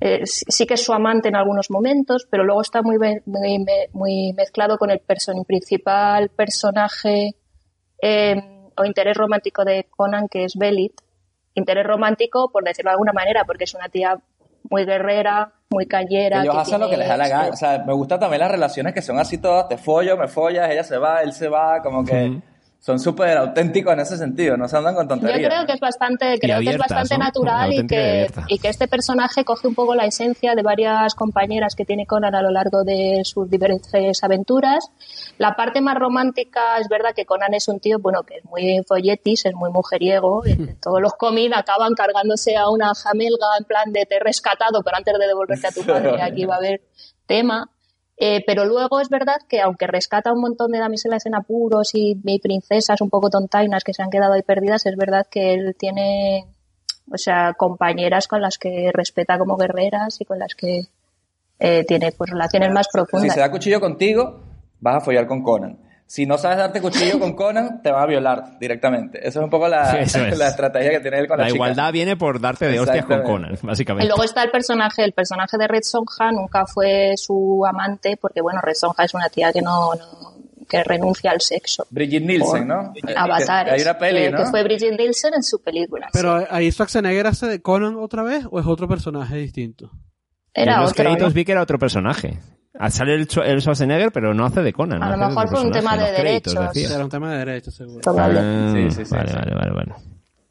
eh, 0.04 0.22
sí 0.26 0.66
que 0.66 0.74
es 0.74 0.84
su 0.84 0.92
amante 0.92 1.28
en 1.28 1.36
algunos 1.36 1.70
momentos, 1.70 2.26
pero 2.28 2.42
luego 2.42 2.60
está 2.60 2.82
muy 2.82 2.98
muy, 2.98 3.64
muy 3.92 4.32
mezclado 4.32 4.76
con 4.76 4.90
el 4.90 4.98
person 4.98 5.44
principal 5.44 6.28
personaje 6.30 7.36
eh, 8.02 8.34
o 8.76 8.84
interés 8.84 9.16
romántico 9.16 9.64
de 9.64 9.86
Conan, 9.88 10.26
que 10.28 10.42
es 10.42 10.56
Belit. 10.56 11.00
Interés 11.54 11.86
romántico, 11.86 12.50
por 12.50 12.64
decirlo 12.64 12.88
de 12.88 12.94
alguna 12.94 13.12
manera, 13.12 13.44
porque 13.44 13.62
es 13.62 13.74
una 13.74 13.88
tía 13.88 14.18
muy 14.68 14.84
guerrera, 14.84 15.52
muy 15.70 15.86
callera. 15.86 16.42
Ellos 16.42 16.52
que 16.52 16.60
hacen 16.62 16.80
lo 16.80 16.90
que 16.90 16.96
les 16.96 17.06
da 17.06 17.16
la 17.16 17.28
gana. 17.28 17.50
O 17.50 17.56
sea, 17.56 17.84
me 17.86 17.92
gustan 17.92 18.18
también 18.18 18.40
las 18.40 18.50
relaciones 18.50 18.94
que 18.94 19.02
son 19.02 19.20
así 19.20 19.38
todas, 19.38 19.68
te 19.68 19.76
follo, 19.76 20.16
me 20.16 20.26
follas, 20.26 20.68
ella 20.68 20.82
se 20.82 20.98
va, 20.98 21.22
él 21.22 21.32
se 21.32 21.46
va, 21.46 21.80
como 21.80 22.04
que. 22.04 22.40
Son 22.82 22.98
súper 22.98 23.36
auténticos 23.36 23.92
en 23.92 24.00
ese 24.00 24.16
sentido, 24.16 24.56
no 24.56 24.66
se 24.66 24.76
andan 24.76 24.96
con 24.96 25.04
Yo 25.04 25.08
tonterías. 25.10 25.48
creo 25.48 25.66
que 25.66 25.72
es 25.74 25.80
bastante, 25.80 26.36
creo 26.40 26.58
que 26.58 26.70
es 26.70 26.78
bastante 26.78 27.16
¿no? 27.16 27.24
natural 27.24 27.72
y 27.72 27.86
que, 27.86 28.26
y 28.48 28.58
que 28.58 28.68
este 28.68 28.88
personaje 28.88 29.44
coge 29.44 29.68
un 29.68 29.76
poco 29.76 29.94
la 29.94 30.04
esencia 30.04 30.56
de 30.56 30.62
varias 30.62 31.14
compañeras 31.14 31.76
que 31.76 31.84
tiene 31.84 32.06
Conan 32.06 32.34
a 32.34 32.42
lo 32.42 32.50
largo 32.50 32.82
de 32.82 33.20
sus 33.22 33.48
diferentes 33.48 34.24
aventuras. 34.24 34.90
La 35.38 35.54
parte 35.54 35.80
más 35.80 35.94
romántica 35.96 36.78
es 36.78 36.88
verdad 36.88 37.10
que 37.14 37.24
Conan 37.24 37.54
es 37.54 37.68
un 37.68 37.78
tío, 37.78 38.00
bueno, 38.00 38.24
que 38.24 38.38
es 38.38 38.44
muy 38.46 38.82
folletis, 38.84 39.46
es 39.46 39.54
muy 39.54 39.70
mujeriego. 39.70 40.42
Todos 40.82 41.00
los 41.00 41.12
cómics 41.14 41.56
acaban 41.56 41.94
cargándose 41.94 42.56
a 42.56 42.68
una 42.68 42.92
jamelga 42.96 43.46
en 43.60 43.64
plan 43.64 43.92
de 43.92 44.06
te 44.06 44.16
he 44.16 44.18
rescatado, 44.18 44.82
pero 44.82 44.96
antes 44.96 45.16
de 45.16 45.26
devolverte 45.28 45.68
a 45.68 45.70
tu 45.70 45.82
padre 45.86 46.20
aquí 46.20 46.46
va 46.46 46.54
a 46.54 46.58
haber 46.58 46.82
tema. 47.26 47.70
Eh, 48.24 48.44
pero 48.46 48.64
luego 48.64 49.00
es 49.00 49.08
verdad 49.08 49.38
que 49.48 49.60
aunque 49.60 49.88
rescata 49.88 50.32
un 50.32 50.40
montón 50.40 50.70
de 50.70 50.78
damiselas 50.78 51.26
en 51.26 51.34
apuros 51.34 51.90
y, 51.92 52.16
y 52.22 52.38
princesas 52.38 53.00
un 53.00 53.10
poco 53.10 53.30
tontainas 53.30 53.82
que 53.82 53.92
se 53.92 54.00
han 54.00 54.10
quedado 54.10 54.34
ahí 54.34 54.42
perdidas, 54.42 54.86
es 54.86 54.96
verdad 54.96 55.26
que 55.28 55.54
él 55.54 55.74
tiene, 55.76 56.46
o 57.12 57.18
sea, 57.18 57.52
compañeras 57.54 58.28
con 58.28 58.40
las 58.40 58.58
que 58.58 58.90
respeta 58.94 59.38
como 59.38 59.56
guerreras 59.56 60.20
y 60.20 60.24
con 60.24 60.38
las 60.38 60.54
que 60.54 60.82
eh, 61.58 61.84
tiene 61.84 62.12
pues 62.12 62.30
relaciones 62.30 62.70
más 62.70 62.86
Si 62.86 62.92
profundas. 62.92 63.34
se 63.34 63.40
da 63.40 63.50
cuchillo 63.50 63.80
contigo, 63.80 64.40
vas 64.78 64.96
a 64.98 65.00
follar 65.00 65.26
con 65.26 65.42
Conan. 65.42 65.76
Si 66.06 66.26
no 66.26 66.36
sabes 66.36 66.58
darte 66.58 66.80
cuchillo 66.82 67.18
con 67.18 67.32
Conan, 67.36 67.80
te 67.82 67.90
va 67.90 68.02
a 68.02 68.06
violar 68.06 68.58
directamente. 68.58 69.18
Eso 69.26 69.40
es 69.40 69.44
un 69.44 69.50
poco 69.50 69.66
la, 69.68 70.00
Eso 70.00 70.18
es. 70.26 70.36
la 70.36 70.48
estrategia 70.48 70.90
que 70.90 71.00
tiene 71.00 71.18
él 71.20 71.26
con 71.28 71.38
la, 71.38 71.44
La 71.44 71.48
chica. 71.48 71.56
igualdad 71.56 71.92
viene 71.92 72.16
por 72.16 72.40
darte 72.40 72.66
de 72.66 72.80
hostias 72.80 73.06
con. 73.06 73.22
Conan, 73.22 73.54
Y 73.62 73.66
básicamente. 73.66 74.08
luego 74.08 74.22
está 74.24 74.42
el 74.42 74.50
personaje, 74.50 75.04
el 75.04 75.12
personaje 75.12 75.56
de 75.58 75.66
Red 75.68 75.82
Sonja 75.84 76.30
nunca 76.32 76.66
fue 76.66 77.14
su 77.16 77.64
amante, 77.66 78.16
porque 78.20 78.40
bueno, 78.42 78.60
Red 78.60 78.74
Sonja 78.74 79.04
es 79.04 79.14
una 79.14 79.28
tía 79.28 79.52
que 79.52 79.62
no, 79.62 79.94
no- 79.94 80.32
que 80.68 80.82
renuncia 80.84 81.30
al 81.30 81.40
sexo. 81.42 81.86
Brigitte 81.90 82.24
Nielsen, 82.24 82.66
¿no? 82.66 82.94
Avatares, 83.14 83.74
Hay 83.74 83.82
una 83.82 83.98
peli, 83.98 84.20
que, 84.20 84.30
¿no? 84.30 84.38
que 84.38 84.44
fue 84.46 84.62
Bridget 84.62 84.96
Nielsen 84.98 85.34
en 85.34 85.42
su 85.42 85.60
película. 85.62 86.08
Pero 86.14 86.46
ahí 86.50 86.70
Schwarzenegger 86.72 87.26
hace 87.26 87.46
de 87.46 87.60
Conan 87.60 87.96
otra 87.96 88.22
vez 88.22 88.46
o 88.50 88.58
es 88.58 88.64
otro 88.66 88.88
personaje 88.88 89.36
distinto. 89.36 89.90
Era 90.54 90.74
en 90.74 90.80
los 90.80 90.90
otro, 90.92 91.04
créditos 91.04 91.28
¿no? 91.28 91.34
vi 91.34 91.44
que 91.44 91.52
era 91.52 91.62
otro 91.62 91.78
personaje. 91.78 92.38
Ah, 92.78 92.90
Sale 92.90 93.14
el, 93.14 93.28
el 93.44 93.60
Schwarzenegger, 93.60 94.12
pero 94.12 94.34
no 94.34 94.44
hace 94.44 94.62
de 94.62 94.72
Conan. 94.72 95.02
A 95.02 95.06
lo 95.08 95.12
hace 95.12 95.20
de 95.22 95.28
mejor 95.28 95.48
por 95.50 95.66
un 95.66 95.72
tema 95.72 95.96
de 95.96 96.14
créditos, 96.14 96.54
derechos. 96.54 96.90
Era 96.94 97.04
un 97.04 97.10
tema 97.10 97.32
de 97.32 97.38
derecho, 97.38 97.70
seguro. 97.70 98.00
Ah, 98.18 98.72
Sí, 98.74 98.90
sí, 98.90 99.04
sí, 99.04 99.14
vale, 99.14 99.28
sí. 99.30 99.36
vale, 99.36 99.54
vale, 99.54 99.70
vale. 99.72 99.94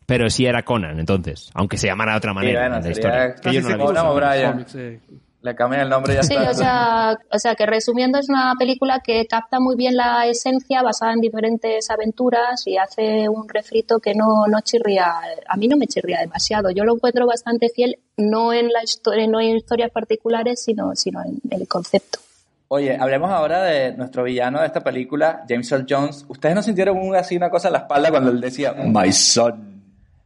Pero 0.06 0.30
sí 0.30 0.46
era 0.46 0.64
Conan, 0.64 1.00
entonces. 1.00 1.50
Aunque 1.54 1.78
se 1.78 1.88
llamara 1.88 2.12
de 2.12 2.18
otra 2.18 2.34
manera 2.34 2.62
bueno, 2.62 2.78
en 2.78 2.84
la 2.84 2.90
historia. 2.92 3.36
Que 3.36 3.54
yo 3.54 3.62
no 3.62 3.70
la 3.70 3.76
he 3.76 4.54
visto. 4.54 5.12
Le 5.44 5.56
cambian 5.56 5.82
el 5.82 5.90
nombre 5.90 6.14
y 6.14 6.16
ya 6.18 6.24
Sí, 6.24 6.36
está. 6.36 6.52
o 6.52 6.54
sea, 6.54 7.20
o 7.32 7.40
sea, 7.40 7.56
que 7.56 7.66
resumiendo 7.66 8.20
es 8.20 8.30
una 8.30 8.54
película 8.60 9.00
que 9.04 9.26
capta 9.26 9.60
muy 9.60 9.76
bien 9.76 9.96
la 9.98 10.28
esencia 10.28 10.84
basada 10.84 11.14
en 11.14 11.20
diferentes 11.20 11.90
aventuras 11.90 12.68
y 12.68 12.78
hace 12.78 13.28
un 13.28 13.50
refrito 13.50 14.00
que 14.00 14.14
no, 14.14 14.46
no 14.48 14.62
chirría, 14.62 15.12
a 15.48 15.58
mí 15.58 15.68
no 15.68 15.78
me 15.78 15.88
chirría 15.88 16.20
demasiado. 16.20 16.70
Yo 16.70 16.84
lo 16.84 16.94
encuentro 16.94 17.26
bastante 17.26 17.70
fiel, 17.70 17.98
no 18.18 18.54
en 18.54 18.70
la 18.70 18.84
historia, 18.84 19.26
no 19.28 19.40
en 19.40 19.58
historias 19.58 19.90
particulares, 19.90 20.64
sino, 20.64 20.96
sino 20.96 21.24
en 21.24 21.40
el 21.50 21.68
concepto. 21.68 22.20
Oye, 22.68 22.96
hablemos 22.98 23.32
ahora 23.32 23.64
de 23.64 23.94
nuestro 23.98 24.24
villano 24.24 24.62
de 24.62 24.68
esta 24.68 24.82
película, 24.82 25.44
James 25.50 25.70
Earl 25.72 25.86
Jones. 25.90 26.26
¿Ustedes 26.30 26.54
no 26.56 26.62
sintieron 26.62 27.16
así 27.16 27.36
una 27.36 27.50
cosa 27.50 27.68
en 27.68 27.74
la 27.74 27.80
espalda 27.80 28.12
cuando 28.12 28.30
él 28.30 28.40
decía, 28.40 28.74
My 28.74 29.12
son? 29.12 29.82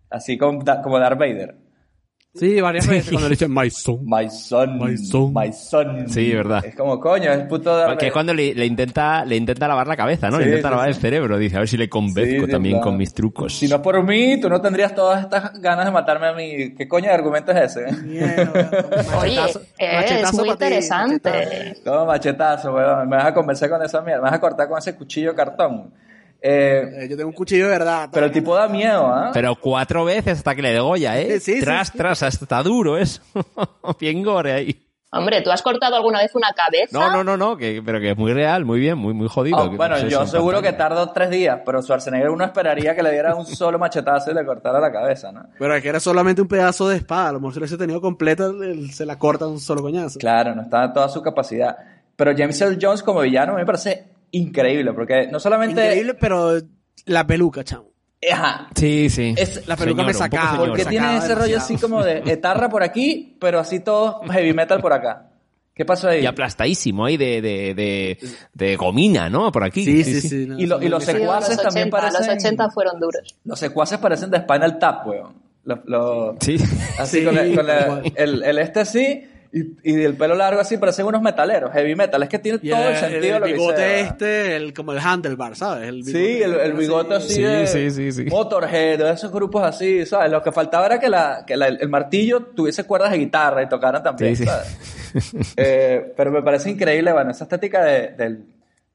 Así 0.09 0.37
como, 0.37 0.63
como 0.83 0.99
Darth 0.99 1.17
Vader. 1.17 1.64
Sí, 2.35 2.59
varias 2.59 2.85
veces 2.85 3.11
cuando 3.11 3.29
le 3.29 3.33
dicen 3.33 3.53
My 3.53 3.69
son. 3.69 3.99
My 4.03 4.29
son. 4.29 4.77
My 4.77 4.97
son. 4.97 5.33
My 5.33 5.53
son. 5.53 6.09
Sí, 6.09 6.33
verdad. 6.33 6.65
Es 6.65 6.75
como, 6.75 6.99
coño, 6.99 7.31
es 7.31 7.45
puto 7.47 7.75
Darth 7.75 7.97
Que 7.97 8.07
es 8.07 8.11
cuando 8.13 8.33
le, 8.33 8.53
le 8.53 8.65
intenta, 8.65 9.23
le 9.23 9.37
intenta 9.37 9.69
lavar 9.69 9.87
la 9.87 9.95
cabeza, 9.95 10.29
¿no? 10.29 10.37
Sí, 10.37 10.43
le 10.43 10.49
intenta 10.49 10.67
sí, 10.67 10.71
lavar 10.71 10.87
sí. 10.87 10.95
el 10.95 11.01
cerebro. 11.01 11.37
Dice, 11.37 11.55
a 11.55 11.59
ver 11.59 11.69
si 11.69 11.77
le 11.77 11.87
convenzco 11.87 12.47
también 12.47 12.81
con 12.81 12.97
mis 12.97 13.13
trucos. 13.13 13.57
Si 13.57 13.69
no 13.69 13.77
es 13.77 13.81
por 13.81 14.03
mí, 14.03 14.39
tú 14.41 14.49
no 14.49 14.59
tendrías 14.59 14.93
todas 14.93 15.23
estas 15.23 15.59
ganas 15.61 15.85
de 15.85 15.91
matarme 15.91 16.27
a 16.27 16.33
mí. 16.33 16.75
¿Qué 16.75 16.87
coño 16.89 17.05
de 17.05 17.13
argumento 17.13 17.53
es 17.53 17.77
ese? 17.77 17.85
Oye, 19.21 19.39
es 19.79 20.33
muy 20.33 20.49
interesante. 20.49 21.77
Todo 21.85 22.05
machetazo, 22.05 22.73
weón. 22.73 23.07
Me 23.07 23.15
vas 23.15 23.27
a 23.27 23.33
convencer 23.33 23.69
con 23.69 23.81
esa 23.81 24.01
mierda. 24.01 24.21
Me 24.21 24.29
vas 24.29 24.33
a 24.33 24.41
cortar 24.41 24.67
con 24.67 24.77
ese 24.77 24.93
cuchillo 24.95 25.33
cartón. 25.33 25.93
Eh, 26.41 27.07
yo 27.09 27.17
tengo 27.17 27.29
un 27.29 27.35
cuchillo 27.35 27.65
de 27.65 27.71
verdad. 27.71 28.09
pero 28.11 28.27
el 28.27 28.31
tipo 28.31 28.55
da 28.55 28.67
miedo, 28.67 29.07
¿ah? 29.07 29.31
Pero 29.33 29.55
cuatro 29.55 30.05
veces 30.05 30.37
hasta 30.37 30.53
que 30.55 30.61
le 30.61 30.71
degolla, 30.71 31.19
¿eh? 31.19 31.39
Sí, 31.39 31.55
sí, 31.55 31.61
tras, 31.61 31.89
sí. 31.89 31.97
tras, 31.97 32.23
hasta 32.23 32.45
está 32.45 32.63
duro 32.63 32.97
eso. 32.97 33.21
bien 33.99 34.23
gore 34.23 34.53
ahí. 34.53 34.85
Hombre, 35.11 35.41
¿tú 35.41 35.49
has 35.49 35.61
cortado 35.61 35.95
alguna 35.95 36.19
vez 36.19 36.35
una 36.35 36.49
cabeza? 36.51 36.89
No, 36.91 37.09
no, 37.09 37.23
no, 37.23 37.37
no, 37.37 37.55
que, 37.55 37.81
pero 37.85 38.01
que 38.01 38.11
es 38.11 38.17
muy 38.17 38.33
real, 38.33 38.65
muy 38.65 38.79
bien, 38.79 38.97
muy, 38.97 39.13
muy 39.13 39.29
jodido. 39.29 39.57
Oh, 39.57 39.69
bueno, 39.69 39.95
no 39.95 40.01
sé 40.01 40.09
yo 40.09 40.25
seguro 40.27 40.61
que 40.61 40.73
tardó 40.73 41.09
tres 41.11 41.29
días, 41.29 41.61
pero 41.65 41.81
Schwarzenegger 41.81 42.29
uno 42.29 42.43
esperaría 42.43 42.93
que 42.93 43.01
le 43.01 43.11
diera 43.11 43.33
un 43.33 43.45
solo 43.45 43.79
machetazo 43.79 44.31
y 44.31 44.33
le 44.33 44.45
cortara 44.45 44.79
la 44.79 44.91
cabeza, 44.91 45.31
¿no? 45.31 45.45
Pero 45.57 45.73
es 45.73 45.81
que 45.81 45.87
era 45.87 46.01
solamente 46.01 46.41
un 46.41 46.49
pedazo 46.49 46.89
de 46.89 46.97
espada. 46.97 47.29
A 47.29 47.31
lo 47.31 47.39
mejor 47.39 47.53
si 47.53 47.59
lo 47.59 47.63
hubiese 47.63 47.77
tenido 47.77 48.01
completa, 48.01 48.51
se 48.91 49.05
la 49.05 49.17
corta 49.17 49.47
un 49.47 49.59
solo 49.59 49.81
coñazo. 49.81 50.19
Claro, 50.19 50.53
no 50.53 50.63
está 50.63 50.83
en 50.83 50.93
toda 50.93 51.07
su 51.07 51.21
capacidad. 51.21 51.77
Pero 52.17 52.33
James 52.35 52.59
Earl 52.59 52.77
Jones 52.81 53.01
como 53.01 53.21
villano 53.21 53.53
me 53.53 53.65
parece 53.65 54.14
increíble, 54.37 54.93
porque 54.93 55.27
no 55.31 55.39
solamente... 55.39 55.81
Increíble, 55.83 56.13
pero 56.15 56.53
la 57.05 57.25
peluca, 57.27 57.63
chamo. 57.63 57.89
Ajá. 58.31 58.69
Sí, 58.75 59.09
sí. 59.09 59.35
Es- 59.37 59.67
La 59.67 59.75
peluca 59.75 60.03
me 60.03 60.13
Señor, 60.13 60.31
sacaba, 60.31 60.51
señor. 60.51 60.67
Porque 60.69 60.83
sacaba 60.83 61.01
tiene 61.09 61.17
ese 61.17 61.35
rollo 61.35 61.57
así 61.57 61.77
como 61.77 62.03
de 62.03 62.23
etarra 62.25 62.69
por 62.69 62.81
aquí, 62.83 63.37
pero 63.39 63.59
así 63.59 63.79
todo 63.81 64.21
heavy 64.29 64.53
metal 64.53 64.81
por 64.81 64.93
acá. 64.93 65.29
¿Qué 65.75 65.83
pasó 65.85 66.07
ahí? 66.07 66.23
Y 66.23 66.25
aplastadísimo 66.25 67.05
ahí 67.05 67.17
de, 67.17 67.41
de, 67.41 67.73
de, 67.75 68.17
de 68.53 68.75
gomina, 68.77 69.29
¿no? 69.29 69.51
Por 69.51 69.63
aquí. 69.65 69.83
Sí, 69.83 70.03
sí, 70.05 70.21
sí. 70.21 70.45
no, 70.47 70.57
Y 70.57 70.65
lo- 70.65 70.81
y 70.81 70.87
los 70.87 71.03
Sí, 71.03 71.11
secuaces 71.11 71.57
también 71.57 71.89
80, 71.93 71.97
parecen... 71.97 72.27
Los 72.27 72.35
80 72.45 72.69
fueron 72.71 72.99
duros. 72.99 73.35
Los 73.43 73.59
secuaces 73.59 73.97
parecen 73.99 74.31
de 74.31 74.37
Spinal 74.39 74.79
Tap, 74.79 75.05
weón. 75.05 75.33
Lo- 75.65 75.81
lo- 75.85 76.37
Sí. 76.39 76.55
Así 76.97 77.19
Sí, 77.19 77.25
con, 77.25 77.37
el, 77.37 77.53
con 77.55 77.67
la- 77.67 78.01
el, 78.15 78.43
el 78.43 78.57
este 78.59 78.79
así 78.79 79.27
y, 79.57 79.77
y 79.91 80.03
el 80.03 80.15
pelo 80.17 80.35
largo 80.35 80.59
así, 80.59 80.75
parecen 80.77 81.05
unos 81.05 81.21
metaleros, 81.21 81.71
heavy 81.71 81.95
metal. 81.95 82.21
Es 82.21 82.27
que 82.29 82.39
tiene 82.39 82.59
Y 82.61 82.69
todo 82.69 82.81
el, 82.81 82.87
el, 82.89 82.95
sentido 82.97 83.35
el 83.35 83.39
lo 83.41 83.45
que 83.47 83.53
bigote 83.53 83.99
este, 84.01 84.55
el, 84.57 84.73
como 84.73 84.91
el 84.91 84.99
handlebar, 84.99 85.55
¿sabes? 85.55 85.87
El 85.87 86.03
Sí, 86.03 86.11
bigote 86.11 86.43
el, 86.43 86.53
el 86.59 86.73
bigote 86.73 87.13
así 87.15 87.33
Sí, 87.35 87.41
de 87.43 87.65
sí, 87.67 87.89
sí, 87.91 88.11
sí. 88.11 88.25
Motorhead, 88.25 88.99
de 88.99 89.11
esos 89.11 89.31
grupos 89.31 89.63
así, 89.63 90.05
¿sabes? 90.05 90.29
Lo 90.29 90.43
que 90.43 90.51
faltaba 90.51 90.85
era 90.87 90.99
que, 90.99 91.09
la, 91.09 91.43
que 91.47 91.55
la- 91.55 91.67
el 91.67 91.87
martillo 91.89 92.41
tuviese 92.55 92.83
cuerdas 92.83 93.11
de 93.11 93.17
guitarra 93.19 93.63
y 93.63 93.69
tocaran 93.69 94.03
también, 94.03 94.35
Sí, 94.35 94.43
sí. 94.43 94.49
¿sabes? 94.49 94.77
Eh, 95.57 96.13
pero 96.17 96.29
me 96.31 96.41
parece 96.43 96.69
increíble, 96.69 97.13
bueno, 97.13 97.31
esa 97.31 97.45
estética 97.45 97.81
de, 97.85 98.09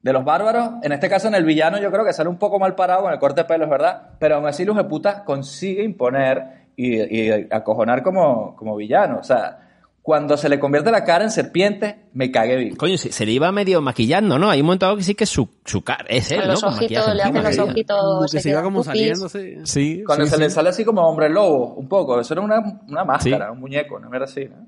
de 0.01 0.13
los 0.13 0.23
bárbaros. 0.23 0.73
En 0.83 0.91
este 0.91 1.09
caso, 1.09 1.27
en 1.27 1.33
el 1.35 1.43
villano, 1.45 1.79
yo 1.79 1.91
creo 1.91 2.05
que 2.05 2.13
sale 2.13 2.29
un 2.29 2.37
poco 2.37 2.59
mal 2.59 2.75
parado 2.75 3.01
con 3.01 3.11
el 3.13 3.17
corte 3.17 3.41
de 3.41 3.45
pelo, 3.47 3.63
es 3.63 3.69
verdad. 3.71 4.09
Pero 4.19 4.35
aún 4.35 4.45
así, 4.45 4.63
Luz 4.63 4.77
de 4.77 4.83
Puta 4.83 5.23
consigue 5.23 5.83
imponer 5.83 6.67
y, 6.75 6.97
y 7.01 7.47
acojonar 7.49 8.03
como, 8.03 8.55
como 8.55 8.75
villano. 8.75 9.17
O 9.19 9.23
sea, 9.23 9.57
cuando 10.01 10.35
se 10.35 10.49
le 10.49 10.59
convierte 10.59 10.89
la 10.91 11.03
cara 11.03 11.23
en 11.23 11.29
serpiente, 11.31 12.05
me 12.13 12.31
cagué 12.31 12.55
vivo. 12.57 12.75
Coño, 12.77 12.97
se, 12.97 13.11
se 13.11 13.25
le 13.25 13.33
iba 13.33 13.51
medio 13.51 13.81
maquillando, 13.81 14.39
¿no? 14.39 14.49
Hay 14.49 14.61
un 14.61 14.65
momento 14.65 14.95
que 14.97 15.03
sí 15.03 15.13
que 15.15 15.25
su, 15.27 15.47
su 15.63 15.83
cara 15.83 16.05
es 16.09 16.31
él, 16.31 16.39
Con 16.39 16.47
¿no? 16.47 16.53
los 16.53 16.63
ojitos, 16.63 17.15
le 17.15 17.21
hacen 17.23 17.43
los 17.43 17.59
ojitos. 17.59 17.99
Como 18.01 18.21
que 18.23 18.27
se 18.29 18.39
se 18.39 18.49
iba 18.49 18.63
como 18.63 18.83
saliendo, 18.83 19.29
sí. 19.29 19.55
Sí, 19.63 20.03
Cuando 20.05 20.25
sí, 20.25 20.31
se 20.31 20.37
sí. 20.37 20.41
le 20.41 20.49
sale 20.49 20.69
así 20.69 20.83
como 20.85 21.01
hombre 21.07 21.29
lobo, 21.29 21.75
un 21.75 21.87
poco. 21.87 22.19
Eso 22.19 22.33
era 22.33 22.41
una, 22.41 22.59
una 22.87 23.03
máscara, 23.05 23.45
Sí. 23.47 23.51
un 23.51 23.59
muñeco, 23.59 23.95
una 23.95 24.09
mierda 24.09 24.25
así, 24.25 24.45
¿no? 24.45 24.67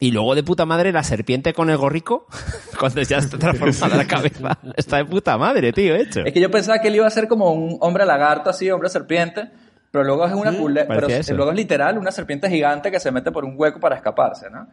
Y 0.00 0.10
luego 0.10 0.34
de 0.34 0.42
puta 0.42 0.66
madre 0.66 0.92
la 0.92 1.02
serpiente 1.04 1.52
con 1.54 1.70
el 1.70 1.76
gorrico, 1.76 2.26
cuando 2.78 3.00
ya 3.02 3.18
está 3.18 3.38
transformada 3.38 3.96
la 3.96 4.06
cabeza. 4.06 4.58
Está 4.76 4.96
de 4.98 5.04
puta 5.04 5.38
madre, 5.38 5.72
tío, 5.72 5.94
hecho. 5.94 6.20
Es 6.24 6.32
que 6.32 6.40
yo 6.40 6.50
pensaba 6.50 6.80
que 6.80 6.88
él 6.88 6.96
iba 6.96 7.06
a 7.06 7.10
ser 7.10 7.26
como 7.28 7.52
un 7.52 7.78
hombre 7.80 8.04
lagarto, 8.04 8.50
así, 8.50 8.70
hombre 8.70 8.88
serpiente, 8.88 9.50
pero 9.94 10.02
luego 10.02 10.26
es 10.26 10.32
una 10.32 10.52
culebra, 10.58 10.92
pero 10.92 11.06
eso. 11.06 11.34
luego 11.34 11.52
es 11.52 11.56
literal 11.56 11.98
una 11.98 12.10
serpiente 12.10 12.50
gigante 12.50 12.90
que 12.90 12.98
se 12.98 13.12
mete 13.12 13.30
por 13.30 13.44
un 13.44 13.54
hueco 13.56 13.78
para 13.78 13.94
escaparse, 13.94 14.50
¿no? 14.50 14.66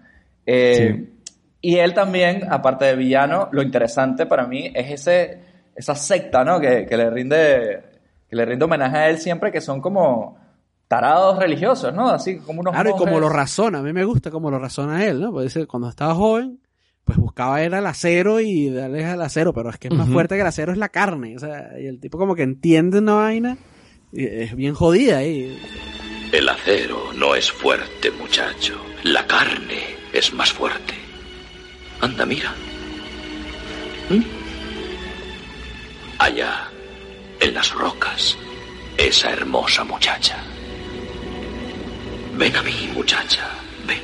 Eh, 0.48 1.12
Y 1.62 1.78
él 1.78 1.94
también, 1.94 2.52
aparte 2.52 2.86
de 2.86 2.96
villano, 2.96 3.48
lo 3.52 3.62
interesante 3.62 4.26
para 4.26 4.48
mí 4.48 4.72
es 4.74 4.90
ese, 4.94 5.40
esa 5.76 5.94
secta, 5.94 6.44
¿no? 6.44 6.60
Que, 6.60 6.88
que 6.88 6.98
le 6.98 7.12
rinde, 7.12 7.84
que 8.28 8.36
le 8.36 8.46
rinde 8.46 8.66
homenaje 8.66 8.98
a 8.98 9.10
él 9.12 9.20
siempre, 9.20 9.52
que 9.52 9.62
son 9.62 9.80
como 9.80 10.40
tarados 10.88 11.38
religiosos, 11.38 11.94
¿no? 11.94 12.10
Así 12.10 12.40
como 12.40 12.62
unos 12.62 12.74
Claro, 12.74 12.90
y 12.90 12.94
como 12.98 13.20
lo 13.20 13.30
razona, 13.30 13.78
a 13.78 13.84
mí 13.84 13.94
me 13.94 14.06
gusta 14.06 14.32
como 14.32 14.50
lo 14.50 14.58
razona 14.58 15.06
él, 15.06 15.22
¿no? 15.22 15.32
Porque 15.32 15.44
dice, 15.44 15.68
cuando 15.68 15.88
estaba 15.88 16.16
joven, 16.16 16.60
pues 17.04 17.20
buscaba 17.20 17.62
era 17.62 17.78
el 17.78 17.86
acero 17.86 18.40
y 18.40 18.72
darle 18.72 19.06
al 19.06 19.22
acero, 19.22 19.54
pero 19.54 19.70
es 19.70 19.78
que 19.78 19.90
es 19.90 19.94
más 19.94 20.10
fuerte 20.10 20.34
que 20.34 20.42
el 20.42 20.48
acero 20.48 20.72
es 20.72 20.80
la 20.80 20.90
carne, 20.90 21.36
o 21.36 21.40
sea, 21.40 21.80
y 21.80 21.86
el 21.86 22.00
tipo 22.00 22.18
como 22.18 22.34
que 22.34 22.42
entiende 22.42 22.98
una 22.98 23.14
vaina 23.14 23.58
es 24.14 24.56
bien 24.56 24.74
jodida 24.74 25.24
y 25.24 25.58
El 26.32 26.50
acero 26.50 27.12
no 27.16 27.36
es 27.36 27.52
fuerte, 27.52 28.12
muchacho. 28.12 28.76
La 29.04 29.26
carne 29.26 29.96
es 30.14 30.34
más 30.34 30.52
fuerte. 30.52 30.94
Anda, 32.02 32.26
mira. 32.26 32.54
¿Mm? 34.10 34.22
Allá, 36.20 36.70
en 37.40 37.54
las 37.54 37.72
rocas, 37.72 38.38
esa 38.98 39.32
hermosa 39.32 39.84
muchacha. 39.84 40.38
Ven 42.36 42.56
a 42.56 42.62
mí, 42.62 42.90
muchacha. 42.94 43.50
Ven. 43.88 44.02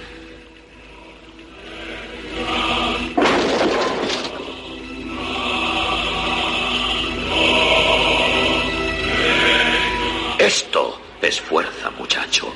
Esto 10.47 10.97
es 11.21 11.41
fuerza, 11.41 11.89
muchacho. 11.91 12.47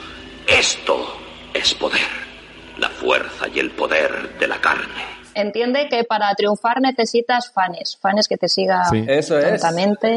Esto 0.47 0.95
es 1.53 1.73
poder. 1.73 1.99
La 2.77 2.87
fuerza 2.87 3.49
y 3.53 3.59
el 3.59 3.71
poder 3.71 4.37
de 4.39 4.47
la 4.47 4.61
carne. 4.61 5.03
Entiende 5.35 5.89
que 5.89 6.05
para 6.05 6.33
triunfar 6.35 6.79
necesitas 6.79 7.51
fans, 7.51 7.97
fans 8.01 8.29
que 8.29 8.37
te 8.37 8.47
sigan 8.47 8.85
Sí. 8.89 9.03
Eso 9.09 9.37
es. 9.37 9.61
tontamente. 9.61 10.15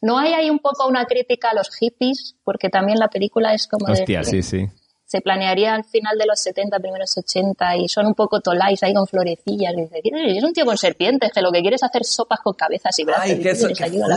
¿No 0.00 0.18
hay 0.18 0.34
ahí 0.34 0.50
un 0.50 0.60
poco 0.60 0.86
una 0.86 1.04
crítica 1.06 1.50
a 1.50 1.54
los 1.54 1.74
hippies? 1.74 2.36
Porque 2.44 2.68
también 2.68 3.00
la 3.00 3.08
película 3.08 3.52
es 3.54 3.66
como 3.66 3.86
de- 3.86 3.92
Hostia, 4.02 4.22
sí, 4.22 4.42
sí. 4.44 4.66
Se 5.12 5.20
planearía 5.20 5.74
al 5.74 5.84
final 5.84 6.16
de 6.16 6.24
los 6.24 6.40
70, 6.40 6.78
primeros 6.78 7.14
80 7.18 7.76
y 7.76 7.86
son 7.86 8.06
un 8.06 8.14
poco 8.14 8.40
tolais 8.40 8.82
ahí 8.82 8.94
con 8.94 9.06
florecillas. 9.06 9.74
Y 9.76 9.82
dice, 9.82 10.00
es 10.38 10.42
un 10.42 10.54
tío 10.54 10.64
con 10.64 10.78
serpientes 10.78 11.30
que 11.34 11.42
lo 11.42 11.52
que 11.52 11.60
quiere 11.60 11.76
es 11.76 11.82
hacer 11.82 12.02
sopas 12.04 12.40
con 12.40 12.54
cabezas 12.54 12.98
y 12.98 13.04
brazos. 13.04 13.24
Ay, 13.26 13.32
y 13.32 13.40
que 13.42 13.50
eso, 13.50 13.68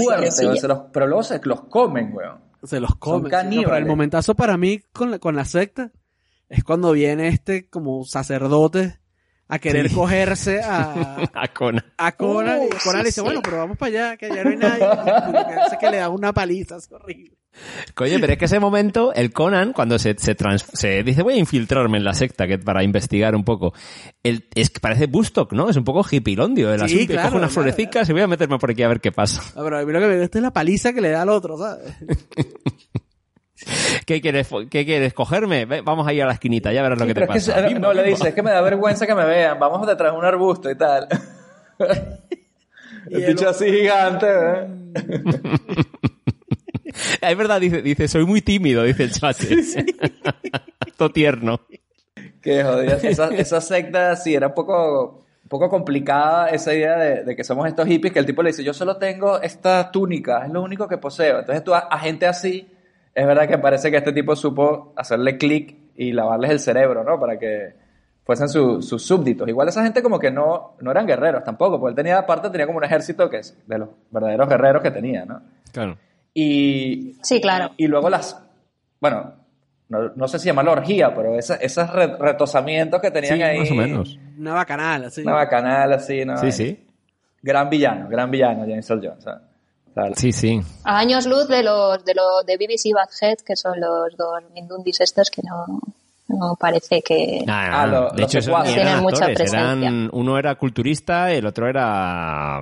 fuerte, 0.01 0.31
se 0.31 0.67
los- 0.69 0.79
pero 0.93 1.05
luego 1.07 1.21
se 1.23 1.39
los 1.43 1.61
comen, 1.65 2.13
weón. 2.13 2.39
Se 2.63 2.79
los 2.79 2.95
comen. 2.95 3.29
sí, 3.49 3.55
no, 3.57 3.63
pero 3.63 3.75
el 3.75 3.85
momentazo 3.85 4.35
para 4.35 4.55
mí 4.55 4.79
con 4.93 5.11
la, 5.11 5.19
con 5.19 5.35
la 5.35 5.43
secta 5.43 5.91
es 6.47 6.63
cuando 6.63 6.93
viene 6.93 7.27
este 7.27 7.67
como 7.69 8.05
sacerdote 8.05 8.99
a 9.47 9.59
querer 9.59 9.89
Sí. 9.89 9.95
cogerse 9.95 10.61
a, 10.63 11.17
A 11.33 11.47
Conan. 11.49 11.83
a 11.97 12.11
Conan. 12.13 12.59
Uh, 12.61 12.65
y 12.65 12.69
Conan 12.69 12.81
sí, 12.81 12.97
le 12.97 13.03
dice, 13.03 13.11
sí. 13.11 13.21
bueno, 13.21 13.41
pero 13.43 13.57
vamos 13.57 13.77
para 13.77 13.89
allá, 13.89 14.17
que 14.17 14.25
allá 14.27 14.43
no 14.43 14.49
hay 14.51 14.57
nadie. 14.57 14.83
Y 14.83 15.31
lo 15.33 15.47
que 15.47 15.53
hace 15.53 15.75
es 15.75 15.79
que 15.79 15.89
le 15.91 15.97
da 15.97 16.09
una 16.09 16.33
paliza, 16.33 16.77
es 16.77 16.91
horrible. 16.91 17.31
Coño, 17.93 18.17
pero 18.19 18.33
es 18.33 18.37
que 18.37 18.45
ese 18.45 18.59
momento, 18.59 19.13
el 19.13 19.31
Conan, 19.31 19.71
cuando 19.71 19.97
se, 19.97 20.13
se, 20.17 20.35
trans- 20.35 20.65
se 20.73 21.03
dice 21.03 21.21
voy 21.23 21.35
a 21.35 21.37
infiltrarme 21.37 21.97
en 21.97 22.03
la 22.03 22.13
secta 22.13 22.47
que, 22.47 22.57
para 22.57 22.83
investigar 22.83 23.33
un 23.33 23.45
poco, 23.45 23.73
el, 24.23 24.49
es 24.55 24.69
que 24.69 24.81
parece 24.81 25.05
Bustock, 25.07 25.53
¿no? 25.53 25.69
Es 25.69 25.77
un 25.77 25.85
poco 25.85 26.05
hippilondio 26.09 26.73
el 26.73 26.79
Sí, 26.81 26.85
asunto. 26.95 27.13
claro, 27.13 27.29
cojo 27.29 27.37
unas 27.37 27.53
claro, 27.53 27.63
florecicas 27.69 28.09
y 28.09 28.11
voy 28.11 28.23
a 28.23 28.27
meterme 28.27 28.57
por 28.59 28.71
aquí 28.71 28.83
a 28.83 28.89
ver 28.89 28.99
qué 28.99 29.13
pasa. 29.13 29.41
No, 29.55 29.63
pero 29.63 29.79
a 29.79 29.85
mí 29.85 29.93
lo 29.93 30.01
que 30.01 30.07
me 30.07 30.19
gusta 30.19 30.37
es 30.37 30.41
la 30.43 30.51
paliza 30.51 30.91
que 30.91 30.99
le 30.99 31.11
da 31.11 31.21
al 31.21 31.29
otro, 31.29 31.57
¿sabes? 31.57 31.93
¿Qué 34.05 34.21
quieres, 34.21 34.47
qué 34.69 34.85
quieres 34.85 35.13
cogerme? 35.13 35.65
Vamos 35.81 36.07
a 36.07 36.13
ir 36.13 36.21
a 36.23 36.27
la 36.27 36.33
esquinita, 36.33 36.71
ya 36.71 36.83
verás 36.83 36.99
lo 36.99 37.05
Sí, 37.05 37.07
que 37.07 37.13
te 37.15 37.21
que 37.21 37.27
pasa. 37.27 37.61
no, 37.79 37.93
le 37.93 38.03
bimba. 38.03 38.03
dice, 38.03 38.29
es 38.29 38.35
que 38.35 38.43
me 38.43 38.51
da 38.51 38.61
vergüenza 38.61 39.07
que 39.07 39.15
me 39.15 39.25
vean, 39.25 39.59
vamos 39.59 39.85
detrás 39.87 40.11
de 40.13 40.19
un 40.19 40.25
arbusto 40.25 40.69
y 40.69 40.75
tal. 40.75 41.07
Y 43.09 43.15
el 43.23 43.25
bicho 43.25 43.49
así 43.49 43.65
gigante, 43.71 44.27
¿eh? 44.27 44.67
Es 47.21 47.37
verdad, 47.37 47.59
dice, 47.59 47.81
dice, 47.81 48.07
soy 48.07 48.25
muy 48.25 48.41
tímido, 48.41 48.83
dice 48.83 49.03
el 49.03 49.11
chate. 49.11 49.47
Todo 50.97 51.11
tierno. 51.11 51.59
Que 52.41 52.63
jodida. 52.63 52.97
Esa, 53.03 53.27
esa 53.35 53.59
secta 53.59 54.15
sí 54.15 54.33
era 54.33 54.47
un 54.47 54.53
poco, 54.53 55.25
un 55.43 55.49
poco 55.49 55.69
complicada 55.69 56.49
esa 56.49 56.73
idea 56.73 56.95
de, 56.97 57.23
de 57.23 57.35
que 57.35 57.43
somos 57.43 57.67
estos 57.67 57.87
hippies 57.87 58.13
que 58.13 58.19
el 58.19 58.25
tipo 58.25 58.43
le 58.43 58.51
dice, 58.51 58.63
yo 58.63 58.73
solo 58.73 58.97
tengo 58.97 59.41
esta 59.41 59.91
túnica, 59.91 60.45
es 60.45 60.51
lo 60.53 60.61
único 60.61 60.87
que 60.87 60.97
poseo. 60.97 61.39
Entonces 61.39 61.63
tú 61.63 61.73
a, 61.73 61.79
a 61.79 61.99
gente 61.99 62.27
así, 62.27 62.69
es 63.15 63.25
verdad 63.25 63.47
que 63.47 63.57
parece 63.57 63.89
que 63.89 63.97
este 63.97 64.11
tipo 64.13 64.35
supo 64.35 64.93
hacerle 64.95 65.37
clic 65.37 65.75
y 65.95 66.11
lavarles 66.11 66.51
el 66.51 66.59
cerebro, 66.59 67.03
¿no? 67.03 67.19
Para 67.19 67.39
que 67.39 67.73
fuesen 68.25 68.49
su- 68.49 68.81
sus 68.81 69.01
súbditos. 69.05 69.47
Igual 69.47 69.69
esa 69.69 69.83
gente 69.83 70.03
como 70.03 70.19
que 70.19 70.29
no, 70.31 70.75
no 70.81 70.91
eran 70.91 71.05
guerreros 71.07 71.43
tampoco, 71.43 71.79
porque 71.79 71.91
él 71.91 71.95
tenía 71.95 72.17
aparte, 72.19 72.49
tenía 72.49 72.65
como 72.67 72.79
un 72.79 72.83
ejército 72.83 73.29
que 73.29 73.37
es 73.37 73.57
de 73.67 73.77
los 73.79 73.89
verdaderos 74.11 74.49
guerreros 74.49 74.83
que 74.83 74.91
tenía, 74.91 75.25
¿no? 75.25 75.41
Claro. 75.71 75.97
Y, 76.33 77.15
Sí, 77.23 77.39
claro. 77.39 77.71
y 77.77 77.87
luego 77.87 78.09
las, 78.09 78.43
bueno, 78.99 79.33
no, 79.87 80.11
no 80.15 80.27
sé 80.27 80.39
si 80.39 80.47
llamarlo 80.47 80.71
orgía, 80.73 81.13
pero 81.15 81.35
esa- 81.39 81.55
esos 81.55 81.89
re- 81.93 82.17
retosamientos 82.17 82.99
que 83.01 83.11
tenían 83.11 83.35
Sí, 83.37 83.41
ahí. 83.43 83.59
más 83.59 83.71
o 83.71 83.75
menos. 83.75 84.19
Una 84.37 84.53
bacanal, 84.55 85.05
así. 85.05 85.21
Una 85.21 85.33
bacanal 85.33 85.93
así, 85.93 86.25
¿no? 86.25 86.35
Sí, 86.37 86.51
sí. 86.51 86.85
Gran 87.41 87.69
villano, 87.69 88.09
gran 88.09 88.29
villano, 88.31 88.61
James 88.61 88.89
Earl 88.89 89.01
Jones. 89.07 89.23
¿sabes? 89.23 89.41
Sí, 90.15 90.31
sí. 90.31 90.61
A 90.83 90.97
años 90.99 91.25
luz 91.25 91.47
de 91.47 91.63
los 91.63 92.03
de 92.03 92.13
los 92.15 92.45
de 92.45 92.57
BBC 92.57 92.93
Badhead, 92.93 93.37
que 93.45 93.55
son 93.55 93.79
los 93.79 94.15
dos 94.17 94.43
Mindundis 94.53 94.99
estos 95.01 95.29
que 95.31 95.41
no, 95.43 95.79
no 96.27 96.55
parece 96.59 97.01
que... 97.01 97.43
Nah, 97.45 97.83
Ah, 97.83 97.85
nah, 97.85 97.85
lo- 97.87 98.09
de 98.11 98.21
los 98.21 98.29
hecho, 98.29 98.39
esos 98.39 98.49
eran 98.53 98.73
Tienen 98.73 98.99
mucha 99.01 99.25
actores, 99.25 99.53
eran, 99.53 99.79
presencia. 99.79 100.09
uno 100.19 100.37
era 100.37 100.55
culturista 100.55 101.33
y 101.33 101.37
el 101.37 101.45
otro 101.45 101.67
era 101.69 102.59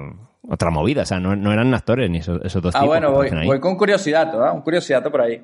otra 0.47 0.69
movida, 0.69 1.03
o 1.03 1.05
sea, 1.05 1.19
no, 1.19 1.35
no 1.35 1.51
eran 1.53 1.73
actores 1.73 2.09
ni 2.09 2.19
esos, 2.19 2.39
esos 2.43 2.61
dos 2.61 2.75
Ah, 2.75 2.79
tipos 2.81 2.87
bueno, 2.89 3.07
que 3.23 3.45
voy, 3.45 3.59
con 3.59 3.77
curiosidad, 3.77 4.29
¿ah? 4.45 4.51
Un 4.51 4.61
curiosidad 4.61 5.01
por 5.09 5.21
ahí. 5.21 5.41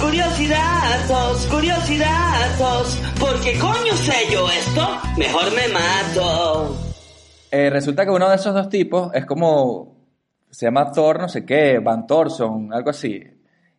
Curiosidazos, 0.00 1.46
curiosidazos, 1.46 2.98
porque 3.18 3.58
coño 3.58 3.94
sé 3.96 4.14
yo 4.32 4.48
esto, 4.48 4.88
mejor 5.16 5.52
me 5.54 5.68
mato. 5.68 6.76
Eh, 7.50 7.68
resulta 7.70 8.04
que 8.04 8.10
uno 8.12 8.28
de 8.28 8.36
esos 8.36 8.54
dos 8.54 8.68
tipos 8.68 9.10
es 9.14 9.26
como. 9.26 9.97
Se 10.50 10.66
llama 10.66 10.90
Thor, 10.92 11.20
no 11.20 11.28
sé 11.28 11.44
qué, 11.44 11.78
Van 11.78 12.06
Thorson, 12.06 12.72
algo 12.72 12.90
así. 12.90 13.22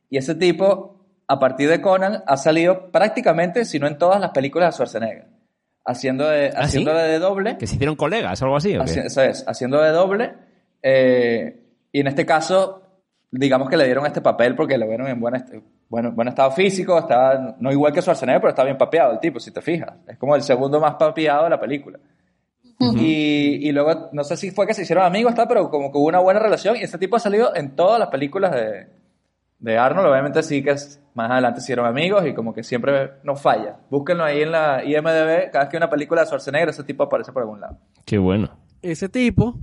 Y 0.10 0.18
ese 0.18 0.36
tipo, 0.36 1.06
a 1.28 1.40
partir 1.40 1.70
de 1.70 1.82
Conan, 1.82 2.24
ha 2.26 2.38
salido 2.38 2.92
prácticamente, 2.92 3.66
si 3.66 3.80
no 3.80 3.88
en 3.88 3.98
todas 3.98 4.20
las 4.22 4.32
películas 4.32 4.70
de 4.70 4.74
Schwarzenegger. 4.74 5.28
Haciendo 5.86 6.28
de, 6.28 6.48
¿Ah, 6.48 6.52
sí? 6.52 6.78
haciendo 6.78 6.94
de 6.94 7.20
doble. 7.20 7.58
¿Que 7.58 7.66
se 7.68 7.76
hicieron 7.76 7.96
colegas 7.96 8.42
algo 8.44 8.58
así? 8.58 8.78
¿o 8.78 8.84
qué? 8.86 9.00
Eso 9.02 9.22
es, 9.24 9.44
haciendo 9.48 9.82
de 9.82 9.90
doble. 9.92 10.34
eh, 10.84 11.64
y 11.92 12.02
en 12.02 12.08
este 12.08 12.26
caso, 12.26 12.84
digamos 13.32 13.70
que 13.70 13.78
le 13.78 13.86
dieron 13.86 14.06
este 14.06 14.22
papel 14.22 14.56
porque 14.56 14.78
lo 14.78 14.88
vieron 14.88 15.08
en 15.08 15.20
buen, 15.20 15.36
est- 15.36 15.54
bueno, 15.90 16.12
buen 16.12 16.28
estado 16.28 16.52
físico, 16.52 17.00
estaba, 17.00 17.56
no 17.60 17.72
igual 17.72 17.92
que 17.94 18.02
Schwarzenegger, 18.02 18.42
pero 18.42 18.50
está 18.52 18.64
bien 18.64 18.78
papeado 18.78 19.14
el 19.14 19.20
tipo, 19.20 19.40
si 19.40 19.52
te 19.52 19.62
fijas. 19.62 19.92
Es 20.08 20.18
como 20.18 20.36
el 20.36 20.44
segundo 20.44 20.80
más 20.80 20.96
papeado 20.96 21.46
de 21.46 21.50
la 21.50 21.60
película. 21.60 21.98
Y, 22.80 23.68
y 23.68 23.72
luego, 23.72 24.10
no 24.14 24.24
sé 24.24 24.38
si 24.38 24.52
fue 24.52 24.66
que 24.66 24.74
se 24.74 24.84
hicieron 24.84 25.04
amigos, 25.06 25.36
tal, 25.36 25.48
pero 25.48 25.70
como 25.70 25.92
que 25.92 25.98
hubo 25.98 26.08
una 26.08 26.20
buena 26.20 26.40
relación 26.40 26.76
y 26.78 26.82
este 26.82 26.98
tipo 26.98 27.16
ha 27.18 27.20
salido 27.20 27.56
en 27.56 27.76
todas 27.76 28.00
las 28.00 28.08
películas 28.10 28.52
de, 28.54 28.88
de 29.60 29.78
Arnold. 29.78 30.08
Obviamente 30.10 30.42
sí 30.44 30.64
que 30.64 30.72
es- 30.72 31.02
más 31.14 31.30
adelante 31.32 31.60
se 31.60 31.66
hicieron 31.66 31.86
amigos 31.86 32.26
y 32.26 32.34
como 32.34 32.54
que 32.54 32.64
siempre 32.64 33.12
no 33.24 33.36
falla. 33.36 33.80
Búsquenlo 33.90 34.24
ahí 34.24 34.42
en 34.44 34.52
la 34.54 34.84
IMDB, 34.86 35.52
cada 35.52 35.66
vez 35.66 35.70
que 35.70 35.76
hay 35.76 35.78
una 35.78 35.90
película 35.90 36.22
de 36.22 36.28
Schwarzenegger, 36.28 36.70
ese 36.70 36.84
tipo 36.86 37.04
aparece 37.04 37.34
por 37.34 37.42
algún 37.42 37.60
lado. 37.60 37.78
Qué 38.06 38.18
bueno. 38.18 38.58
Ese 38.82 39.10
tipo, 39.10 39.60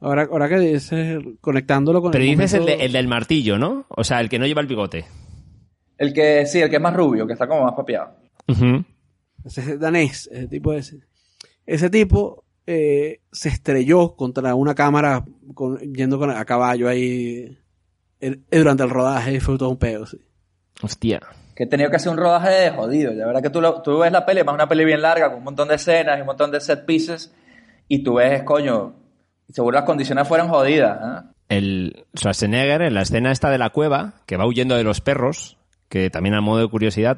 ahora, 0.00 0.26
ahora 0.30 0.48
que 0.48 0.58
dices, 0.58 1.18
conectándolo 1.42 2.00
con 2.00 2.12
Pero 2.12 2.24
el 2.24 2.30
dices 2.30 2.54
el, 2.54 2.60
momento- 2.60 2.78
de- 2.78 2.86
el 2.86 2.92
del 2.92 3.08
martillo, 3.08 3.58
¿no? 3.58 3.84
O 3.90 4.04
sea, 4.04 4.20
el 4.22 4.30
que 4.30 4.38
no 4.38 4.46
lleva 4.46 4.62
el 4.62 4.66
bigote. 4.66 5.04
El 5.98 6.14
que, 6.14 6.46
sí, 6.46 6.60
el 6.60 6.70
que 6.70 6.76
es 6.76 6.82
más 6.82 6.94
rubio, 6.94 7.26
que 7.26 7.34
está 7.34 7.46
como 7.46 7.64
más 7.64 7.74
papeado. 7.74 8.14
Ese 9.44 9.60
es 9.60 9.80
danés, 9.80 10.28
ese 10.32 10.48
tipo 10.48 10.72
ese. 10.72 11.00
Ese 11.68 11.90
tipo 11.90 12.44
eh, 12.66 13.20
se 13.30 13.50
estrelló 13.50 14.16
contra 14.16 14.54
una 14.54 14.74
cámara 14.74 15.24
con- 15.54 15.78
yendo 15.92 16.18
con, 16.18 16.30
a 16.30 16.44
caballo 16.44 16.88
ahí 16.88 17.58
eh, 18.20 18.36
durante 18.50 18.82
el 18.84 18.90
rodaje 18.90 19.34
y 19.34 19.40
fue 19.40 19.58
todo 19.58 19.68
un 19.68 19.76
peo. 19.76 20.06
sí. 20.06 20.18
Hostia. 20.82 21.20
Que 21.54 21.64
he 21.64 21.66
tenido 21.66 21.90
que 21.90 21.96
hacer 21.96 22.10
un 22.12 22.18
rodaje 22.18 22.50
de 22.50 22.70
jodido. 22.70 23.12
La 23.12 23.26
verdad 23.26 23.42
que 23.42 23.50
tú, 23.50 23.60
lo- 23.60 23.82
tú 23.82 23.98
ves 23.98 24.12
la 24.12 24.24
peli, 24.24 24.42
más 24.44 24.54
una 24.54 24.66
peli 24.68 24.84
bien 24.84 25.02
larga, 25.02 25.28
con 25.28 25.38
un 25.38 25.44
montón 25.44 25.68
de 25.68 25.74
escenas 25.74 26.16
y 26.16 26.20
un 26.22 26.26
montón 26.28 26.50
de 26.50 26.60
set 26.60 26.86
pieces, 26.86 27.34
y 27.86 28.02
tú 28.02 28.14
ves, 28.14 28.44
coño, 28.44 28.94
seguro 29.50 29.74
las 29.74 29.84
condiciones 29.84 30.26
fueron 30.26 30.48
jodidas. 30.48 30.98
¿eh? 31.02 31.26
El 31.50 32.06
Schwarzenegger 32.16 32.82
en 32.82 32.94
la 32.94 33.02
escena 33.02 33.30
esta 33.32 33.50
de 33.50 33.58
la 33.58 33.70
cueva, 33.70 34.14
que 34.24 34.36
va 34.38 34.46
huyendo 34.46 34.74
de 34.76 34.84
los 34.84 35.00
perros, 35.02 35.57
que 35.88 36.10
también 36.10 36.34
a 36.34 36.40
modo 36.40 36.60
de 36.60 36.68
curiosidad, 36.68 37.16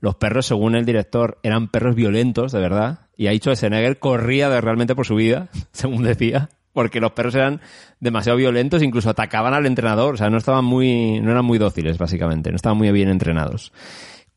los 0.00 0.14
perros, 0.16 0.46
según 0.46 0.74
el 0.76 0.84
director, 0.84 1.38
eran 1.42 1.68
perros 1.68 1.94
violentos, 1.96 2.52
de 2.52 2.60
verdad, 2.60 3.00
y 3.16 3.26
ahí 3.26 3.38
Schwarzenegger 3.38 3.98
corría 3.98 4.48
de 4.48 4.60
realmente 4.60 4.94
por 4.94 5.06
su 5.06 5.14
vida, 5.16 5.48
según 5.72 6.02
decía, 6.04 6.48
porque 6.72 7.00
los 7.00 7.12
perros 7.12 7.34
eran 7.34 7.60
demasiado 8.00 8.36
violentos, 8.38 8.82
incluso 8.82 9.10
atacaban 9.10 9.54
al 9.54 9.66
entrenador, 9.66 10.14
o 10.14 10.16
sea, 10.16 10.30
no 10.30 10.38
estaban 10.38 10.64
muy, 10.64 11.20
no 11.20 11.30
eran 11.32 11.44
muy 11.44 11.58
dóciles, 11.58 11.98
básicamente, 11.98 12.50
no 12.50 12.56
estaban 12.56 12.78
muy 12.78 12.90
bien 12.92 13.08
entrenados. 13.08 13.72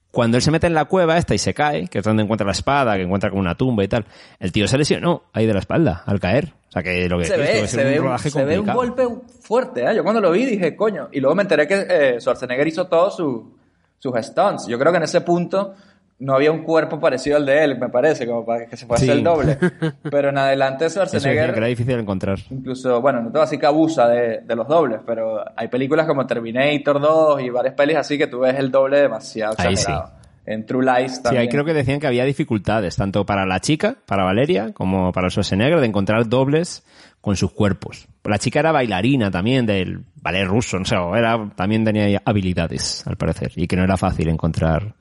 Cuando 0.10 0.38
él 0.38 0.42
se 0.42 0.50
mete 0.52 0.66
en 0.66 0.74
la 0.74 0.86
cueva 0.86 1.18
esta 1.18 1.36
y 1.36 1.38
se 1.38 1.54
cae, 1.54 1.88
que 1.90 2.00
es 2.00 2.04
donde 2.04 2.24
encuentra 2.24 2.46
la 2.46 2.54
espada, 2.54 2.96
que 2.96 3.04
encuentra 3.04 3.30
como 3.30 3.42
una 3.42 3.54
tumba 3.56 3.84
y 3.84 3.88
tal, 3.88 4.06
el 4.40 4.52
tío 4.52 4.68
se 4.68 4.78
lesionó 4.78 5.24
ahí 5.34 5.46
de 5.46 5.54
la 5.54 5.60
espalda 5.60 6.02
al 6.08 6.20
caer. 6.20 6.54
O 6.70 6.72
sea 6.72 6.82
que 6.82 7.08
lo 7.08 7.20
que 7.20 7.26
Se 7.26 7.38
decís, 7.38 7.62
ve, 7.62 7.68
se, 7.68 7.84
ve, 7.84 8.00
un, 8.00 8.06
rodaje 8.06 8.30
se 8.32 8.44
ve 8.46 8.58
un 8.60 8.66
complicado. 8.66 9.06
golpe 9.10 9.26
fuerte. 9.42 9.84
¿eh? 9.84 9.96
Yo 9.96 10.04
cuando 10.04 10.20
lo 10.22 10.32
vi 10.32 10.46
dije, 10.46 10.76
coño, 10.76 11.10
y 11.12 11.20
luego 11.20 11.36
me 11.36 11.44
enteré 11.44 11.68
que 11.68 11.86
eh, 11.88 12.16
Schwarzenegger 12.20 12.68
hizo 12.68 12.88
todos 12.88 13.16
su- 13.18 13.58
sus 14.00 14.14
stunts. 14.20 14.68
Yo 14.68 14.78
creo 14.80 14.92
que 14.92 14.98
en 14.98 15.04
ese 15.04 15.22
punto 15.22 15.74
no 16.20 16.34
había 16.34 16.52
un 16.52 16.64
cuerpo 16.64 17.00
parecido 17.00 17.38
al 17.38 17.46
de 17.46 17.64
él, 17.64 17.78
me 17.80 17.90
parece, 17.90 18.26
como 18.26 18.44
para 18.44 18.66
que 18.66 18.76
se 18.76 18.88
fuese 18.88 19.06
Sí. 19.06 19.12
el 19.12 19.24
doble. 19.24 19.58
Pero 20.10 20.30
en 20.30 20.38
adelante 20.40 20.86
Eso 20.88 21.06
Schwarzenegger... 21.06 21.52
que 21.54 21.58
era 21.60 21.68
difícil 21.68 22.00
encontrar. 22.00 22.40
Incluso, 22.50 23.00
bueno, 23.02 23.20
no 23.22 23.28
te 23.28 23.34
voy 23.34 23.42
a 23.42 23.46
decir 23.46 23.60
que 23.60 23.66
abusa 23.68 24.08
de, 24.08 24.40
de 24.42 24.56
los 24.56 24.68
dobles, 24.68 25.00
pero 25.06 25.44
hay 25.56 25.68
películas 25.68 26.08
como 26.08 26.26
Terminator 26.26 27.00
2 27.00 27.42
y 27.42 27.50
varias 27.52 27.76
pelis 27.76 27.98
así 27.98 28.18
que 28.18 28.26
tú 28.28 28.40
ves 28.40 28.56
el 28.58 28.72
doble 28.72 29.00
demasiado 29.02 29.54
Ahí 29.60 29.74
exagerado. 29.74 30.12
En 30.48 30.66
True 30.66 30.84
Lies 30.86 31.18
Sí, 31.18 31.24
también. 31.24 31.42
ahí 31.42 31.50
creo 31.50 31.66
que 31.66 31.74
decían 31.74 32.00
que 32.00 32.08
había 32.08 32.24
dificultades, 32.24 32.96
tanto 32.96 33.26
para 33.26 33.46
la 33.46 33.60
chica, 33.60 33.98
para 34.06 34.24
Valeria, 34.24 34.72
como 34.74 35.12
para 35.12 35.30
Schwarzenegger, 35.30 35.82
de 35.82 35.86
encontrar 35.88 36.28
dobles 36.30 36.84
con 37.22 37.36
sus 37.36 37.52
cuerpos. 37.52 38.08
La 38.24 38.40
chica 38.40 38.60
era 38.62 38.72
bailarina 38.72 39.30
también 39.30 39.66
del 39.66 40.04
ballet 40.28 40.46
ruso, 40.46 40.78
no 40.78 40.86
sé, 40.86 40.96
era, 40.96 41.50
también 41.56 41.84
tenía 41.86 42.22
habilidades, 42.26 43.06
al 43.08 43.16
parecer, 43.18 43.52
y 43.56 43.68
que 43.68 43.76
no 43.76 43.84
era 43.84 43.98
fácil 43.98 44.30
encontrar 44.30 44.96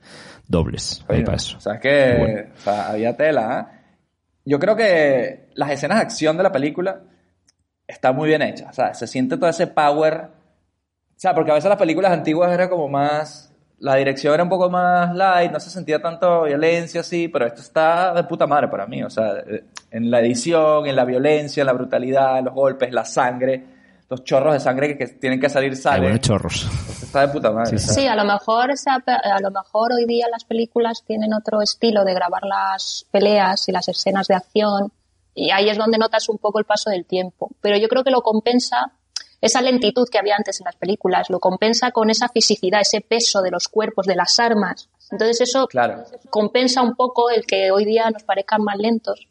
dobles 0.47 1.01
ahí 1.09 1.17
Coño, 1.17 1.25
para 1.25 1.35
eso. 1.37 1.57
O 1.57 1.61
sea, 1.61 1.73
es 1.73 1.81
que 1.81 2.15
Bueno. 2.17 2.49
o 2.55 2.61
sea, 2.61 2.89
había 2.89 3.17
tela. 3.17 3.59
¿eh? 3.59 3.77
Yo 4.45 4.59
creo 4.59 4.75
que 4.75 5.49
las 5.55 5.71
escenas 5.71 5.97
de 5.97 6.03
acción 6.03 6.37
de 6.37 6.43
la 6.43 6.51
película 6.51 7.01
están 7.85 8.15
muy 8.15 8.29
bien 8.29 8.41
hechas. 8.41 8.69
O 8.69 8.73
sea, 8.73 8.93
se 8.93 9.07
siente 9.07 9.37
todo 9.37 9.49
ese 9.49 9.67
power. 9.67 10.29
O 11.15 11.19
sea, 11.19 11.33
porque 11.33 11.51
a 11.51 11.55
veces 11.55 11.69
las 11.69 11.77
películas 11.77 12.11
antiguas 12.11 12.51
era 12.51 12.69
como 12.69 12.87
más. 12.87 13.53
La 13.79 13.95
dirección 13.95 14.33
era 14.33 14.43
un 14.43 14.49
poco 14.49 14.69
más 14.69 15.13
light, 15.13 15.51
no 15.51 15.59
se 15.59 15.69
sentía 15.69 16.01
tanto 16.01 16.43
violencia 16.43 17.01
así, 17.01 17.27
pero 17.27 17.45
esto 17.45 17.61
está 17.61 18.11
de 18.13 18.23
puta 18.23 18.47
madre 18.47 18.69
para 18.69 18.87
mí. 18.87 19.03
O 19.03 19.09
sea, 19.09 19.33
en 19.91 20.09
la 20.09 20.19
edición, 20.19 20.87
en 20.87 20.95
la 20.95 21.05
violencia, 21.05 21.61
en 21.61 21.67
la 21.67 21.73
brutalidad, 21.73 22.41
los 22.43 22.53
golpes, 22.55 22.91
la 22.91 23.05
sangre, 23.05 23.76
los 24.09 24.23
chorros 24.23 24.53
de 24.53 24.59
sangre 24.59 24.87
que, 24.89 24.97
que 24.97 25.07
tienen 25.15 25.39
que 25.39 25.49
salir 25.49 25.71
Hay 25.71 25.75
salen. 25.77 26.01
buenos 26.03 26.21
chorros. 26.21 26.67
está 27.03 27.27
de 27.27 27.33
puta 27.33 27.51
madre. 27.51 27.77
Sí, 27.77 28.07
a 28.07 28.15
lo 28.15 28.23
mejor 28.23 28.69
a 28.71 29.39
lo 29.41 29.51
mejor 29.51 29.91
hoy 29.93 30.05
día 30.05 30.27
las 30.31 30.45
películas 30.45 31.03
tienen 31.05 31.33
otro 31.33 31.61
estilo 31.61 32.03
de 32.05 32.13
grabar 32.13 32.43
las 32.43 33.05
peleas 33.11 33.67
y 33.67 33.71
las 33.71 33.87
escenas 33.89 34.27
de 34.27 34.35
acción 34.35 34.91
y 35.35 35.51
ahí 35.51 35.69
es 35.69 35.77
donde 35.77 35.97
notas 35.97 36.29
un 36.29 36.37
poco 36.37 36.59
el 36.59 36.65
paso 36.65 36.89
del 36.89 37.05
tiempo. 37.05 37.49
Pero 37.61 37.77
yo 37.77 37.87
creo 37.89 38.03
que 38.03 38.11
lo 38.11 38.21
compensa 38.21 38.91
esa 39.39 39.61
lentitud 39.61 40.07
que 40.11 40.17
había 40.17 40.35
antes 40.35 40.59
en 40.61 40.65
las 40.65 40.75
películas, 40.77 41.29
lo 41.29 41.39
compensa 41.39 41.91
con 41.91 42.09
esa 42.09 42.27
fisicidad, 42.27 42.81
ese 42.81 43.01
peso 43.01 43.41
de 43.43 43.51
los 43.51 43.67
cuerpos, 43.67 44.07
de 44.07 44.15
las 44.15 44.39
armas. 44.39 44.89
Entonces 45.11 45.41
eso 45.41 45.67
Claro. 45.67 46.03
compensa 46.31 46.81
un 46.81 46.95
poco 46.95 47.29
el 47.29 47.45
que 47.45 47.69
hoy 47.71 47.85
día 47.85 48.09
nos 48.09 48.23
parezcan 48.23 48.63
más 48.63 48.77
lentos 48.77 49.27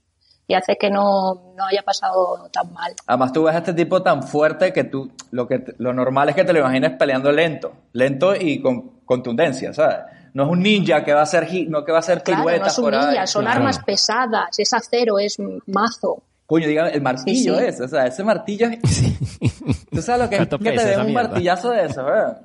y 0.48 0.54
hace 0.54 0.76
que 0.76 0.90
no, 0.90 1.52
no 1.56 1.64
haya 1.66 1.82
pasado 1.82 2.48
tan 2.52 2.72
mal. 2.72 2.92
Además 3.06 3.32
tú 3.32 3.44
ves 3.44 3.54
a 3.54 3.58
este 3.58 3.74
tipo 3.74 4.02
tan 4.02 4.22
fuerte 4.22 4.72
que 4.72 4.84
tú, 4.84 5.10
lo 5.30 5.46
que 5.48 5.64
lo 5.78 5.92
normal 5.92 6.28
es 6.28 6.34
que 6.34 6.44
te 6.44 6.52
lo 6.52 6.60
imagines 6.60 6.92
peleando 6.98 7.32
lento, 7.32 7.72
lento 7.92 8.34
y 8.34 8.60
con 8.60 9.00
contundencia, 9.04 9.72
¿sabes? 9.74 9.98
No 10.34 10.44
es 10.44 10.50
un 10.50 10.60
ninja 10.62 11.02
que 11.02 11.12
va 11.14 11.20
a 11.20 11.22
hacer, 11.22 11.48
no 11.68 11.84
que 11.84 11.92
va 11.92 11.98
a 11.98 12.00
hacer 12.00 12.22
Claro, 12.22 12.40
no 12.42 12.46
piruetas 12.46 12.72
es 12.72 12.78
un 12.78 12.90
ninja, 12.90 13.26
son 13.26 13.42
Claro. 13.42 13.56
armas 13.58 13.78
pesadas, 13.80 14.58
es 14.58 14.72
acero, 14.72 15.18
es 15.18 15.36
mazo. 15.66 16.22
Coño, 16.46 16.68
diga, 16.68 16.88
el 16.90 17.02
martillo 17.02 17.54
Sí, 17.54 17.60
sí. 17.60 17.66
ese, 17.66 17.82
o 17.84 17.88
sea, 17.88 18.06
ese 18.06 18.22
martillo 18.22 18.68
es... 18.68 18.78
¿Tú 19.90 20.00
sabes 20.02 20.22
lo 20.22 20.28
que 20.28 20.36
es 20.36 20.40
¿Cuánto 20.46 20.58
que 20.60 20.72
te 20.72 20.84
den 20.84 21.00
un 21.00 21.06
mierda? 21.06 21.22
martillazo 21.28 21.70
de 21.70 21.86
eso, 21.86 22.04
¿verdad? 22.04 22.40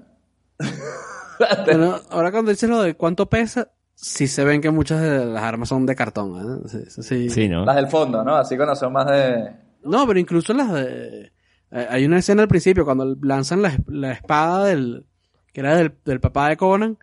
Bueno, 1.66 2.00
ahora 2.10 2.32
cuando 2.32 2.52
dices 2.52 2.70
lo 2.70 2.82
de 2.82 2.96
cuánto 2.96 3.28
pesa, 3.28 3.70
sí 4.02 4.28
se 4.28 4.44
ven 4.44 4.62
que 4.62 4.72
muchas 4.72 5.00
de 5.02 5.26
las 5.26 5.44
armas 5.44 5.70
son 5.70 5.86
de 5.86 5.96
cartón. 5.96 6.64
¿eh? 6.66 6.68
Sí, 6.88 7.02
sí, 7.04 7.30
sí. 7.30 7.48
¿no? 7.50 7.64
Las 7.66 7.76
del 7.76 7.88
fondo, 7.88 8.24
¿no? 8.24 8.36
Así 8.36 8.56
cuando 8.58 8.76
son 8.76 8.92
más 8.94 9.06
de... 9.08 9.52
No, 9.84 10.06
pero 10.08 10.20
incluso 10.20 10.54
las 10.54 10.74
de... 10.74 11.32
eh, 11.72 11.88
hay 11.90 12.06
una 12.06 12.18
escena 12.20 12.42
al 12.42 12.48
principio 12.48 12.84
cuando 12.84 13.16
lanzan 13.22 13.62
la, 13.62 13.78
la 13.88 14.12
espada 14.12 14.66
del... 14.66 15.06
que 15.54 15.62
era 15.62 15.76
del, 15.76 15.94
del 16.04 16.20
papá 16.20 16.50
de 16.50 16.58
Conan 16.58 16.98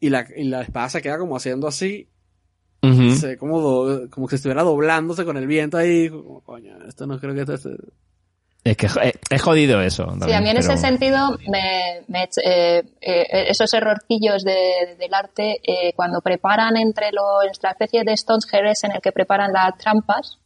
y 0.00 0.10
la, 0.10 0.26
y 0.36 0.44
la 0.44 0.62
espada 0.62 0.88
se 0.90 1.00
queda 1.02 1.18
como 1.18 1.36
haciendo 1.36 1.66
así, 1.66 2.08
Ujú. 2.82 3.10
se 3.12 3.26
ve 3.28 3.36
como, 3.38 3.60
do- 3.60 4.10
como 4.10 4.28
que 4.28 4.36
estuviera 4.36 4.62
doblándose 4.62 5.24
con 5.24 5.36
el 5.38 5.46
viento 5.46 5.78
ahí. 5.78 6.10
Como, 6.10 6.42
coño, 6.42 6.76
esto 6.86 7.06
no 7.06 7.18
creo 7.18 7.34
que 7.34 7.40
esto... 7.40 7.54
esté- 7.54 7.78
Es 8.64 8.76
que 8.78 8.86
eh, 8.86 9.12
es 9.30 9.42
jodido 9.42 9.82
eso. 9.82 10.04
Sí, 10.04 10.18
también, 10.20 10.38
a 10.38 10.40
mí 10.40 10.48
en 10.48 10.56
pero- 10.56 10.72
ese 10.72 10.76
sentido, 10.78 11.38
me, 11.48 12.00
me- 12.08 12.28
eh, 12.42 12.82
eh, 13.02 13.44
esos 13.48 13.72
errorcillos 13.74 14.42
de- 14.42 14.96
del 14.98 15.12
arte, 15.12 15.60
eh, 15.62 15.92
cuando 15.94 16.22
preparan 16.22 16.76
entre 16.78 17.12
los, 17.12 17.62
la 17.62 17.72
especie 17.72 18.04
de 18.04 18.12
stones 18.14 18.46
en 18.84 18.92
el 18.92 19.00
que 19.02 19.12
preparan 19.12 19.52
las 19.52 19.76
trampas, 19.76 20.38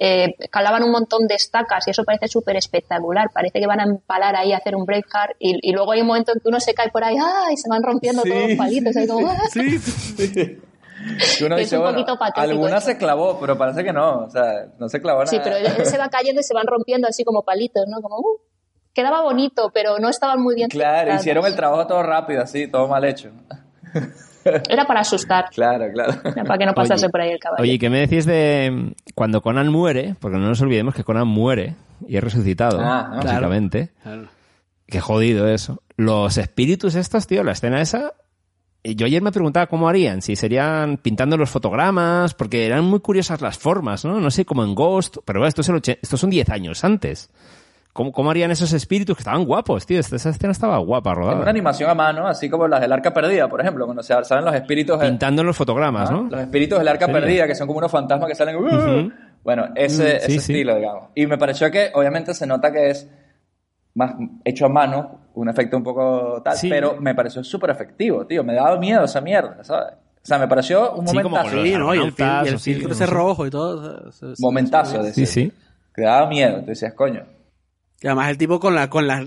eh, 0.00 0.34
calaban 0.50 0.84
un 0.84 0.92
montón 0.92 1.26
de 1.26 1.34
estacas 1.34 1.86
y 1.86 1.90
eso 1.90 2.04
parece 2.04 2.28
súper 2.28 2.56
espectacular. 2.56 3.30
Parece 3.34 3.58
que 3.60 3.66
van 3.66 3.80
a 3.80 3.84
empalar 3.84 4.34
ahí 4.36 4.52
a 4.52 4.58
hacer 4.58 4.74
un 4.76 4.86
Braveheart 4.86 5.32
y, 5.40 5.58
y 5.60 5.72
luego 5.72 5.92
hay 5.92 6.00
un 6.00 6.06
momento 6.06 6.32
en 6.32 6.40
que 6.40 6.48
uno 6.48 6.60
se 6.60 6.72
cae 6.72 6.88
por 6.90 7.02
ahí 7.04 7.16
¡ay! 7.20 7.54
y 7.54 7.56
se 7.56 7.68
van 7.68 7.82
rompiendo 7.82 8.22
Sí, 8.22 8.30
todos 8.30 8.48
los 8.48 8.56
palitos. 8.56 8.96
ahí 8.96 9.06
como, 9.08 9.28
¡ah! 9.28 9.42
Sí, 9.52 10.58
Que 11.38 11.44
uno 11.44 11.54
Es 11.56 11.62
dice, 11.62 11.76
un 11.76 11.82
bueno, 11.82 11.98
poquito 11.98 12.18
patético 12.18 12.40
alguna 12.40 12.80
se 12.80 12.96
clavó, 12.98 13.38
pero 13.40 13.56
parece 13.56 13.84
que 13.84 13.92
no, 13.92 14.24
o 14.24 14.30
sea, 14.30 14.66
no 14.78 14.88
se 14.88 15.00
clavó 15.00 15.20
nada. 15.20 15.30
Sí, 15.30 15.40
pero 15.42 15.56
él, 15.56 15.66
él 15.78 15.86
se 15.86 15.96
va 15.98 16.08
cayendo 16.10 16.40
y 16.40 16.44
se 16.44 16.54
van 16.54 16.66
rompiendo 16.66 17.06
así 17.08 17.24
como 17.24 17.42
palitos, 17.44 17.84
¿no? 17.88 18.00
Como, 18.02 18.16
uh, 18.18 18.40
quedaba 18.92 19.22
bonito, 19.22 19.70
pero 19.72 19.98
no 19.98 20.08
estaban 20.08 20.40
muy 20.40 20.54
bien 20.56 20.68
Claro, 20.68 21.14
hicieron 21.14 21.46
el 21.46 21.54
trabajo 21.54 21.86
todo 21.86 22.02
rápido, 22.02 22.42
así, 22.42 22.66
todo 22.66 22.88
mal 22.88 23.04
hecho. 23.04 23.30
Era 24.68 24.86
para 24.86 25.00
asustar, 25.00 25.50
Claro, 25.50 25.86
claro. 25.92 26.12
era 26.24 26.44
para 26.44 26.58
que 26.58 26.64
no 26.64 26.72
pasase 26.72 27.04
Oye, 27.06 27.10
por 27.10 27.20
ahí 27.20 27.30
el 27.32 27.38
caballo. 27.38 27.62
Oye, 27.62 27.78
¿qué 27.78 27.90
me 27.90 27.98
decís 28.00 28.24
de 28.24 28.70
mm, 28.72 29.12
cuando 29.14 29.42
Conan 29.42 29.68
muere? 29.68 30.14
Porque 30.20 30.38
no 30.38 30.46
nos 30.46 30.60
olvidemos 30.62 30.94
que 30.94 31.04
Conan 31.04 31.28
muere 31.28 31.74
y 32.06 32.16
es 32.16 32.24
resucitado, 32.24 32.80
Ah, 32.80 33.08
¿no? 33.10 33.16
básicamente. 33.22 33.90
Claro. 34.02 34.28
Qué 34.86 35.00
jodido 35.00 35.48
eso. 35.48 35.82
Los 35.96 36.38
espíritus 36.38 36.94
estos, 36.94 37.26
tío, 37.26 37.44
la 37.44 37.52
escena 37.52 37.82
esa... 37.82 38.14
eh, 38.90 38.94
Yo 38.94 39.06
ayer 39.06 39.22
me 39.22 39.32
preguntaba 39.32 39.66
cómo 39.66 39.88
harían, 39.88 40.22
si 40.22 40.36
serían 40.36 40.96
pintando 40.98 41.36
los 41.36 41.50
fotogramas, 41.50 42.34
porque 42.34 42.66
eran 42.66 42.84
muy 42.84 43.00
curiosas 43.00 43.40
las 43.40 43.58
formas, 43.58 44.04
¿no? 44.04 44.20
No 44.20 44.30
sé, 44.30 44.44
como 44.44 44.64
en 44.64 44.74
Ghost, 44.74 45.18
pero 45.24 45.40
bueno, 45.40 45.48
esto, 45.48 45.60
es 45.62 45.68
el 45.68 46.18
son 46.18 46.30
10 46.30 46.48
años 46.50 46.84
antes. 46.84 47.30
¿Cómo, 47.94 48.12
¿Cómo 48.12 48.30
harían 48.30 48.52
esos 48.52 48.72
espíritus 48.74 49.16
que 49.16 49.22
estaban 49.22 49.44
guapos, 49.44 49.84
tío? 49.84 49.98
Esta- 49.98 50.14
Esa 50.14 50.30
escena 50.30 50.52
estaba 50.52 50.78
guapa, 50.78 51.10
Una 51.10 51.18
rodada. 51.20 51.50
animación 51.50 51.90
a 51.90 51.94
mano, 51.94 52.28
así 52.28 52.48
como 52.48 52.68
las 52.68 52.80
del 52.80 52.92
arca 52.92 53.12
perdida, 53.12 53.48
por 53.48 53.60
ejemplo, 53.60 53.86
cuando 53.86 54.04
se 54.04 54.14
salen 54.24 54.44
los 54.44 54.54
espíritus... 54.54 54.98
Pintando 54.98 55.42
los 55.42 55.56
fotogramas, 55.56 56.08
¿ah? 56.08 56.12
¿no? 56.12 56.28
Los 56.30 56.40
espíritus 56.40 56.78
del 56.78 56.86
arca 56.86 57.06
Sería. 57.06 57.20
perdida, 57.20 57.46
que 57.48 57.56
son 57.56 57.66
como 57.66 57.78
unos 57.78 57.90
fantasmas 57.90 58.28
que 58.28 58.36
salen... 58.36 58.56
¡uh! 58.56 59.10
Bueno, 59.42 59.68
ese, 59.74 60.02
Mm, 60.04 60.06
sí, 60.06 60.16
ese 60.16 60.28
sí. 60.30 60.36
estilo, 60.36 60.76
digamos. 60.76 61.04
Y 61.16 61.26
me 61.26 61.38
pareció 61.38 61.70
que, 61.72 61.90
obviamente, 61.94 62.34
se 62.34 62.46
nota 62.46 62.70
que 62.70 62.90
es 62.90 63.08
más 63.98 64.14
hecho 64.44 64.66
a 64.66 64.68
mano, 64.68 65.20
un 65.34 65.48
efecto 65.48 65.76
un 65.76 65.82
poco 65.82 66.40
tal, 66.42 66.56
Sí. 66.56 66.68
pero 66.68 66.96
me 67.00 67.14
pareció 67.14 67.42
súper 67.44 67.70
efectivo, 67.70 68.26
tío. 68.26 68.42
Me 68.44 68.54
daba 68.54 68.78
miedo 68.78 69.04
esa 69.04 69.20
mierda, 69.20 69.62
¿sabes? 69.64 69.94
O 69.94 70.26
sea, 70.28 70.38
me 70.38 70.48
pareció 70.48 70.92
un 70.92 71.06
Sí, 71.08 71.16
como 71.16 71.30
momentazo. 71.30 71.56
con 71.56 71.64
Sí, 71.66 71.74
¿no? 71.76 71.94
Y 71.94 71.98
el, 71.98 72.14
el 72.46 72.58
sí, 72.58 72.72
filtro 72.74 72.88
no 72.88 72.94
ese 72.94 73.06
rojo 73.06 73.46
y 73.46 73.50
todo. 73.50 74.10
se- 74.12 74.26
Momentazo, 74.38 74.98
Sí, 75.00 75.06
decía. 75.06 75.26
sí. 75.26 75.52
Que 75.94 76.02
daba 76.02 76.28
miedo. 76.28 76.60
Te 76.60 76.70
decías, 76.70 76.94
coño. 76.94 77.22
Y 78.00 78.06
además 78.06 78.30
el 78.30 78.38
tipo 78.38 78.60
con 78.60 78.74
la, 78.74 78.88
con 78.90 79.06
la, 79.06 79.24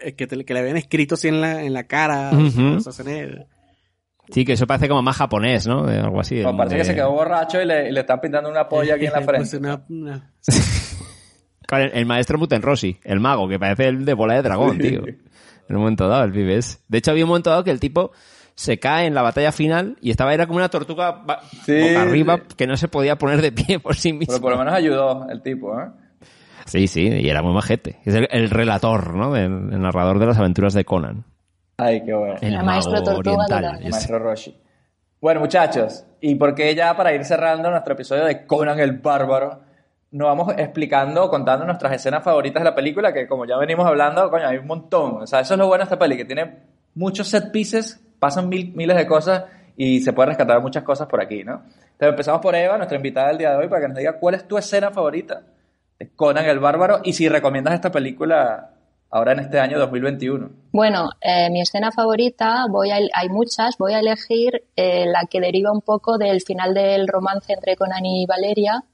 eh, 0.00 0.14
que, 0.14 0.26
te- 0.26 0.44
que 0.44 0.54
le 0.54 0.60
habían 0.60 0.76
escrito 0.76 1.14
así 1.14 1.28
en 1.28 1.40
la, 1.40 1.62
en 1.62 1.72
la 1.72 1.84
cara. 1.84 2.30
Ujú. 2.32 2.76
o 2.76 2.80
sea, 2.80 2.92
se 2.92 3.04
ne- 3.04 3.46
Sí, 4.30 4.44
que 4.44 4.52
eso 4.54 4.66
parece 4.66 4.88
como 4.88 5.02
más 5.02 5.16
japonés, 5.16 5.66
¿no? 5.66 5.84
De 5.84 5.98
algo 5.98 6.20
así. 6.20 6.40
No, 6.42 6.56
parece 6.56 6.76
de- 6.76 6.80
que 6.82 6.84
se 6.86 6.94
quedó 6.94 7.10
borracho 7.12 7.60
y 7.60 7.64
le, 7.66 7.88
y 7.88 7.92
le 7.92 8.00
están 8.00 8.20
pintando 8.20 8.48
una 8.50 8.68
polla 8.68 8.94
aquí 8.94 9.06
en 9.06 9.12
la 9.12 9.20
Pues 9.24 9.50
frente. 9.50 9.56
una- 9.58 9.84
una- 9.88 10.32
El, 11.80 11.90
el 11.94 12.06
maestro 12.06 12.38
Mutenroshi, 12.38 12.98
el 13.04 13.20
mago, 13.20 13.48
que 13.48 13.58
parece 13.58 13.88
el 13.88 14.04
de 14.04 14.14
bola 14.14 14.34
de 14.34 14.42
dragón, 14.42 14.78
tío. 14.78 15.02
En 15.06 15.76
un 15.76 15.82
momento 15.82 16.08
dado, 16.08 16.24
el 16.24 16.32
pibes. 16.32 16.82
De 16.88 16.98
hecho, 16.98 17.10
había 17.12 17.24
un 17.24 17.28
momento 17.28 17.50
dado 17.50 17.64
que 17.64 17.70
el 17.70 17.80
tipo 17.80 18.12
se 18.54 18.78
cae 18.78 19.06
en 19.06 19.14
la 19.14 19.22
batalla 19.22 19.52
final 19.52 19.96
y 20.02 20.10
estaba 20.10 20.34
era 20.34 20.46
como 20.46 20.58
una 20.58 20.68
tortuga 20.68 21.12
ba- 21.12 21.40
Sí, 21.64 21.80
boca 21.80 22.02
arriba 22.02 22.36
sí. 22.36 22.54
que 22.56 22.66
no 22.66 22.76
se 22.76 22.88
podía 22.88 23.16
poner 23.16 23.40
de 23.40 23.52
pie 23.52 23.78
por 23.80 23.96
sí 23.96 24.12
mismo. 24.12 24.26
Pero 24.34 24.42
por 24.42 24.52
lo 24.52 24.58
menos 24.58 24.74
ayudó 24.74 25.26
el 25.30 25.40
tipo, 25.42 25.78
¿eh? 25.80 25.86
Sí, 26.66 26.86
sí, 26.86 27.02
y 27.08 27.28
era 27.28 27.42
muy 27.42 27.54
majete. 27.54 27.98
Es 28.04 28.14
el, 28.14 28.28
el 28.30 28.50
relator, 28.50 29.14
¿no? 29.14 29.34
El, 29.34 29.72
el 29.72 29.80
narrador 29.80 30.18
de 30.18 30.26
las 30.26 30.38
aventuras 30.38 30.74
de 30.74 30.84
Conan. 30.84 31.24
Ay, 31.78 32.04
qué 32.04 32.12
bueno. 32.14 32.34
El 32.40 32.52
La 32.52 32.62
maestro 32.62 32.92
mago 32.92 33.04
tortuga 33.04 33.44
oriental. 33.48 33.78
Es- 33.82 33.90
Maestro 33.90 34.18
Roshi. 34.18 34.56
Bueno, 35.20 35.40
muchachos, 35.40 36.04
y 36.20 36.34
porque 36.34 36.74
ya 36.74 36.96
para 36.96 37.14
ir 37.14 37.24
cerrando 37.24 37.70
nuestro 37.70 37.94
episodio 37.94 38.24
de 38.24 38.44
Conan 38.46 38.78
el 38.80 38.98
Bárbaro, 38.98 39.60
nos 40.12 40.28
vamos 40.28 40.54
explicando, 40.56 41.28
contando 41.28 41.64
nuestras 41.66 41.92
escenas 41.94 42.22
favoritas 42.22 42.62
de 42.62 42.68
la 42.70 42.74
película, 42.74 43.12
que 43.12 43.26
como 43.26 43.44
ya 43.46 43.56
venimos 43.56 43.86
hablando, 43.86 44.30
coño, 44.30 44.46
hay 44.46 44.58
un 44.58 44.66
montón. 44.66 45.22
O 45.22 45.26
sea, 45.26 45.40
eso 45.40 45.54
es 45.54 45.58
lo 45.58 45.66
bueno 45.66 45.82
de 45.82 45.84
esta 45.86 45.98
peli, 45.98 46.16
que 46.16 46.24
tiene 46.24 46.58
muchos 46.94 47.28
set 47.28 47.50
pieces, 47.50 48.00
pasan 48.18 48.48
mil- 48.48 48.72
miles 48.74 48.96
de 48.96 49.06
cosas 49.06 49.44
y 49.76 50.00
se 50.02 50.12
pueden 50.12 50.28
rescatar 50.30 50.60
muchas 50.60 50.82
cosas 50.84 51.08
por 51.08 51.20
aquí, 51.22 51.44
¿no? 51.44 51.62
Entonces 51.64 52.08
empezamos 52.10 52.40
por 52.42 52.54
Eva, 52.54 52.76
nuestra 52.76 52.96
invitada 52.96 53.28
del 53.28 53.38
día 53.38 53.50
de 53.52 53.56
hoy, 53.56 53.68
para 53.68 53.80
que 53.82 53.88
nos 53.88 53.96
diga 53.96 54.18
cuál 54.18 54.34
es 54.34 54.46
tu 54.46 54.58
escena 54.58 54.90
favorita 54.90 55.42
de 55.98 56.10
Conan 56.14 56.44
el 56.44 56.58
Bárbaro 56.58 57.00
y 57.04 57.14
si 57.14 57.28
recomiendas 57.28 57.72
esta 57.74 57.90
película 57.90 58.70
ahora 59.10 59.32
en 59.32 59.40
este 59.40 59.60
año 59.60 59.78
2021. 59.78 60.50
Bueno, 60.72 61.08
eh, 61.20 61.48
mi 61.50 61.60
escena 61.62 61.90
favorita, 61.90 62.66
voy 62.68 62.90
a, 62.90 62.96
hay 63.14 63.28
muchas, 63.30 63.76
voy 63.78 63.92
a 63.94 64.00
elegir 64.00 64.64
eh, 64.76 65.06
la 65.06 65.24
que 65.30 65.40
deriva 65.40 65.70
un 65.72 65.80
poco 65.82 66.18
del 66.18 66.40
final 66.42 66.74
del 66.74 67.08
romance 67.08 67.52
entre 67.52 67.76
Conan 67.76 68.04
y 68.04 68.26
Valeria, 68.26 68.84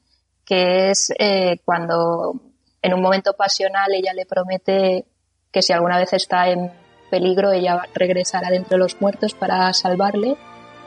que 0.49 0.91
es 0.91 1.13
eh, 1.19 1.59
cuando 1.63 2.41
en 2.81 2.95
un 2.95 3.03
momento 3.03 3.35
pasional 3.35 3.93
ella 3.93 4.15
le 4.15 4.25
promete 4.25 5.05
que 5.53 5.61
si 5.61 5.75
alguna 5.75 5.99
vez 5.99 6.15
está 6.15 6.49
en 6.49 6.73
peligro 7.11 7.53
ella 7.53 7.83
regresará 7.95 8.49
de 8.49 8.57
entre 8.57 8.79
los 8.79 8.99
muertos 8.99 9.35
para 9.35 9.71
salvarle. 9.75 10.37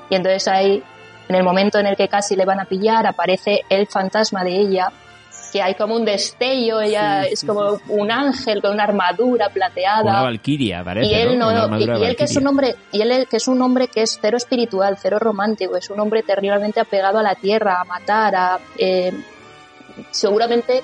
Y 0.09 0.16
entonces 0.16 0.47
ahí 0.47 0.84
en 1.30 1.36
el 1.36 1.43
momento 1.43 1.78
en 1.78 1.86
el 1.86 1.95
que 1.95 2.07
casi 2.07 2.36
le 2.36 2.43
van 2.43 2.59
a 2.59 2.66
pillar 2.66 3.05
aparece 3.05 3.62
el 3.70 3.86
fantasma 3.86 4.43
de 4.43 4.55
ella 4.55 4.91
que 5.53 5.62
hay 5.62 5.76
como 5.76 5.95
un 5.95 6.05
destello 6.05 6.82
ella 6.82 7.24
Sí, 7.24 7.34
es 7.34 7.39
sí, 7.41 7.47
como 7.47 7.78
sí, 7.78 7.84
un 7.89 8.12
ángel 8.12 8.62
con 8.62 8.72
una 8.72 8.84
armadura 8.84 9.49
plateada. 9.49 10.01
Una 10.01 10.22
valquiria, 10.24 10.84
parece, 10.84 11.07
y 11.07 11.14
él 11.14 11.38
¿no? 11.38 11.51
no, 11.51 11.80
y, 11.80 11.84
y 11.84 11.88
de 11.88 12.09
él 12.09 12.16
que 12.16 12.24
es 12.24 12.36
un 12.36 12.47
hombre 12.47 12.76
y 12.91 13.01
él 13.01 13.28
que 13.30 13.38
es 13.38 13.47
un 13.47 13.62
hombre 13.62 13.88
que 13.89 14.01
es 14.01 14.18
cero 14.20 14.38
espiritual 14.38 14.97
cero 14.99 15.20
romántico 15.20 15.78
es 15.78 15.89
un 15.89 15.99
hombre 15.99 16.24
terriblemente 16.24 16.80
apegado 16.80 17.20
a 17.20 17.24
la 17.24 17.36
tierra 17.36 17.80
a 17.80 17.86
matar 17.86 18.36
a 18.36 18.59
eh, 18.78 19.14
seguramente 20.12 20.82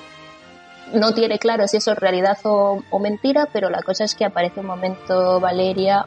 no 0.94 1.12
tiene 1.12 1.38
claro 1.38 1.66
si 1.68 1.76
eso 1.78 1.92
es 1.92 1.98
realidad 1.98 2.38
o, 2.44 2.80
o 2.90 2.98
mentira 2.98 3.46
pero 3.52 3.68
la 3.68 3.82
cosa 3.82 4.04
es 4.04 4.14
que 4.14 4.24
aparece 4.24 4.60
un 4.60 4.66
momento 4.66 5.38
Valeria 5.40 6.06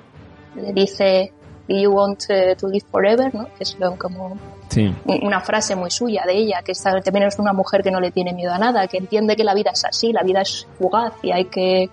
le 0.55 0.73
dice 0.73 1.31
"Do 1.67 1.75
you 1.77 1.91
want 1.91 2.23
eh, 2.29 2.55
to 2.55 2.67
live 2.67 2.85
forever 2.89 3.33
¿no? 3.35 3.45
que 3.55 3.63
es 3.63 3.77
como 3.97 4.37
Sí. 4.69 4.89
una 5.05 5.41
frase 5.41 5.75
muy 5.75 5.91
suya 5.91 6.23
de 6.25 6.31
ella, 6.33 6.61
que 6.63 6.71
está- 6.71 7.01
también 7.01 7.27
es 7.27 7.37
una 7.39 7.51
mujer 7.51 7.83
que 7.83 7.91
no 7.91 7.99
le 7.99 8.09
tiene 8.11 8.31
miedo 8.31 8.53
a 8.53 8.57
nada, 8.57 8.87
que 8.87 8.99
entiende 8.99 9.35
que 9.35 9.43
la 9.43 9.53
vida 9.53 9.71
es 9.73 9.83
así, 9.83 10.13
la 10.13 10.23
vida 10.23 10.39
es 10.43 10.65
fugaz 10.79 11.11
y 11.21 11.33
hay 11.33 11.43
que, 11.45 11.89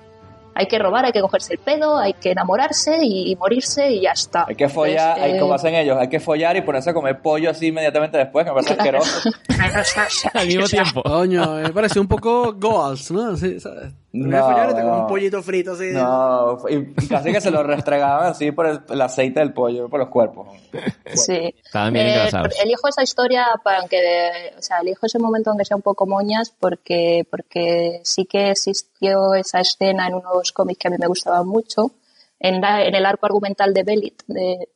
hay 0.58 0.66
que 0.66 0.76
robar, 0.76 1.04
hay 1.04 1.12
que 1.12 1.20
cogerse 1.20 1.52
el 1.52 1.60
pedo, 1.60 1.96
hay 1.98 2.14
que 2.14 2.32
enamorarse 2.32 2.98
y, 3.00 3.30
y 3.30 3.36
morirse 3.36 3.92
y 3.92 4.00
ya 4.00 4.10
está. 4.10 4.44
Hay 4.48 4.56
que 4.56 4.68
follar, 4.68 5.10
Entonces, 5.10 5.22
hay, 5.22 5.36
eh, 5.36 5.40
como 5.40 5.54
hacen 5.54 5.74
ellos, 5.76 5.96
hay 5.96 6.08
que 6.08 6.18
follar 6.18 6.56
y 6.56 6.62
ponerse 6.62 6.90
a 6.90 6.94
comer 6.94 7.22
pollo 7.22 7.48
así 7.48 7.68
inmediatamente 7.68 8.18
después, 8.18 8.44
que 8.44 8.50
me 8.50 8.54
parece 8.56 8.72
asqueroso. 8.74 9.30
Al 10.34 10.46
mismo 10.48 10.66
tiempo. 10.66 11.02
Coño, 11.04 11.54
me 11.62 11.70
pareció 11.70 12.02
un 12.02 12.08
poco 12.08 12.54
Goals, 12.54 13.12
¿no? 13.12 13.36
Sí, 13.36 13.60
¿sabes? 13.60 13.92
No, 14.10 14.72
No, 14.72 15.00
un 15.02 15.06
pollito 15.06 15.42
frito 15.42 15.72
así. 15.72 15.90
No, 15.92 16.56
y 16.68 16.94
casi 17.08 17.30
que 17.30 17.40
se 17.42 17.50
lo 17.50 17.62
restregaban 17.62 18.26
así 18.28 18.52
por 18.52 18.66
el, 18.66 18.80
el 18.88 19.00
aceite 19.02 19.40
del 19.40 19.52
pollo, 19.52 19.88
por 19.90 20.00
los 20.00 20.08
cuerpos. 20.08 20.48
Sí. 21.14 21.54
Estaban 21.64 21.92
bien 21.92 22.06
Eh, 22.06 22.30
elijo 22.62 22.88
esa 22.88 23.02
historia 23.02 23.46
para 23.62 23.86
que, 23.86 24.54
o 24.58 24.62
sea, 24.62 24.78
elijo 24.78 25.04
ese 25.06 25.18
momento 25.18 25.50
aunque 25.50 25.66
sea 25.66 25.76
un 25.76 25.82
poco 25.82 26.06
moñas 26.06 26.54
porque, 26.58 27.26
porque 27.30 28.00
sí 28.04 28.24
que 28.24 28.50
existió 28.52 29.34
esa 29.34 29.60
escena 29.60 30.06
en 30.08 30.14
unos 30.14 30.52
cómics 30.52 30.78
que 30.78 30.88
a 30.88 30.90
mí 30.90 30.96
me 30.98 31.06
gustaban 31.06 31.46
mucho, 31.46 31.90
en, 32.40 32.60
la- 32.62 32.84
en 32.84 32.94
el 32.94 33.04
arco 33.04 33.26
argumental 33.26 33.74
de 33.74 33.82
Belit, 33.82 34.22
de, 34.26 34.68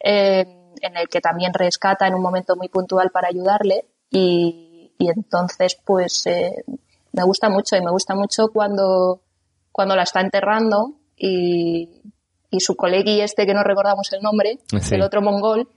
eh, 0.00 0.44
en 0.82 0.96
el 0.96 1.08
que 1.08 1.20
también 1.22 1.54
rescata 1.54 2.06
en 2.06 2.14
un 2.14 2.20
momento 2.22 2.54
muy 2.56 2.68
puntual 2.68 3.10
para 3.10 3.28
ayudarle 3.28 3.86
y, 4.10 4.92
y 4.98 5.08
entonces 5.08 5.78
pues 5.84 6.26
eh, 6.26 6.64
me 7.14 7.24
gusta 7.24 7.48
mucho 7.48 7.76
y 7.76 7.80
me 7.80 7.90
gusta 7.90 8.14
mucho 8.14 8.48
cuando, 8.52 9.20
cuando 9.72 9.94
la 9.96 10.02
está 10.02 10.20
enterrando 10.20 10.94
y, 11.16 11.88
y 12.50 12.60
su 12.60 12.74
colegui 12.76 13.20
este 13.20 13.46
que 13.46 13.54
no 13.54 13.62
recordamos 13.62 14.12
el 14.12 14.20
nombre, 14.20 14.58
Sí. 14.80 14.94
el 14.96 15.02
otro 15.02 15.22
mongol, 15.22 15.68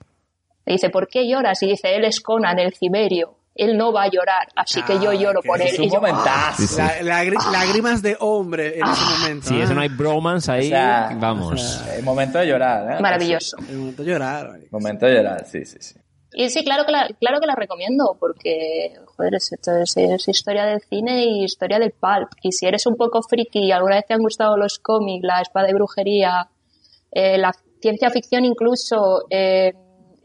le 0.65 0.73
dice, 0.73 0.89
¿por 0.89 1.07
qué 1.07 1.27
lloras? 1.29 1.61
Y 1.63 1.67
dice, 1.67 1.95
él 1.95 2.03
es 2.05 2.19
Conan, 2.19 2.59
el 2.59 2.73
ciberio. 2.73 3.35
Él 3.59 3.75
no 3.75 3.91
va 3.91 4.03
a 4.03 4.07
llorar, 4.07 4.49
así 4.55 4.83
que 4.83 4.99
yo 4.99 5.11
lloro 5.13 5.41
por 5.41 5.59
él. 5.59 5.67
Es 5.69 5.79
Y 5.79 5.83
un 5.83 5.89
yo, 5.89 5.95
momentazo. 5.95 6.61
Sí, 6.61 6.67
sí. 6.67 6.77
La- 6.77 7.01
lagri- 7.01 7.51
lágrimas 7.51 8.03
de 8.03 8.15
hombre 8.19 8.77
en 8.77 8.85
ese 8.85 9.03
momento. 9.19 9.47
Si 9.47 9.59
¿ah? 9.59 9.63
eso 9.63 9.73
no 9.73 9.81
hay 9.81 9.87
bromance 9.89 10.51
ahí, 10.51 10.67
O 10.67 10.69
sea, 10.69 11.09
vamos. 11.19 11.83
El 11.97 12.03
momento 12.03 12.37
de 12.37 12.45
llorar, 12.47 12.97
¿eh? 12.97 13.01
Maravilloso. 13.01 13.57
El 13.67 13.77
momento 13.77 14.03
de 14.03 14.11
llorar. 14.11 14.49
marico. 14.51 14.67
Momento 14.79 15.05
de 15.07 15.13
llorar, 15.15 15.45
sí, 15.47 15.65
sí, 15.65 15.77
sí. 15.79 15.95
Y 16.33 16.49
sí, 16.51 16.63
claro 16.63 16.85
que 16.85 16.91
la, 16.91 17.07
claro 17.19 17.39
que 17.39 17.47
la 17.47 17.55
recomiendo, 17.55 18.15
porque, 18.19 18.93
joder, 19.17 19.35
es, 19.35 19.51
esto 19.51 19.75
es, 19.75 19.97
es 19.97 20.27
historia 20.27 20.65
del 20.65 20.79
cine 20.81 21.25
y 21.25 21.43
historia 21.43 21.79
del 21.79 21.91
pulp. 21.91 22.29
Y 22.41 22.51
si 22.53 22.65
eres 22.67 22.85
un 22.85 22.95
poco 22.95 23.21
friki 23.21 23.65
y 23.65 23.71
alguna 23.71 23.95
vez 23.95 24.05
te 24.07 24.13
han 24.13 24.21
gustado 24.21 24.55
los 24.55 24.79
cómics, 24.79 25.25
la 25.25 25.41
espada 25.41 25.69
y 25.69 25.73
brujería, 25.73 26.47
eh, 27.11 27.37
la 27.37 27.51
ciencia 27.81 28.09
ficción 28.11 28.45
incluso, 28.45 29.25
eh, 29.29 29.73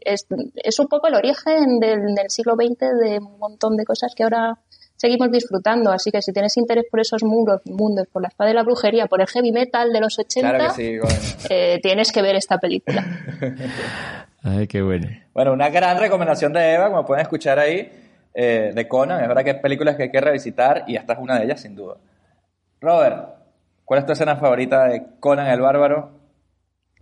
es, 0.01 0.25
es 0.55 0.79
un 0.79 0.87
poco 0.87 1.07
el 1.07 1.15
origen 1.15 1.79
del, 1.79 2.13
del 2.15 2.29
siglo 2.29 2.53
XX 2.55 2.79
de 3.01 3.17
un 3.19 3.39
montón 3.39 3.75
de 3.77 3.85
cosas 3.85 4.13
que 4.15 4.23
ahora 4.23 4.59
seguimos 4.95 5.31
disfrutando. 5.31 5.91
Así 5.91 6.11
que 6.11 6.21
si 6.21 6.31
tienes 6.31 6.55
interés 6.57 6.85
por 6.89 6.99
esos 6.99 7.23
muros, 7.23 7.61
mundos, 7.65 8.07
por 8.11 8.21
la 8.21 8.27
espada 8.29 8.51
y 8.51 8.53
la 8.53 8.63
brujería, 8.63 9.07
por 9.07 9.21
el 9.21 9.27
heavy 9.27 9.51
metal 9.51 9.91
de 9.91 9.99
los 9.99 10.17
80, 10.19 10.49
Claro 10.49 10.73
que 10.75 10.81
sí, 10.81 10.97
coño. 10.99 11.13
eh, 11.49 11.79
tienes 11.81 12.11
que 12.11 12.21
ver 12.21 12.35
esta 12.35 12.57
película. 12.57 13.05
Ay, 14.43 14.67
qué 14.67 14.81
bueno. 14.81 15.07
Bueno, 15.33 15.53
una 15.53 15.69
gran 15.69 15.97
recomendación 15.99 16.51
de 16.53 16.73
Eva, 16.73 16.89
como 16.89 17.05
pueden 17.05 17.21
escuchar 17.21 17.59
ahí, 17.59 17.89
eh, 18.33 18.71
de 18.73 18.87
Conan. 18.87 19.21
Es 19.21 19.27
verdad 19.27 19.43
que 19.43 19.51
hay 19.51 19.59
películas 19.61 19.95
que 19.95 20.03
hay 20.03 20.11
que 20.11 20.21
revisitar 20.21 20.83
y 20.87 20.95
esta 20.95 21.13
es 21.13 21.19
una 21.19 21.37
de 21.39 21.45
ellas, 21.45 21.61
sin 21.61 21.75
duda. 21.75 21.95
Robert, 22.81 23.29
¿cuál 23.85 23.99
es 23.99 24.05
tu 24.05 24.11
escena 24.13 24.35
favorita 24.35 24.85
de 24.85 25.03
Conan 25.19 25.47
el 25.47 25.61
Bárbaro? 25.61 26.11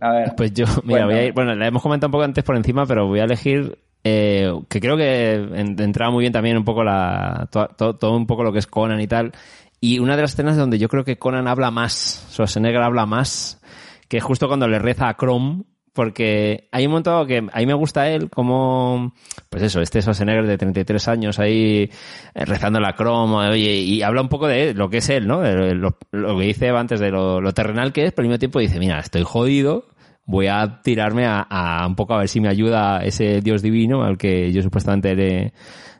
A 0.00 0.12
ver. 0.12 0.34
Pues 0.36 0.52
yo, 0.52 0.64
mira, 0.84 1.04
Bueno. 1.04 1.06
voy 1.06 1.14
a 1.14 1.24
ir, 1.26 1.32
bueno, 1.32 1.54
la 1.54 1.66
hemos 1.66 1.82
comentado 1.82 2.08
un 2.08 2.12
poco 2.12 2.24
antes 2.24 2.44
por 2.44 2.56
encima, 2.56 2.86
pero 2.86 3.06
voy 3.06 3.20
a 3.20 3.24
elegir 3.24 3.78
eh, 4.04 4.52
que 4.68 4.80
creo 4.80 4.96
que 4.96 5.32
en- 5.34 5.80
entraba 5.80 6.10
muy 6.10 6.22
bien 6.22 6.32
también 6.32 6.56
un 6.56 6.64
poco 6.64 6.82
la, 6.82 7.48
to- 7.52 7.68
to- 7.76 7.94
todo, 7.96 8.16
un 8.16 8.26
poco 8.26 8.42
lo 8.42 8.52
que 8.52 8.58
es 8.58 8.66
Conan 8.66 9.00
y 9.00 9.06
tal. 9.06 9.32
Y 9.80 9.98
una 10.00 10.16
de 10.16 10.22
las 10.22 10.32
escenas 10.32 10.56
donde 10.56 10.78
yo 10.78 10.88
creo 10.88 11.04
que 11.04 11.18
Conan 11.18 11.46
habla 11.48 11.70
más, 11.70 12.26
Schwarzenegger 12.30 12.82
habla 12.82 13.06
más, 13.06 13.60
que 14.08 14.16
es 14.18 14.24
justo 14.24 14.46
cuando 14.48 14.66
le 14.68 14.78
reza 14.78 15.08
a 15.08 15.16
Chrome, 15.16 15.62
porque 15.92 16.68
hay 16.72 16.86
un 16.86 16.92
momento 16.92 17.26
que 17.26 17.38
a 17.38 17.58
mí 17.58 17.66
me 17.66 17.74
gusta 17.74 18.08
él 18.08 18.30
como, 18.30 19.14
pues 19.50 19.62
eso, 19.62 19.80
este 19.80 20.00
Schwarzenegger 20.00 20.46
de 20.46 20.58
33 20.58 21.08
años 21.08 21.38
ahí 21.38 21.90
eh, 22.34 22.44
rezando 22.44 22.80
la 22.80 22.94
Chrome, 22.94 23.48
oye, 23.48 23.74
y 23.76 24.02
habla 24.02 24.22
un 24.22 24.28
poco 24.28 24.48
de 24.48 24.74
lo 24.74 24.88
que 24.88 24.98
es 24.98 25.08
él, 25.10 25.26
¿no? 25.26 25.40
De 25.40 25.74
Lo, 25.74 25.98
lo 26.10 26.38
que 26.38 26.44
dice 26.44 26.70
antes 26.70 27.00
de 27.00 27.10
lo, 27.10 27.52
terrenal 27.52 27.92
que 27.92 28.06
es, 28.06 28.12
pero 28.12 28.24
al 28.24 28.28
mismo 28.30 28.38
tiempo 28.38 28.58
dice, 28.58 28.78
mira, 28.78 28.98
estoy 28.98 29.22
jodido, 29.22 29.86
voy 30.24 30.46
a 30.46 30.80
tirarme 30.82 31.26
a, 31.26 31.40
a 31.40 31.86
un 31.86 31.94
poco 31.94 32.14
a 32.14 32.18
ver 32.18 32.28
si 32.28 32.40
me 32.40 32.48
ayuda 32.48 33.04
ese 33.04 33.40
dios 33.40 33.60
divino 33.60 34.02
al 34.02 34.16
que 34.16 34.50
yo 34.52 34.62
supuestamente 34.62 35.14
le, 35.14 35.52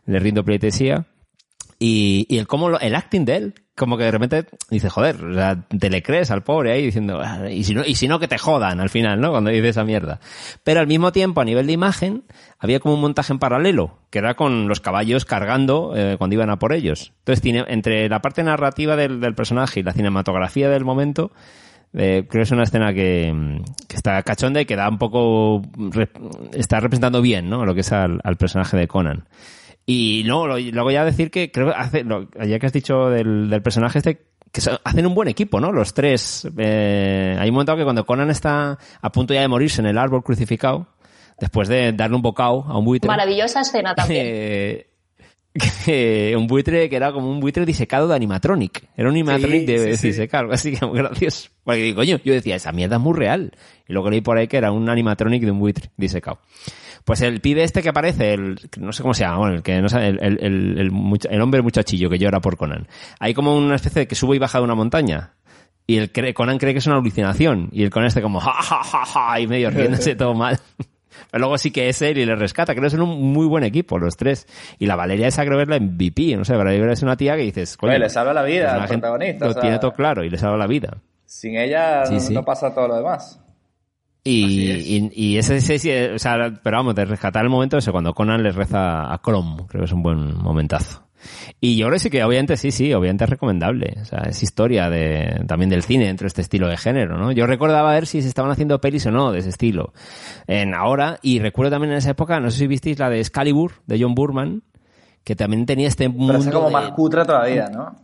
le 0.06 0.18
rindo 0.18 0.44
pleitesía. 0.44 1.06
Y, 1.84 2.26
y 2.28 2.38
el 2.38 2.46
cómo 2.46 2.68
lo- 2.68 2.78
el 2.78 2.94
acting 2.94 3.24
de 3.24 3.36
él, 3.36 3.54
como 3.76 3.96
que 3.98 4.04
de 4.04 4.10
repente 4.12 4.46
dice, 4.70 4.88
joder, 4.88 5.16
o 5.24 5.34
sea, 5.34 5.64
te 5.66 5.90
le 5.90 6.00
crees 6.00 6.30
al 6.30 6.44
pobre 6.44 6.70
ahí 6.70 6.84
diciendo, 6.84 7.20
"Ah, 7.20 7.50
y 7.50 7.64
si 7.64 7.74
no, 7.74 7.82
y 7.84 7.96
si 7.96 8.06
no 8.06 8.20
que 8.20 8.28
te 8.28 8.38
jodan 8.38 8.78
al 8.78 8.88
final, 8.88 9.20
¿no? 9.20 9.30
Cuando 9.32 9.50
dice 9.50 9.70
esa 9.70 9.82
mierda. 9.82 10.20
Pero 10.62 10.78
al 10.78 10.86
mismo 10.86 11.10
tiempo, 11.10 11.40
a 11.40 11.44
nivel 11.44 11.66
de 11.66 11.72
imagen, 11.72 12.22
había 12.60 12.78
como 12.78 12.94
un 12.94 13.00
montaje 13.00 13.32
en 13.32 13.40
paralelo, 13.40 13.98
que 14.10 14.20
era 14.20 14.34
con 14.34 14.68
los 14.68 14.78
caballos 14.80 15.24
cargando 15.24 15.94
eh, 15.96 16.14
cuando 16.18 16.34
iban 16.34 16.50
a 16.50 16.58
por 16.60 16.72
ellos. 16.72 17.12
Entonces, 17.18 17.42
tiene, 17.42 17.64
entre 17.66 18.08
la 18.08 18.20
parte 18.22 18.44
narrativa 18.44 18.94
del, 18.94 19.18
del 19.20 19.34
personaje 19.34 19.80
y 19.80 19.82
la 19.82 19.92
cinematografía 19.92 20.68
del 20.68 20.84
momento, 20.84 21.32
eh, 21.94 22.26
creo 22.28 22.42
que 22.42 22.42
es 22.42 22.50
una 22.52 22.62
escena 22.62 22.94
que, 22.94 23.60
que 23.88 23.96
está 23.96 24.22
cachonda 24.22 24.60
y 24.60 24.66
que 24.66 24.76
da 24.76 24.88
un 24.88 24.98
poco, 24.98 25.62
re- 25.90 26.10
está 26.52 26.78
representando 26.78 27.20
bien, 27.20 27.50
¿no? 27.50 27.64
Lo 27.66 27.74
que 27.74 27.80
es 27.80 27.90
al, 27.92 28.20
al 28.22 28.36
personaje 28.36 28.76
de 28.76 28.86
Conan. 28.86 29.24
Y 29.86 30.22
no, 30.26 30.46
lo- 30.46 30.58
luego 30.58 30.90
ya 30.90 31.04
decir 31.04 31.30
que 31.30 31.50
creo 31.50 31.66
que 31.68 31.74
hace, 31.76 32.04
lo- 32.04 32.28
ya 32.44 32.58
que 32.58 32.66
has 32.66 32.72
dicho 32.72 33.08
del, 33.10 33.50
del 33.50 33.62
personaje 33.62 33.98
este, 33.98 34.22
que 34.52 34.60
son- 34.60 34.78
hacen 34.84 35.06
un 35.06 35.14
buen 35.14 35.28
equipo, 35.28 35.60
¿no? 35.60 35.72
Los 35.72 35.92
tres. 35.94 36.46
Eh, 36.58 37.36
hay 37.38 37.48
un 37.48 37.54
momento 37.54 37.76
que 37.76 37.84
cuando 37.84 38.04
Conan 38.06 38.30
está 38.30 38.78
a 39.00 39.12
punto 39.12 39.34
ya 39.34 39.40
de 39.40 39.48
morirse 39.48 39.80
en 39.80 39.86
el 39.88 39.98
árbol 39.98 40.22
crucificado, 40.22 40.86
después 41.40 41.68
de 41.68 41.92
darle 41.92 42.16
un 42.16 42.22
bocado 42.22 42.64
a 42.68 42.78
un 42.78 42.84
buitre. 42.84 43.08
Maravillosa 43.08 43.60
escena 43.62 43.94
también. 43.96 44.22
eh, 44.24 44.86
que 45.84 46.34
un 46.36 46.46
buitre 46.46 46.88
que 46.88 46.96
era 46.96 47.12
como 47.12 47.30
un 47.30 47.38
buitre 47.40 47.66
disecado 47.66 48.08
de 48.08 48.14
animatronic. 48.14 48.84
Era 48.96 49.08
un 49.08 49.14
animatronic 49.14 49.60
Sí, 49.60 49.66
de 49.66 49.96
sí, 49.98 50.06
disecar, 50.08 50.40
algo 50.42 50.52
así 50.54 50.74
que 50.74 50.86
muy 50.86 50.96
gracioso. 50.98 51.50
Porque 51.64 51.82
digo, 51.82 51.96
coño, 51.96 52.20
yo 52.24 52.32
decía, 52.32 52.56
esa 52.56 52.72
mierda 52.72 52.96
es 52.96 53.02
muy 53.02 53.18
real. 53.18 53.52
Y 53.86 53.92
luego 53.92 54.08
leí 54.10 54.20
por 54.22 54.38
ahí 54.38 54.48
que 54.48 54.56
era 54.56 54.72
un 54.72 54.88
animatronic 54.88 55.42
de 55.42 55.50
un 55.50 55.58
buitre 55.58 55.90
disecado. 55.96 56.38
Pues 57.04 57.20
el 57.22 57.40
pibe 57.40 57.64
este 57.64 57.82
que 57.82 57.88
aparece, 57.88 58.34
el, 58.34 58.60
no 58.78 58.92
sé 58.92 59.02
cómo 59.02 59.12
se 59.14 59.24
llama, 59.24 59.38
bueno, 59.38 59.54
el 59.56 59.62
que 59.62 59.80
no 59.80 59.88
sabe, 59.88 60.08
el, 60.08 60.18
el, 60.22 60.38
el, 60.40 60.78
el 60.78 60.90
mucha- 60.92 61.28
el 61.30 61.40
hombre 61.40 61.60
muchachillo 61.62 62.08
que 62.08 62.18
llora 62.18 62.40
por 62.40 62.56
Conan. 62.56 62.86
Hay 63.18 63.34
como 63.34 63.56
una 63.56 63.74
especie 63.76 64.00
de 64.00 64.06
que 64.08 64.14
sube 64.14 64.36
y 64.36 64.38
baja 64.38 64.58
de 64.58 64.64
una 64.64 64.74
montaña. 64.74 65.34
Y 65.86 65.96
el 65.98 66.12
Conan 66.34 66.58
cree 66.58 66.72
que 66.72 66.78
es 66.78 66.86
una 66.86 66.96
alucinación. 66.96 67.68
Y 67.72 67.82
el 67.82 67.90
Conan 67.90 68.06
este 68.06 68.22
como, 68.22 68.38
ja, 68.40 68.52
ja, 68.52 68.82
ja, 68.84 69.04
ja, 69.04 69.40
y 69.40 69.46
medio 69.48 69.70
riéndose 69.70 70.14
todo 70.16 70.32
mal. 70.34 70.58
Pero 71.30 71.40
luego 71.40 71.58
sí 71.58 71.70
que 71.72 71.88
es 71.88 72.00
él 72.02 72.18
y 72.18 72.24
le 72.24 72.36
rescata. 72.36 72.72
Creo 72.72 72.84
que 72.84 72.90
son 72.90 73.02
un 73.02 73.32
muy 73.32 73.46
buen 73.46 73.64
equipo, 73.64 73.98
los 73.98 74.16
tres. 74.16 74.46
Y 74.78 74.86
la 74.86 74.94
Valeria 74.96 75.26
esa 75.26 75.44
creo 75.44 75.56
que 75.58 75.64
es 75.64 75.68
la 75.68 75.80
MVP. 75.80 76.36
No 76.36 76.44
sé, 76.44 76.54
Valeria 76.56 76.92
es 76.92 77.02
una 77.02 77.16
tía 77.16 77.36
que 77.36 77.42
dices, 77.42 77.76
coño. 77.76 77.90
Oye, 77.90 77.98
le 77.98 78.08
salva 78.10 78.32
la 78.32 78.42
vida 78.44 78.74
al 78.80 78.88
protagonista, 78.88 79.44
Lo 79.46 79.50
o 79.50 79.54
sea- 79.54 79.60
tiene 79.62 79.78
todo 79.80 79.92
claro 79.92 80.24
y 80.24 80.30
le 80.30 80.38
salva 80.38 80.56
la 80.56 80.66
vida. 80.68 80.98
Sin 81.26 81.56
ella 81.56 82.06
Sí, 82.06 82.14
no, 82.14 82.20
sí. 82.20 82.34
no 82.34 82.44
pasa 82.44 82.72
todo 82.74 82.88
lo 82.88 82.96
demás. 82.96 83.40
Y, 84.24 84.70
y, 84.70 85.10
y 85.14 85.38
ese, 85.38 85.56
ese 85.56 85.78
sí, 85.78 85.90
o 85.90 86.18
sea, 86.18 86.60
pero 86.62 86.76
vamos, 86.76 86.94
de 86.94 87.04
rescatar 87.04 87.44
el 87.44 87.50
momento 87.50 87.78
ese 87.78 87.90
cuando 87.90 88.14
Conan 88.14 88.42
le 88.42 88.52
reza 88.52 89.12
a 89.12 89.20
Chrome, 89.20 89.66
creo 89.66 89.82
que 89.82 89.86
es 89.86 89.92
un 89.92 90.02
buen 90.02 90.36
momentazo. 90.38 91.02
Y 91.60 91.76
yo 91.76 91.86
creo 91.86 91.94
que 91.94 92.00
sí 92.00 92.10
que 92.10 92.24
obviamente 92.24 92.56
sí, 92.56 92.70
sí, 92.70 92.92
obviamente 92.92 93.24
es 93.24 93.30
recomendable. 93.30 93.96
O 94.00 94.04
sea, 94.04 94.20
es 94.28 94.42
historia 94.42 94.90
de, 94.90 95.44
también 95.46 95.70
del 95.70 95.82
cine 95.82 96.06
dentro 96.06 96.24
de 96.24 96.28
este 96.28 96.40
estilo 96.42 96.68
de 96.68 96.76
género, 96.76 97.16
¿no? 97.16 97.32
Yo 97.32 97.46
recordaba 97.46 97.92
ver 97.92 98.06
si 98.06 98.22
se 98.22 98.28
estaban 98.28 98.50
haciendo 98.50 98.80
pelis 98.80 99.06
o 99.06 99.10
no 99.10 99.32
de 99.32 99.40
ese 99.40 99.50
estilo. 99.50 99.92
En 100.46 100.74
ahora, 100.74 101.18
y 101.22 101.38
recuerdo 101.38 101.72
también 101.72 101.92
en 101.92 101.98
esa 101.98 102.10
época, 102.10 102.40
no 102.40 102.50
sé 102.50 102.58
si 102.58 102.66
visteis 102.66 102.98
la 102.98 103.10
de 103.10 103.20
Excalibur, 103.20 103.72
de 103.86 104.00
John 104.00 104.14
Burman, 104.14 104.62
que 105.24 105.36
también 105.36 105.66
tenía 105.66 105.86
este 105.86 106.08
mundo 106.08 106.32
Pero 106.32 106.44
es 106.44 106.50
como 106.54 106.66
de- 106.66 106.72
más 106.72 106.90
cutre 106.92 107.24
todavía, 107.24 107.68
¿no? 107.68 107.94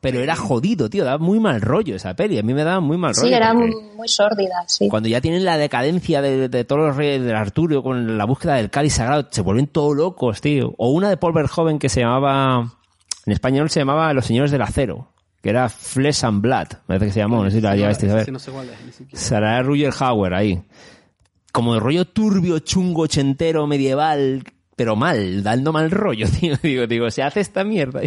pero 0.00 0.20
era 0.20 0.34
jodido, 0.34 0.90
tío, 0.90 1.04
daba 1.04 1.18
muy 1.18 1.38
mal 1.38 1.60
rollo 1.60 1.94
esa 1.94 2.14
peli, 2.14 2.38
a 2.38 2.42
mí 2.42 2.52
me 2.54 2.64
daba 2.64 2.80
muy 2.80 2.96
mal 2.96 3.14
rollo. 3.14 3.28
Sí, 3.28 3.32
era 3.34 3.54
muy 3.54 4.08
sórdida, 4.08 4.64
sí. 4.66 4.88
cuando 4.88 5.08
ya 5.08 5.20
tienen 5.20 5.44
la 5.44 5.56
decadencia 5.58 6.20
de, 6.22 6.48
de 6.48 6.64
todos 6.64 6.88
los 6.88 6.96
reyes 6.96 7.22
del 7.24 7.36
Arturo 7.36 7.82
con 7.82 8.18
la 8.18 8.24
búsqueda 8.24 8.54
del 8.54 8.70
cáliz 8.70 8.94
sagrado, 8.94 9.28
se 9.30 9.42
vuelven 9.42 9.68
todos 9.68 9.96
locos, 9.96 10.40
tío. 10.40 10.74
O 10.78 10.90
una 10.90 11.08
de 11.08 11.16
Paul 11.16 11.34
Verhoeven 11.34 11.78
que 11.78 11.88
se 11.88 12.00
llamaba, 12.00 12.72
en 13.26 13.32
español 13.32 13.70
se 13.70 13.80
llamaba 13.80 14.12
Los 14.12 14.26
Señores 14.26 14.50
del 14.50 14.62
Acero, 14.62 15.08
que 15.42 15.50
era 15.50 15.68
Flesh 15.68 16.24
and 16.24 16.42
Blood, 16.42 16.66
me 16.88 16.98
parece 16.98 17.06
que 17.06 17.12
se 17.12 17.20
llamó, 17.20 17.44
no 17.44 17.50
sé 17.50 17.56
si 17.56 17.62
la 17.62 17.76
llegasteis 17.76 18.10
a 18.12 18.16
ver. 18.16 18.32
No 18.32 18.38
sé 18.40 18.50
cuál 18.50 18.68
es. 18.70 19.20
Sarah 19.20 19.62
Ruger 19.62 19.92
Hauer 20.00 20.34
ahí. 20.34 20.60
Como 21.52 21.74
el 21.74 21.80
rollo 21.80 22.04
turbio, 22.06 22.58
chungo, 22.60 23.02
ochentero, 23.02 23.66
medieval, 23.66 24.44
pero 24.80 24.96
mal, 24.96 25.42
dando 25.42 25.74
mal 25.74 25.90
rollo, 25.90 26.24
tío. 26.40 26.54
Digo, 26.62 26.86
digo, 26.86 27.10
se 27.10 27.22
hace 27.22 27.40
esta 27.40 27.64
mierda. 27.64 28.00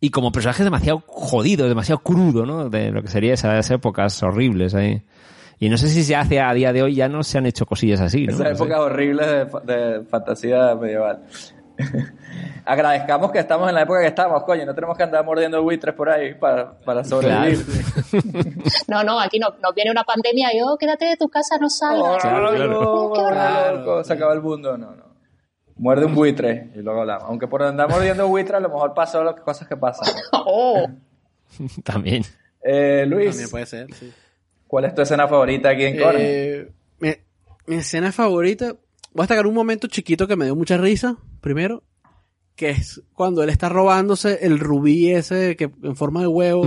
Y 0.00 0.10
como 0.10 0.32
personajes 0.32 0.64
demasiado 0.64 1.04
jodidos, 1.06 1.68
demasiado 1.68 2.00
crudo, 2.00 2.44
¿no? 2.44 2.68
De 2.68 2.90
lo 2.90 3.00
que 3.00 3.06
sería 3.06 3.32
esas 3.34 3.70
épocas 3.70 4.20
horribles 4.24 4.74
ahí. 4.74 5.04
Y 5.60 5.68
no 5.68 5.78
sé 5.78 5.86
si 5.86 6.02
se 6.02 6.16
hace 6.16 6.40
a 6.40 6.52
día 6.52 6.72
de 6.72 6.82
hoy, 6.82 6.96
ya 6.96 7.08
no 7.08 7.22
se 7.22 7.38
han 7.38 7.46
hecho 7.46 7.64
cosillas 7.64 8.00
así, 8.00 8.26
¿no? 8.26 8.32
Esa 8.34 8.42
No 8.42 8.56
sé. 8.56 8.62
época 8.64 8.80
horrible 8.80 9.24
de, 9.24 9.46
fa- 9.46 9.60
de 9.60 10.02
fantasía 10.10 10.74
medieval. 10.74 11.22
Agradezcamos 12.64 13.30
que 13.30 13.38
estamos 13.38 13.68
en 13.68 13.76
la 13.76 13.82
época 13.82 14.00
que 14.00 14.08
estamos, 14.08 14.42
coño. 14.42 14.66
No 14.66 14.74
tenemos 14.74 14.96
que 14.96 15.04
andar 15.04 15.24
mordiendo 15.24 15.62
buitres 15.62 15.94
por 15.94 16.10
ahí 16.10 16.34
para, 16.34 16.76
para 16.80 17.04
sobrevivir. 17.04 17.64
No, 18.88 19.04
no, 19.04 19.20
aquí 19.20 19.38
no, 19.38 19.48
nos 19.62 19.74
viene 19.74 19.92
una 19.92 20.02
pandemia 20.02 20.52
y 20.54 20.60
oh, 20.60 20.76
quédate 20.76 21.04
de 21.06 21.16
tu 21.16 21.28
casa, 21.28 21.56
no 21.60 21.68
salgas. 21.70 22.20
Claro, 22.22 22.80
Oh, 22.80 23.72
loco, 23.72 24.02
se 24.04 24.12
acaba 24.12 24.34
el 24.34 24.40
mundo. 24.42 24.76
No, 24.76 24.90
no. 24.94 25.05
Muerde 25.78 26.06
un 26.06 26.14
buitre 26.14 26.70
y 26.74 26.78
luego 26.78 27.00
hablamos. 27.02 27.24
Aunque 27.28 27.46
por 27.48 27.62
andar 27.62 27.88
mordiendo 27.90 28.26
buitres 28.28 28.56
a 28.56 28.60
lo 28.60 28.68
mejor 28.70 28.94
pasó 28.94 29.22
las 29.22 29.34
cosas 29.40 29.68
que 29.68 29.76
pasan. 29.76 30.08
Oh, 30.32 30.86
También. 31.84 32.24
Eh, 32.62 33.04
Luis, 33.06 33.30
También 33.30 33.50
puede 33.50 33.66
ser, 33.66 33.94
sí. 33.94 34.12
¿cuál 34.66 34.84
es 34.86 34.94
tu 34.94 35.02
escena 35.02 35.28
favorita 35.28 35.70
aquí 35.70 35.84
en 35.84 35.98
Conan? 35.98 36.16
Eh, 36.18 36.68
mi, 36.98 37.10
mi 37.66 37.76
escena 37.76 38.10
favorita, 38.12 38.72
voy 38.72 38.78
a 39.18 39.22
destacar 39.22 39.46
un 39.46 39.54
momento 39.54 39.86
chiquito 39.86 40.26
que 40.26 40.34
me 40.36 40.46
dio 40.46 40.56
mucha 40.56 40.76
risa, 40.76 41.16
primero, 41.40 41.82
que 42.56 42.70
es 42.70 43.02
cuando 43.12 43.42
él 43.42 43.50
está 43.50 43.68
robándose 43.68 44.38
el 44.42 44.58
rubí 44.58 45.10
ese 45.12 45.56
que 45.56 45.70
en 45.82 45.94
forma 45.94 46.20
de 46.20 46.26
huevo. 46.26 46.66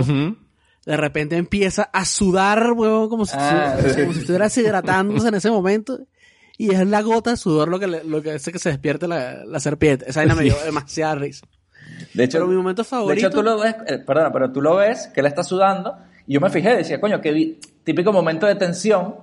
De 0.86 0.96
repente 0.96 1.36
empieza 1.36 1.82
a 1.92 2.04
sudar, 2.06 2.72
huevón, 2.72 3.10
como 3.10 3.26
si, 3.26 3.36
Ah, 3.38 3.76
como 4.00 4.12
si 4.14 4.20
estuviera 4.20 4.46
deshidratándose 4.46 5.28
en 5.28 5.34
ese 5.34 5.50
momento. 5.50 5.98
Y 6.60 6.74
es 6.74 6.86
la 6.86 7.00
gota 7.02 7.30
de 7.30 7.36
sudor 7.38 7.68
lo 7.68 7.78
que, 7.78 7.86
le- 7.86 8.04
lo 8.04 8.20
que 8.20 8.32
hace 8.32 8.52
que 8.52 8.58
se 8.58 8.68
despierte 8.68 9.08
la, 9.08 9.44
la 9.46 9.60
serpiente. 9.60 10.04
Esa 10.10 10.20
vaina 10.20 10.34
me 10.34 10.42
dio 10.42 10.54
demasiada 10.64 11.14
risa. 11.14 11.46
De 12.14 12.24
hecho, 12.24 12.38
Pero 12.38 12.48
mi 12.48 12.54
momento 12.56 12.82
de 12.82 12.88
favorito. 12.88 13.26
hecho 13.26 13.36
tú 13.36 13.42
lo 13.42 13.58
ves, 13.58 13.74
eh, 13.86 13.98
perdona, 13.98 14.30
pero 14.32 14.52
tú 14.52 14.60
lo 14.60 14.76
ves 14.76 15.08
que 15.14 15.20
él 15.20 15.26
está 15.26 15.42
sudando 15.42 15.96
y 16.26 16.34
yo 16.34 16.40
me 16.40 16.50
fijé, 16.50 16.76
decía, 16.76 17.00
coño, 17.00 17.20
qué 17.20 17.58
típico 17.84 18.12
momento 18.12 18.46
de 18.46 18.54
tensión 18.56 19.14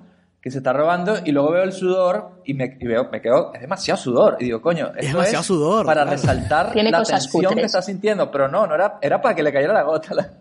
que 0.42 0.50
se 0.52 0.58
está 0.60 0.74
robando 0.74 1.18
y 1.26 1.32
luego 1.32 1.52
veo 1.52 1.64
el 1.64 1.74
sudor 1.74 2.42
y 2.46 2.54
me, 2.54 2.78
y 2.80 2.88
veo, 2.88 3.10
me 3.12 3.22
quedo, 3.22 3.54
es 3.54 3.62
demasiado 3.62 4.00
sudor. 4.00 4.38
Y 4.40 4.46
digo, 4.46 4.62
coño, 4.62 4.88
esto 4.96 5.18
demasiado 5.18 5.44
sudor, 5.44 5.86
para 5.86 6.04
claro. 6.04 6.18
resaltar 6.18 6.72
Tiene 6.74 6.90
la 6.92 7.00
cosas 7.00 7.22
tensión 7.24 7.42
que 7.42 7.48
cutres. 7.50 7.66
está 7.66 7.82
sintiendo, 7.82 8.32
pero 8.32 8.48
no, 8.48 8.66
no 8.66 8.74
era, 8.76 8.98
era 9.02 9.22
para 9.22 9.36
que 9.36 9.44
le 9.44 9.54
cayera 9.54 9.74
la 9.74 9.84
gota. 9.84 10.14
la- 10.16 10.34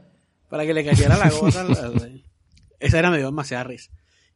Para 0.48 0.64
que 0.64 0.72
le 0.74 0.84
cayera 0.84 1.16
la 1.18 1.28
gota. 1.30 1.60
al- 1.60 1.76
al- 1.76 2.22
Esa 2.80 2.98
era 2.98 3.10
me 3.10 3.18
dio 3.18 3.26
demasiada 3.26 3.64
risa. 3.64 3.90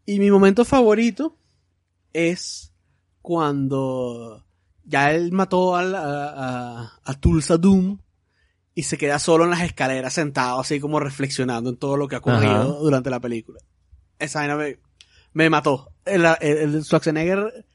Y 0.07 0.19
mi 0.19 0.31
momento 0.31 0.65
favorito 0.65 1.37
es 2.13 2.73
cuando 3.23 4.45
ya 4.85 5.13
él 5.13 5.33
mató 5.33 5.77
al- 5.77 5.95
a, 5.95 6.03
a, 6.83 7.01
a 7.05 7.15
Tulsa 7.21 7.57
Doom 7.57 7.99
y 8.75 8.83
se 8.85 8.97
queda 8.99 9.19
solo 9.19 9.45
en 9.45 9.51
las 9.51 9.63
escaleras 9.63 10.13
sentado 10.13 10.61
así 10.61 10.81
como 10.81 11.01
reflexionando 11.01 11.71
en 11.71 11.77
todo 11.77 11.97
lo 11.97 12.09
que 12.09 12.17
ha 12.17 12.19
ocurrido 12.19 12.53
Ajá. 12.55 12.65
durante 12.65 13.11
la 13.11 13.21
película. 13.21 13.61
Esa 14.19 14.41
vaina 14.41 14.57
me, 14.57 14.79
me 15.33 15.51
mató. 15.51 15.93
El, 16.05 16.25
el, 16.41 16.57
el 16.75 16.85
Schwarzenegger 16.85 17.67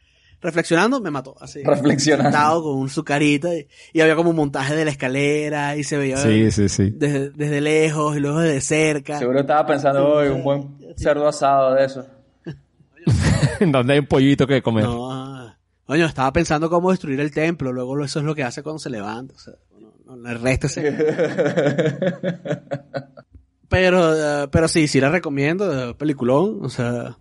reflexionando 0.41 0.99
me 1.01 1.11
mató. 1.11 1.35
Así. 1.39 1.63
Reflexionando. 1.63 2.31
Sentado 2.31 2.63
con 2.63 2.89
su 2.89 3.03
carita 3.03 3.53
y, 3.55 3.67
y 3.93 4.01
había 4.01 4.15
como 4.15 4.29
un 4.31 4.35
montaje 4.35 4.75
de 4.75 4.85
la 4.85 4.91
escalera 4.91 5.75
y 5.75 5.83
se 5.83 5.97
veía 5.97 6.17
Sí, 6.17 6.51
sí, 6.51 6.69
sí. 6.69 6.91
desde, 6.91 7.29
desde 7.31 7.61
lejos 7.61 8.15
y 8.15 8.19
luego 8.19 8.39
desde 8.39 8.61
cerca. 8.61 9.19
Seguro 9.19 9.39
estaba 9.41 9.65
pensando, 9.65 10.07
hoy 10.07 10.27
un 10.29 10.43
buen 10.43 10.77
cerdo 10.97 11.27
asado 11.27 11.73
de 11.75 11.85
eso. 11.85 12.05
Donde 13.59 13.93
hay 13.93 13.99
un 13.99 14.05
pollito 14.07 14.47
que 14.47 14.61
comer. 14.61 14.83
No, 14.85 15.11
ah. 15.11 15.57
coño, 15.85 16.05
estaba 16.05 16.31
pensando 16.33 16.69
cómo 16.69 16.91
destruir 16.91 17.19
el 17.19 17.31
templo, 17.31 17.71
luego 17.71 18.03
eso 18.03 18.19
es 18.19 18.25
lo 18.25 18.35
que 18.35 18.43
hace 18.43 18.63
cuando 18.63 18.79
se 18.79 18.89
levanta. 18.89 19.33
O 19.35 19.39
sea, 19.39 19.53
no, 20.05 20.15
no, 20.17 20.29
el 20.29 20.39
resto 20.41 20.67
se... 20.67 20.81
pero, 23.69 24.43
eh, 24.43 24.47
pero 24.51 24.67
sí, 24.67 24.87
sí 24.87 24.99
la 24.99 25.09
recomiendo, 25.09 25.89
eh, 25.91 25.93
peliculón, 25.95 26.59
o 26.63 26.69
sea, 26.69 27.17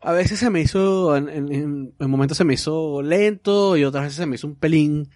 a 0.00 0.12
veces 0.12 0.38
se 0.38 0.50
me 0.50 0.60
hizo, 0.60 1.16
en, 1.16 1.28
en, 1.28 1.52
en- 1.52 1.94
en 1.98 2.10
momentos 2.10 2.38
se 2.38 2.44
me 2.44 2.54
hizo 2.54 3.02
lento 3.02 3.76
y 3.76 3.84
otras 3.84 4.04
veces 4.04 4.16
se 4.18 4.26
me 4.26 4.36
hizo 4.36 4.46
un 4.46 4.54
pelín 4.56 5.10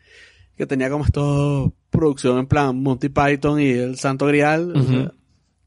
que 0.56 0.66
tenía 0.66 0.90
como 0.90 1.04
esto 1.04 1.72
producción 1.90 2.38
en 2.38 2.46
plan 2.46 2.82
Monty 2.82 3.08
Python 3.08 3.60
y 3.60 3.70
el 3.70 3.96
Santo 3.98 4.26
Grial. 4.26 4.72
o 4.76 4.82
sea. 4.82 5.12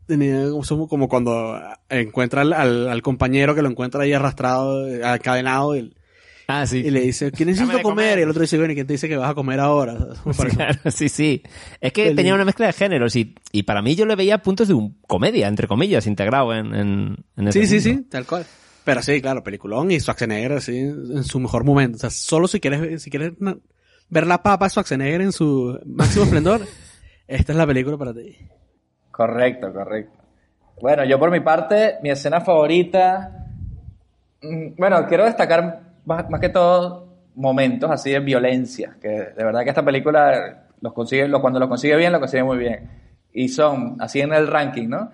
Tenía 0.08 0.46
como, 0.88 1.08
cuando 1.08 1.60
encuentra 1.90 2.42
al, 2.42 2.54
al, 2.54 2.88
al 2.90 3.02
compañero 3.02 3.56
que 3.56 3.62
lo 3.62 3.70
encuentra 3.70 4.04
ahí 4.04 4.14
arrastrado, 4.14 4.88
eh, 4.88 5.02
encadenado 5.04 5.76
y, 5.78 5.94
Ah, 6.48 6.68
sí. 6.68 6.78
y 6.78 6.92
le 6.92 7.02
dice, 7.02 7.32
¿quién 7.32 7.50
necesito 7.50 7.72
comer? 7.82 7.82
comer. 7.82 8.20
Y 8.20 8.22
el 8.22 8.30
otro 8.30 8.42
dice, 8.44 8.56
bueno, 8.60 8.72
¿y 8.72 8.76
quién 8.76 8.86
te 8.86 8.94
dice 8.94 9.10
que 9.10 9.18
vas 9.18 9.32
a 9.32 9.34
comer 9.34 9.60
ahora? 9.60 9.98
Claro, 10.56 10.80
sí, 10.92 11.10
sí. 11.10 11.42
Es 11.82 11.92
que 11.92 12.04
Feliz. 12.04 12.16
tenía 12.18 12.36
una 12.36 12.46
mezcla 12.46 12.68
de 12.68 12.74
géneros 12.74 13.16
y, 13.16 13.34
y 13.52 13.64
para 13.64 13.82
mí 13.82 13.96
yo 13.96 14.06
le 14.06 14.16
veía 14.16 14.38
puntos 14.44 14.68
de 14.68 14.76
un 14.76 14.96
comedia, 15.08 15.48
entre 15.48 15.68
comillas, 15.68 16.06
integrado 16.06 16.54
en, 16.54 16.76
en, 16.76 17.16
en 17.36 17.48
ese 17.48 17.66
Sí, 17.66 17.80
sí, 17.82 17.90
mundo. 17.90 18.04
sí, 18.04 18.10
tal 18.12 18.28
cual. 18.28 18.46
Pero 18.84 19.02
sí, 19.02 19.20
claro, 19.22 19.42
peliculón 19.44 19.90
y 19.90 20.00
Schwarzenegger 20.00 20.52
así 20.52 20.78
en 20.78 21.24
su 21.24 21.40
mejor 21.40 21.64
momento. 21.64 21.96
O 21.98 22.00
sea, 22.00 22.12
solo 22.12 22.48
si 22.48 22.60
quieres, 22.60 23.02
si 23.02 23.10
quieres 23.10 23.32
ver 24.10 24.28
la 24.28 24.44
papa 24.44 24.66
de 24.66 24.70
Schwarzenegger 24.70 25.22
en 25.22 25.32
su 25.32 25.80
máximo 25.88 26.24
esplendor, 26.26 26.62
esta 27.28 27.54
es 27.54 27.58
la 27.58 27.66
película 27.66 27.98
para 27.98 28.14
ti. 28.14 28.38
Correcto, 29.16 29.72
correcto. 29.72 30.20
Bueno, 30.82 31.06
yo 31.06 31.18
por 31.18 31.32
mi 31.32 31.40
parte, 31.40 31.96
mi 32.02 32.10
escena 32.10 32.42
favorita. 32.42 33.46
mm, 34.42 34.76
Bueno, 34.78 35.06
quiero 35.08 35.24
destacar 35.24 35.80
más, 36.04 36.30
más 36.30 36.42
que 36.42 36.50
todo 36.50 37.06
momentos 37.36 37.90
así 37.90 38.12
de 38.12 38.20
violencia, 38.20 38.98
que 39.02 39.08
de 39.10 39.44
verdad 39.44 39.64
que 39.64 39.70
esta 39.70 39.84
película 39.86 40.66
los 40.82 40.92
consigue, 40.94 41.28
lo- 41.30 41.40
cuando 41.42 41.60
los 41.60 41.70
consigue 41.70 41.96
bien, 41.96 42.12
lo 42.12 42.20
consigue 42.20 42.44
muy 42.44 42.58
bien. 42.58 42.90
Y 43.34 43.48
son, 43.48 43.96
así 44.00 44.20
en 44.20 44.34
el 44.34 44.48
ranking, 44.48 44.90
¿no? 44.90 45.12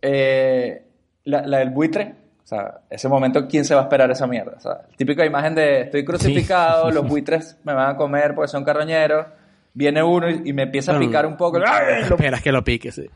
Eh, 0.00 0.84
la, 1.24 1.42
la 1.46 1.58
del 1.58 1.70
buitre, 1.70 2.14
o 2.42 2.46
sea, 2.46 2.82
ese 2.90 3.08
momento, 3.08 3.48
¿quién 3.48 3.64
se 3.64 3.74
va 3.74 3.80
a 3.80 3.84
esperar 3.84 4.10
esa 4.12 4.26
mierda? 4.28 4.54
O 4.56 4.60
sea, 4.60 4.82
típica 4.96 5.24
imagen 5.24 5.54
de 5.56 5.80
estoy 5.82 6.04
crucificado, 6.04 6.90
los 6.92 7.06
buitres 7.08 7.58
me 7.64 7.72
van 7.74 7.90
a 7.90 7.96
comer 7.96 8.34
porque 8.34 8.48
son 8.48 8.62
carroñeros, 8.64 9.26
viene 9.74 10.02
uno 10.02 10.30
y, 10.30 10.42
y 10.46 10.52
me 10.52 10.62
empieza 10.62 10.96
a 10.96 10.98
picar 10.98 11.26
un 11.26 11.36
poco, 11.36 11.58
¡ay! 11.66 12.04
lo 12.08 12.14
Esperas 12.16 12.40
que 12.42 12.52
lo 12.52 12.64
pique, 12.64 12.90
sí. 12.92 13.08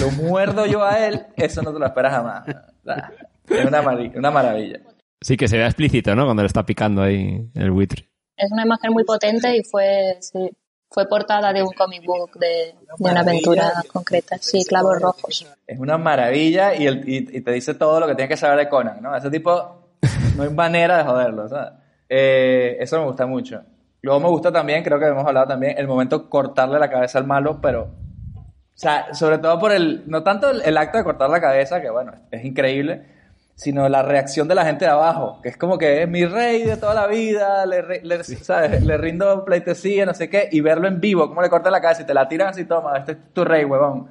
lo 0.00 0.10
muerdo 0.10 0.66
yo 0.66 0.84
a 0.84 1.06
él, 1.06 1.24
eso 1.36 1.62
no 1.62 1.72
te 1.72 1.78
lo 1.78 1.86
esperas 1.86 2.12
jamás. 2.12 2.44
Es 3.48 3.64
una, 3.64 3.80
una 4.16 4.30
maravilla. 4.30 4.80
Sí, 5.20 5.36
que 5.36 5.48
se 5.48 5.56
vea 5.56 5.66
explícito, 5.66 6.14
¿no? 6.14 6.24
Cuando 6.24 6.42
le 6.42 6.46
está 6.46 6.64
picando 6.64 7.02
ahí 7.02 7.50
el 7.54 7.70
buitre. 7.70 8.08
Es 8.36 8.50
una 8.52 8.62
imagen 8.64 8.92
muy 8.92 9.04
potente 9.04 9.54
y 9.56 9.62
fue, 9.64 10.16
sí, 10.20 10.50
fue 10.90 11.06
portada 11.08 11.52
de 11.52 11.62
un 11.62 11.72
comic 11.72 12.04
book 12.06 12.38
de, 12.38 12.46
de 12.48 12.74
una 13.10 13.20
aventura 13.20 13.70
concreta. 13.92 14.38
Sí, 14.40 14.64
clavos 14.64 14.98
rojos. 15.00 15.46
Es 15.66 15.78
una 15.78 15.98
maravilla 15.98 16.74
y, 16.74 16.86
el- 16.86 17.06
y- 17.08 17.28
y 17.36 17.40
te 17.42 17.52
dice 17.52 17.74
todo 17.74 18.00
lo 18.00 18.06
que 18.06 18.14
tienes 18.14 18.30
que 18.30 18.36
saber 18.36 18.58
de 18.58 18.68
Conan, 18.68 19.02
¿no? 19.02 19.14
Ese 19.14 19.30
tipo, 19.30 19.92
no 20.36 20.42
hay 20.42 20.50
manera 20.50 20.98
de 20.98 21.04
joderlo, 21.04 21.48
¿sabes? 21.48 21.72
Eh, 22.08 22.78
eso 22.80 22.98
me 23.00 23.04
gusta 23.06 23.26
mucho. 23.26 23.62
Luego 24.02 24.20
me 24.20 24.28
gusta 24.28 24.50
también, 24.52 24.82
creo 24.82 24.98
que 24.98 25.06
hemos 25.06 25.26
hablado 25.26 25.46
también, 25.48 25.76
el 25.78 25.86
momento 25.86 26.28
cortarle 26.30 26.78
la 26.78 26.90
cabeza 26.90 27.18
al 27.18 27.26
malo, 27.26 27.60
pero... 27.60 27.82
O 27.84 28.82
sea, 28.82 29.12
sobre 29.12 29.38
todo 29.38 29.58
por 29.58 29.72
el... 29.72 30.04
No 30.06 30.22
tanto 30.22 30.48
el, 30.50 30.62
el 30.62 30.78
acto 30.78 30.96
de 30.96 31.04
cortar 31.04 31.28
la 31.28 31.40
cabeza, 31.40 31.82
que 31.82 31.90
bueno, 31.90 32.12
es 32.30 32.44
increíble, 32.44 33.04
sino 33.54 33.86
la 33.90 34.02
reacción 34.02 34.48
de 34.48 34.54
la 34.54 34.64
gente 34.64 34.86
de 34.86 34.90
abajo, 34.90 35.38
que 35.42 35.50
es 35.50 35.58
como 35.58 35.76
que 35.76 36.02
es 36.02 36.08
mi 36.08 36.24
rey 36.24 36.62
de 36.64 36.78
toda 36.78 36.94
la 36.94 37.06
vida, 37.06 37.66
le, 37.66 38.00
le- 38.02 38.24
¿sabes? 38.24 38.82
le 38.82 38.96
rindo 38.96 39.44
pleitesía, 39.44 40.06
no 40.06 40.14
sé 40.14 40.30
qué, 40.30 40.48
y 40.50 40.62
verlo 40.62 40.88
en 40.88 40.98
vivo, 40.98 41.28
cómo 41.28 41.42
le 41.42 41.50
cortan 41.50 41.72
la 41.72 41.82
cabeza 41.82 42.00
y 42.02 42.06
te 42.06 42.14
la 42.14 42.26
tiran 42.26 42.48
así, 42.48 42.64
toma, 42.64 42.96
este 42.96 43.12
es 43.12 43.18
tu 43.34 43.44
rey, 43.44 43.66
huevón. 43.66 44.08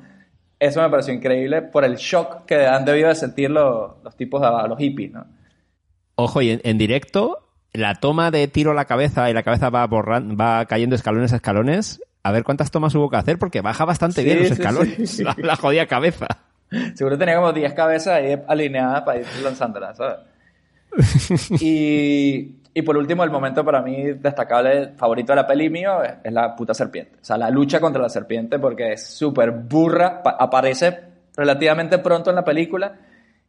Eso 0.59 0.81
me 0.83 0.89
pareció 0.89 1.15
increíble 1.15 1.63
por 1.63 1.83
el 1.83 1.95
shock 1.95 2.45
que 2.45 2.67
han 2.67 2.85
debido 2.85 3.07
de 3.09 3.15
sentir 3.15 3.49
los, 3.49 3.93
los 4.03 4.15
tipos 4.15 4.39
de 4.39 4.47
abajo, 4.47 4.67
los 4.67 4.77
hippies, 4.77 5.13
¿no? 5.13 5.25
Ojo, 6.15 6.41
y 6.43 6.51
en, 6.51 6.61
en 6.63 6.77
directo, 6.77 7.48
la 7.73 7.95
toma 7.95 8.31
de 8.31 8.47
tiro 8.47 8.71
a 8.71 8.73
la 8.73 8.85
cabeza 8.85 9.29
y 9.29 9.33
la 9.33 9.43
cabeza 9.43 9.69
va 9.69 9.87
borran- 9.87 10.39
va 10.39 10.65
cayendo 10.65 10.95
escalones 10.95 11.33
a 11.33 11.37
escalones. 11.37 12.01
A 12.23 12.31
ver 12.31 12.43
cuántas 12.43 12.69
tomas 12.71 12.93
hubo 12.95 13.09
que 13.09 13.17
hacer 13.17 13.37
porque 13.39 13.61
baja 13.61 13.85
bastante 13.85 14.21
Sí, 14.21 14.25
bien 14.25 14.39
los 14.39 14.51
escalones. 14.51 15.09
sí. 15.09 15.23
La, 15.25 15.35
la 15.37 15.55
jodida 15.55 15.85
cabeza. 15.87 16.27
Seguro 16.93 17.17
tenía 17.17 17.35
como 17.35 17.51
10 17.53 17.73
cabezas 17.73 18.13
ahí 18.15 18.37
alineadas 18.47 19.01
para 19.03 19.19
ir 19.19 19.25
lanzándolas, 19.43 19.97
¿sabes? 19.97 20.17
Y, 21.61 22.55
y 22.73 22.81
por 22.81 22.97
último, 22.97 23.23
el 23.23 23.31
momento 23.31 23.63
para 23.63 23.81
mí 23.81 24.13
destacable, 24.13 24.89
favorito 24.97 25.31
de 25.31 25.35
la 25.37 25.47
peli 25.47 25.69
mío, 25.69 26.03
es, 26.03 26.13
es 26.23 26.33
la 26.33 26.55
puta 26.55 26.73
serpiente. 26.73 27.17
O 27.21 27.25
sea, 27.25 27.37
la 27.37 27.49
lucha 27.49 27.79
contra 27.79 28.01
la 28.01 28.09
serpiente 28.09 28.59
porque 28.59 28.93
es 28.93 29.05
súper 29.07 29.51
burra, 29.51 30.21
pa- 30.23 30.35
aparece 30.39 30.99
relativamente 31.35 31.97
pronto 31.99 32.29
en 32.29 32.35
la 32.35 32.43
película 32.43 32.95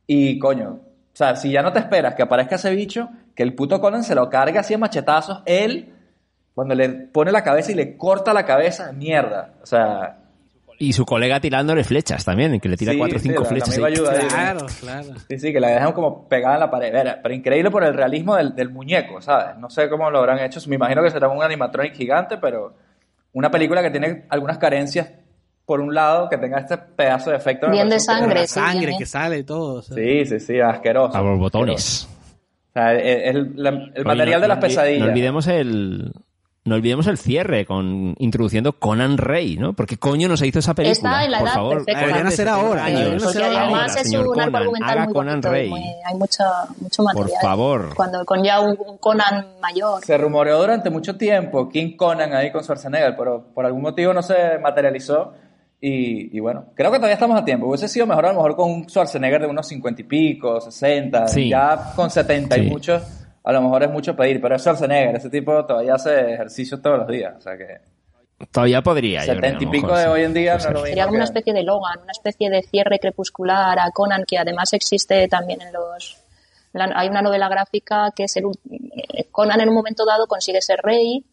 y 0.06 0.38
coño, 0.38 0.70
o 0.70 1.16
sea, 1.16 1.34
si 1.36 1.50
ya 1.50 1.62
no 1.62 1.72
te 1.72 1.80
esperas 1.80 2.14
que 2.14 2.22
aparezca 2.22 2.54
ese 2.56 2.70
bicho, 2.74 3.08
que 3.34 3.42
el 3.42 3.54
puto 3.54 3.80
Conan 3.80 4.04
se 4.04 4.14
lo 4.14 4.28
carga 4.30 4.60
así 4.60 4.74
a 4.74 4.78
machetazos, 4.78 5.42
él, 5.46 5.94
cuando 6.54 6.74
le 6.74 6.88
pone 6.88 7.32
la 7.32 7.42
cabeza 7.44 7.72
y 7.72 7.74
le 7.74 7.96
corta 7.96 8.32
la 8.32 8.44
cabeza, 8.44 8.92
mierda. 8.92 9.54
O 9.62 9.66
sea, 9.66 10.16
Y 10.78 10.94
su 10.94 11.04
colega 11.04 11.40
tirándole 11.40 11.84
flechas 11.84 12.24
también, 12.24 12.58
que 12.58 12.68
le 12.68 12.76
tira 12.76 12.92
Sí, 12.92 12.98
cuatro 12.98 13.16
o 13.16 13.20
sí, 13.20 13.28
cinco 13.28 13.42
la- 13.42 13.48
flechas. 13.48 13.78
la 13.78 13.86
ayuda. 13.88 14.12
Claro, 14.28 14.66
claro. 14.80 15.08
Sí, 15.28 15.38
sí, 15.38 15.52
que 15.52 15.60
la 15.60 15.68
dejan 15.68 15.92
como 15.92 16.26
pegada 16.26 16.54
en 16.54 16.60
la 16.60 16.70
pared. 16.70 16.94
Era- 16.94 17.20
pero 17.22 17.34
increíble 17.34 17.70
por 17.70 17.84
el 17.84 17.92
realismo 17.94 18.34
del, 18.34 18.54
del 18.54 18.70
muñeco, 18.70 19.20
¿sabes? 19.20 19.58
No 19.58 19.68
sé 19.68 19.88
cómo 19.90 20.10
lo 20.10 20.18
habrán 20.18 20.38
hecho. 20.38 20.58
Me 20.68 20.76
imagino 20.76 21.02
que 21.02 21.10
será 21.10 21.28
un 21.28 21.42
animatronic 21.42 21.94
gigante, 21.94 22.38
pero 22.38 22.74
una 23.34 23.50
película 23.50 23.82
que 23.82 23.90
tiene 23.90 24.24
algunas 24.30 24.56
carencias. 24.58 25.10
Por 25.66 25.80
un 25.80 25.94
lado, 25.94 26.28
que 26.28 26.36
tenga 26.38 26.58
este 26.58 26.76
pedazo 26.78 27.30
de 27.30 27.36
efecto. 27.36 27.70
Bien 27.70 27.88
de 27.88 28.00
sangre, 28.00 28.44
sangre 28.48 28.86
bien. 28.86 28.98
que 28.98 29.06
sale 29.06 29.38
y 29.38 29.44
todo. 29.44 29.74
o 29.80 29.82
sea. 29.82 29.94
Sí, 29.94 30.24
sí, 30.26 30.40
sí, 30.40 30.58
asqueroso. 30.60 31.16
A 31.16 31.20
borbotones. 31.20 32.08
O 32.70 32.72
sea, 32.72 32.92
el, 32.94 33.36
el- 33.36 33.52
la- 33.56 33.90
el 33.94 34.04
material 34.04 34.40
no- 34.40 34.42
de 34.44 34.48
las 34.48 34.58
pesadillas. 34.58 35.00
No 35.00 35.06
olvidemos 35.12 35.46
el... 35.48 36.12
No 36.62 36.74
olvidemos 36.74 37.06
el 37.06 37.16
cierre 37.16 37.64
con 37.64 38.14
introduciendo 38.18 38.74
Conan 38.74 39.16
Rey, 39.16 39.56
¿no? 39.56 39.72
Porque 39.72 39.96
coño 39.96 40.28
nos 40.28 40.42
hizo 40.42 40.58
esa 40.58 40.74
película. 40.74 40.92
Está 41.10 41.24
en 41.24 41.30
la 41.30 41.38
Por 41.38 41.48
edad 41.48 41.54
favor. 41.54 41.72
perfecta. 41.78 42.00
Deberían 42.00 42.26
hacer 42.26 42.48
ahora, 42.48 42.84
Años. 42.84 43.24
Porque 43.24 43.42
ahora, 43.42 43.62
además 43.62 43.96
es 43.96 44.10
un 44.12 44.16
arco 44.20 44.28
Conan, 44.34 44.54
argumental 44.54 44.90
haga 44.90 45.04
muy 45.06 45.12
Conan 45.14 45.34
bonito 45.40 45.50
Rey. 45.50 45.68
muy- 45.70 45.80
hay 46.04 46.14
mucho, 46.18 46.44
mucho 46.80 47.02
material. 47.02 47.38
favor. 47.40 47.94
Cuando, 47.96 48.24
con 48.26 48.44
ya 48.44 48.60
un, 48.60 48.76
un 48.86 48.98
Conan 48.98 49.46
mayor. 49.62 50.04
Se 50.04 50.18
rumoreó 50.18 50.58
durante 50.60 50.90
mucho 50.90 51.16
tiempo 51.16 51.70
King 51.70 51.96
Conan 51.96 52.34
ahí 52.34 52.52
con 52.52 52.62
Schwarzenegger, 52.62 53.16
pero 53.16 53.46
por 53.54 53.64
algún 53.64 53.80
motivo 53.80 54.12
no 54.12 54.22
se 54.22 54.58
materializó. 54.62 55.32
Y, 55.82 56.36
y 56.36 56.40
bueno, 56.40 56.66
creo 56.74 56.90
que 56.90 56.98
todavía 56.98 57.14
estamos 57.14 57.40
a 57.40 57.44
tiempo. 57.44 57.66
Hubiese 57.66 57.88
sido 57.88 58.06
mejor 58.06 58.26
a 58.26 58.28
lo 58.28 58.34
mejor 58.34 58.54
con 58.56 58.70
un 58.70 58.88
Schwarzenegger 58.88 59.40
de 59.42 59.46
unos 59.46 59.66
50 59.66 60.02
y 60.02 60.04
pico, 60.04 60.60
60. 60.60 61.28
Sí. 61.28 61.48
Ya 61.48 61.92
con 61.96 62.10
70 62.10 62.58
y 62.58 62.64
Sí. 62.64 62.70
muchos, 62.70 63.02
a 63.42 63.52
lo 63.52 63.62
mejor 63.62 63.84
es 63.84 63.90
mucho 63.90 64.14
pedir. 64.14 64.40
Pero 64.42 64.56
es 64.56 64.62
Schwarzenegger, 64.62 65.16
ese 65.16 65.30
tipo 65.30 65.64
todavía 65.64 65.94
hace 65.94 66.34
ejercicio 66.34 66.80
todos 66.82 66.98
los 66.98 67.08
días. 67.08 67.34
O 67.38 67.40
sea 67.40 67.56
que 67.56 67.78
Todavía 68.52 68.82
podría. 68.82 69.20
yo 69.24 69.32
creo, 69.36 69.50
70 69.52 69.64
y 69.64 69.66
pico 69.68 69.94
de 69.96 70.02
sí. 70.04 70.08
hoy 70.08 70.22
en 70.24 70.34
día 70.34 70.58
no 70.58 70.70
lo 70.70 70.78
ser. 70.80 70.88
Sería 70.88 71.04
como 71.04 71.16
una 71.16 71.24
especie 71.24 71.52
de 71.54 71.62
Logan, 71.62 71.98
una 72.02 72.12
especie 72.12 72.50
de 72.50 72.62
cierre 72.62 72.98
crepuscular 72.98 73.78
a 73.78 73.90
Conan, 73.90 74.24
que 74.26 74.38
además 74.38 74.72
existe 74.74 75.28
también 75.28 75.60
en 75.62 75.72
los... 75.72 76.18
la- 76.72 76.90
hay 76.94 77.08
una 77.08 77.20
novela 77.22 77.48
gráfica 77.48 78.10
que 78.16 78.24
es 78.24 78.36
el, 78.36 78.44
eh, 78.70 79.24
Conan 79.30 79.60
en 79.60 79.68
un 79.68 79.74
momento 79.74 80.04
dado 80.06 80.26
consigue 80.26 80.60
ser 80.62 80.80
rey, 80.82 81.24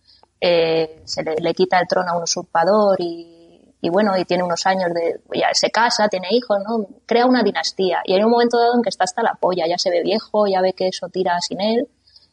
eh, 0.42 1.02
se 1.06 1.24
le, 1.24 1.36
le 1.38 1.54
quita 1.54 1.80
el 1.80 1.88
trono 1.88 2.12
a 2.12 2.18
un 2.18 2.24
usurpador 2.24 2.98
y, 3.00 3.34
y 3.82 3.90
bueno, 3.90 4.18
y 4.18 4.26
tiene 4.26 4.44
unos 4.44 4.66
años 4.66 4.94
de... 4.94 5.20
ya 5.34 5.50
se 5.54 5.70
casa, 5.70 6.08
tiene 6.08 6.28
hijos, 6.32 6.58
¿no? 6.68 6.88
Crea 7.06 7.26
una 7.26 7.44
dinastía. 7.44 8.02
Y 8.06 8.14
hay 8.14 8.24
un 8.24 8.32
momento 8.32 8.58
dado 8.58 8.76
en 8.76 8.82
que 8.82 8.90
está 8.90 9.04
hasta 9.04 9.22
la 9.22 9.36
polla, 9.36 9.68
ya 9.68 9.78
se 9.78 9.92
ve 9.92 10.02
viejo, 10.02 10.48
ya 10.48 10.62
ve 10.62 10.74
que 10.74 10.88
eso 10.88 11.08
tira 11.10 11.40
sin 11.42 11.62
él 11.62 11.88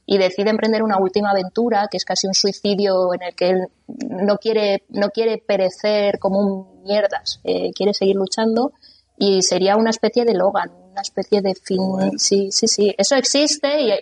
y 0.06 0.18
decide 0.18 0.50
emprender 0.50 0.82
una 0.82 0.98
última 0.98 1.30
aventura 1.30 1.88
que 1.90 1.96
es 1.96 2.04
casi 2.04 2.26
un 2.26 2.34
suicidio 2.34 3.14
en 3.14 3.22
el 3.22 3.34
que 3.34 3.50
él 3.50 3.68
no 3.88 4.36
quiere 4.36 4.84
no 4.90 5.10
quiere 5.10 5.38
perecer 5.38 6.18
como 6.18 6.40
un 6.40 6.82
mierdas 6.84 7.40
eh, 7.44 7.72
quiere 7.72 7.94
seguir 7.94 8.16
luchando 8.16 8.72
y 9.16 9.42
sería 9.42 9.76
una 9.76 9.90
especie 9.90 10.24
de 10.24 10.34
Logan 10.34 10.70
una 10.92 11.00
especie 11.00 11.40
de 11.40 11.54
fin 11.54 11.80
sí 12.18 12.50
sí 12.52 12.68
sí 12.68 12.94
eso 12.98 13.16
existe 13.16 13.80
y, 13.80 13.92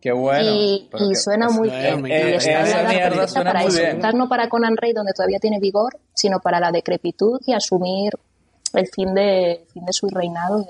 Qué 0.00 0.12
bueno. 0.12 0.50
y, 0.50 0.88
y 0.98 1.14
suena 1.14 1.48
muy 1.50 1.68
bien 1.68 2.06
Esa 2.06 2.82
mierda 2.84 3.28
suena 3.28 3.50
para 3.52 3.60
muy 3.60 3.68
eso 3.68 3.80
bien. 3.82 3.96
Quizás 3.96 4.14
no 4.14 4.28
para 4.28 4.48
Conan 4.48 4.76
Rey 4.76 4.92
donde 4.94 5.12
todavía 5.12 5.38
tiene 5.38 5.58
vigor 5.60 5.98
sino 6.14 6.40
para 6.40 6.58
la 6.58 6.70
decrepitud 6.72 7.38
y 7.46 7.52
asumir 7.52 8.12
el 8.72 8.86
fin 8.88 9.12
de 9.14 9.66
fin 9.72 9.84
de 9.84 9.92
su 9.92 10.08
reinado 10.08 10.64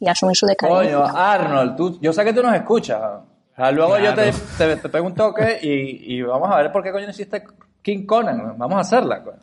y, 0.00 0.08
asumir 0.08 0.36
su 0.36 0.46
decadencia 0.46 0.96
Coño, 0.96 1.04
Arnold, 1.16 1.76
tú, 1.76 1.98
yo 2.00 2.12
sé 2.12 2.24
que 2.24 2.32
tú 2.32 2.42
nos 2.42 2.54
escuchas. 2.54 3.00
O 3.00 3.54
sea, 3.54 3.70
luego 3.70 3.98
yo 3.98 4.14
te, 4.14 4.32
te, 4.58 4.76
te 4.76 4.88
pego 4.88 5.06
un 5.06 5.14
toque 5.14 5.58
y, 5.62 6.14
y 6.16 6.22
vamos 6.22 6.50
a 6.50 6.56
ver 6.56 6.72
por 6.72 6.82
qué 6.82 6.90
coño 6.90 7.04
no 7.04 7.10
hiciste 7.10 7.44
King 7.82 8.04
Conan. 8.06 8.56
Vamos 8.58 8.78
a 8.78 8.80
hacerla. 8.80 9.22
coño. 9.22 9.36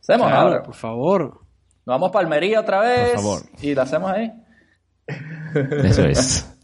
Hacemos 0.00 0.28
Claro, 0.28 0.48
ahora. 0.48 0.62
por 0.62 0.74
favor. 0.74 1.22
Nos 1.84 1.94
vamos 1.94 2.10
para 2.10 2.24
Almería 2.24 2.60
otra 2.60 2.80
vez. 2.80 3.10
Por 3.10 3.16
favor. 3.22 3.42
Y 3.60 3.74
la 3.74 3.82
hacemos 3.82 4.10
ahí. 4.12 4.32
Eso 5.84 6.04
es. 6.04 6.57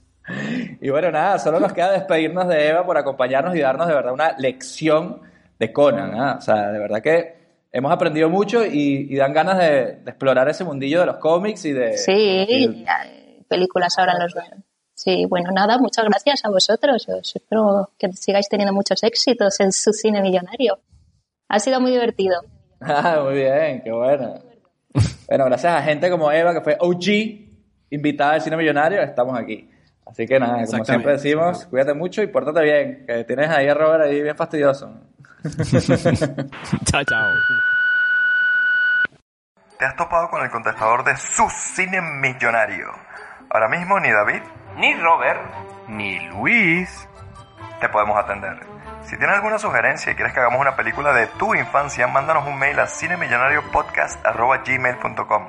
Y 0.81 0.89
bueno, 0.91 1.11
nada, 1.11 1.39
solo 1.39 1.61
nos 1.61 1.73
queda 1.73 1.93
despedirnos 1.93 2.49
de 2.49 2.69
Eva 2.69 2.85
por 2.87 2.97
acompañarnos 2.97 3.55
y 3.57 3.61
darnos 3.61 3.87
de 3.89 3.95
verdad 3.95 4.13
una 4.13 4.33
lección 4.39 5.21
de 5.59 5.73
Conan. 5.73 6.15
¿ah? 6.15 6.37
O 6.39 6.41
sea, 6.41 6.71
de 6.73 6.79
verdad 6.79 7.03
que 7.03 7.35
hemos 7.73 7.93
aprendido 7.93 8.31
mucho 8.31 8.65
y, 8.65 9.07
y 9.11 9.17
dan 9.17 9.33
ganas 9.33 9.59
de, 9.59 9.97
de 9.97 10.11
explorar 10.11 10.49
ese 10.49 10.65
mundillo 10.65 11.01
de 11.01 11.07
los 11.07 11.17
cómics 11.17 11.65
y 11.67 11.73
de... 11.73 11.99
Sí, 11.99 12.47
y- 12.49 12.87
películas 13.49 13.99
ahora 13.99 14.15
los... 14.19 14.35
Sí, 14.95 15.27
bueno, 15.29 15.51
nada, 15.53 15.77
muchas 15.79 16.05
gracias 16.07 16.45
a 16.45 16.51
vosotros. 16.51 17.07
Os 17.09 17.37
espero 17.37 17.91
que 17.99 18.11
sigáis 18.13 18.49
teniendo 18.49 18.73
muchos 18.73 19.03
éxitos 19.03 19.61
en 19.61 19.73
su 19.73 19.93
cine 19.93 20.23
millonario. 20.23 20.79
Ha 21.49 21.59
sido 21.59 21.81
muy 21.81 21.91
divertido. 21.91 22.41
Ah, 22.87 23.21
muy 23.25 23.35
bien, 23.37 23.81
qué 23.83 23.91
bueno. 23.91 24.35
Bueno, 25.27 25.45
gracias 25.47 25.73
a 25.75 25.81
gente 25.83 26.11
como 26.11 26.31
Eva, 26.31 26.53
que 26.53 26.61
fue 26.61 26.77
OG, 26.79 27.89
invitada 27.91 28.33
al 28.35 28.43
Cine 28.43 28.59
Millonario, 28.59 29.01
estamos 29.01 29.39
aquí. 29.39 29.71
Así 30.07 30.27
que 30.27 30.39
nada, 30.39 30.65
como 30.67 30.85
siempre 30.85 31.13
decimos, 31.13 31.65
cuídate 31.67 31.95
mucho 31.95 32.23
y 32.23 32.27
pórtate 32.27 32.63
bien, 32.63 33.07
que 33.07 33.25
tienes 33.25 33.49
ahí 33.51 33.69
a 33.69 33.75
Robert 33.75 34.05
ahí 34.05 34.23
bien 34.23 34.37
fastidioso. 34.37 34.93
chao, 36.85 37.05
chao. 37.05 37.33
Te 39.79 39.85
has 39.85 39.95
topado 39.97 40.31
con 40.31 40.43
el 40.43 40.51
contestador 40.51 41.05
de 41.05 41.17
su 41.17 41.49
cine 41.51 42.01
millonario. 42.01 42.89
Ahora 43.51 43.69
mismo 43.69 44.01
ni 44.01 44.11
David, 44.11 44.41
ni 44.77 44.95
Robert, 44.95 45.41
ni 45.89 46.19
Luis 46.29 47.07
te 47.81 47.89
podemos 47.89 48.17
atender. 48.17 48.61
Si 49.03 49.19
tienes 49.19 49.35
alguna 49.37 49.59
sugerencia 49.59 50.13
y 50.13 50.15
quieres 50.15 50.33
que 50.33 50.41
hagamos 50.41 50.61
una 50.61 50.77
película 50.77 51.13
de 51.13 51.27
tu 51.39 51.55
infancia, 51.55 52.07
mándanos 52.07 52.47
un 52.47 52.59
mail 52.59 52.79
a 52.81 52.87
cinemillonariopodcast.gmail.com 52.87 55.49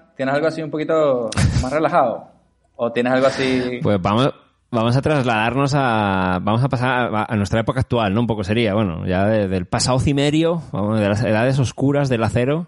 ¿Tienes 0.21 0.35
algo 0.35 0.47
así 0.49 0.61
un 0.61 0.69
poquito 0.69 1.31
más 1.63 1.73
relajado? 1.73 2.27
¿O 2.75 2.91
tienes 2.91 3.11
algo 3.11 3.25
así...? 3.25 3.79
Pues 3.81 3.99
vamos, 3.99 4.31
vamos 4.69 4.95
a 4.95 5.01
trasladarnos 5.01 5.73
a. 5.75 6.37
Vamos 6.43 6.63
a 6.63 6.69
pasar 6.69 7.11
a, 7.15 7.25
a 7.27 7.35
nuestra 7.35 7.61
época 7.61 7.79
actual, 7.79 8.13
¿no? 8.13 8.21
Un 8.21 8.27
poco 8.27 8.43
sería, 8.43 8.75
bueno, 8.75 9.07
ya 9.07 9.25
de- 9.25 9.47
del 9.47 9.65
pasado 9.65 9.99
cimerio, 9.99 10.61
vamos, 10.71 10.99
de 10.99 11.09
las 11.09 11.23
edades 11.23 11.57
oscuras 11.57 12.07
del 12.07 12.23
acero. 12.23 12.67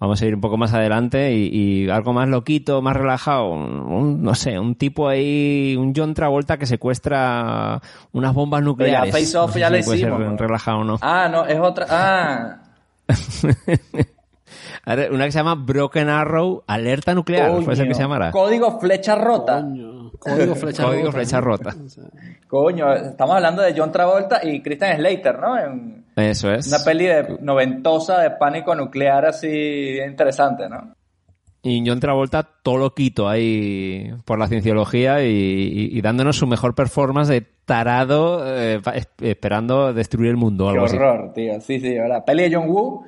Vamos 0.00 0.22
a 0.22 0.26
ir 0.26 0.34
un 0.36 0.40
poco 0.40 0.56
más 0.56 0.72
adelante 0.72 1.34
y, 1.34 1.50
y 1.84 1.90
algo 1.90 2.14
más 2.14 2.30
loquito, 2.30 2.80
más 2.80 2.96
relajado. 2.96 3.50
Un, 3.50 3.78
un- 3.80 4.22
no 4.22 4.34
sé, 4.34 4.58
un 4.58 4.74
tipo 4.74 5.06
ahí, 5.06 5.76
un 5.78 5.92
John 5.94 6.14
Travolta 6.14 6.56
que 6.56 6.64
secuestra 6.64 7.78
unas 8.12 8.32
bombas 8.32 8.62
nucleares. 8.62 9.12
Face 9.12 9.36
Off 9.36 9.48
No 9.48 9.52
sé 9.52 9.60
ya 9.60 9.66
si 9.68 9.72
le 9.74 9.82
puede 9.82 9.98
ser 9.98 10.08
hicimos, 10.12 10.30
¿no? 10.32 10.36
relajado 10.38 10.78
o 10.78 10.84
no. 10.84 10.96
Ah, 11.02 11.28
no, 11.30 11.44
es 11.44 11.60
otra... 11.60 11.86
Ah, 11.90 12.56
Una 14.86 15.24
que 15.24 15.32
se 15.32 15.38
llama 15.38 15.54
Broken 15.56 16.08
Arrow, 16.08 16.62
alerta 16.66 17.12
nuclear. 17.14 17.50
¿Puede 17.62 17.76
ser 17.76 17.88
que 17.88 17.94
se 17.94 18.02
coño. 18.02 18.04
llamara? 18.04 18.30
Código 18.30 18.78
Flecha 18.78 19.16
Rota. 19.16 19.60
Coño. 19.62 19.96
Código 20.18 20.54
flecha 20.54 20.84
Código 20.84 21.06
rota. 21.06 21.18
flecha 21.18 21.40
rota. 21.40 21.74
Coño, 22.48 22.92
estamos 22.94 23.36
hablando 23.36 23.62
de 23.62 23.74
John 23.76 23.92
Travolta 23.92 24.40
y 24.42 24.62
Christian 24.62 24.96
Slater, 24.96 25.38
¿no? 25.38 25.58
En 25.58 26.04
Eso 26.16 26.50
es. 26.52 26.68
una 26.68 26.78
peli 26.84 27.04
de 27.06 27.36
noventosa 27.42 28.20
de 28.20 28.30
pánico 28.30 28.74
nuclear 28.74 29.26
así 29.26 29.98
interesante, 30.06 30.68
¿no? 30.68 30.94
Y 31.62 31.82
John 31.86 31.98
Travolta 32.00 32.44
todo 32.62 32.76
loquito 32.78 33.28
ahí 33.28 34.10
por 34.24 34.38
la 34.38 34.46
cienciología 34.46 35.22
y, 35.24 35.28
y- 35.28 35.98
y 35.98 36.00
dándonos 36.00 36.36
su 36.36 36.46
mejor 36.46 36.74
performance 36.76 37.28
de 37.28 37.40
tarado 37.66 38.42
eh, 38.46 38.80
esperando 39.20 39.92
destruir 39.92 40.30
el 40.30 40.36
mundo 40.36 40.64
Qué 40.66 40.70
algo 40.70 40.84
así. 40.86 40.96
horror, 40.96 41.32
tío. 41.34 41.60
Sí, 41.60 41.80
sí, 41.80 41.92
¿verdad? 41.94 42.24
Peli 42.24 42.48
de 42.48 42.56
John 42.56 42.68
Woo, 42.68 43.04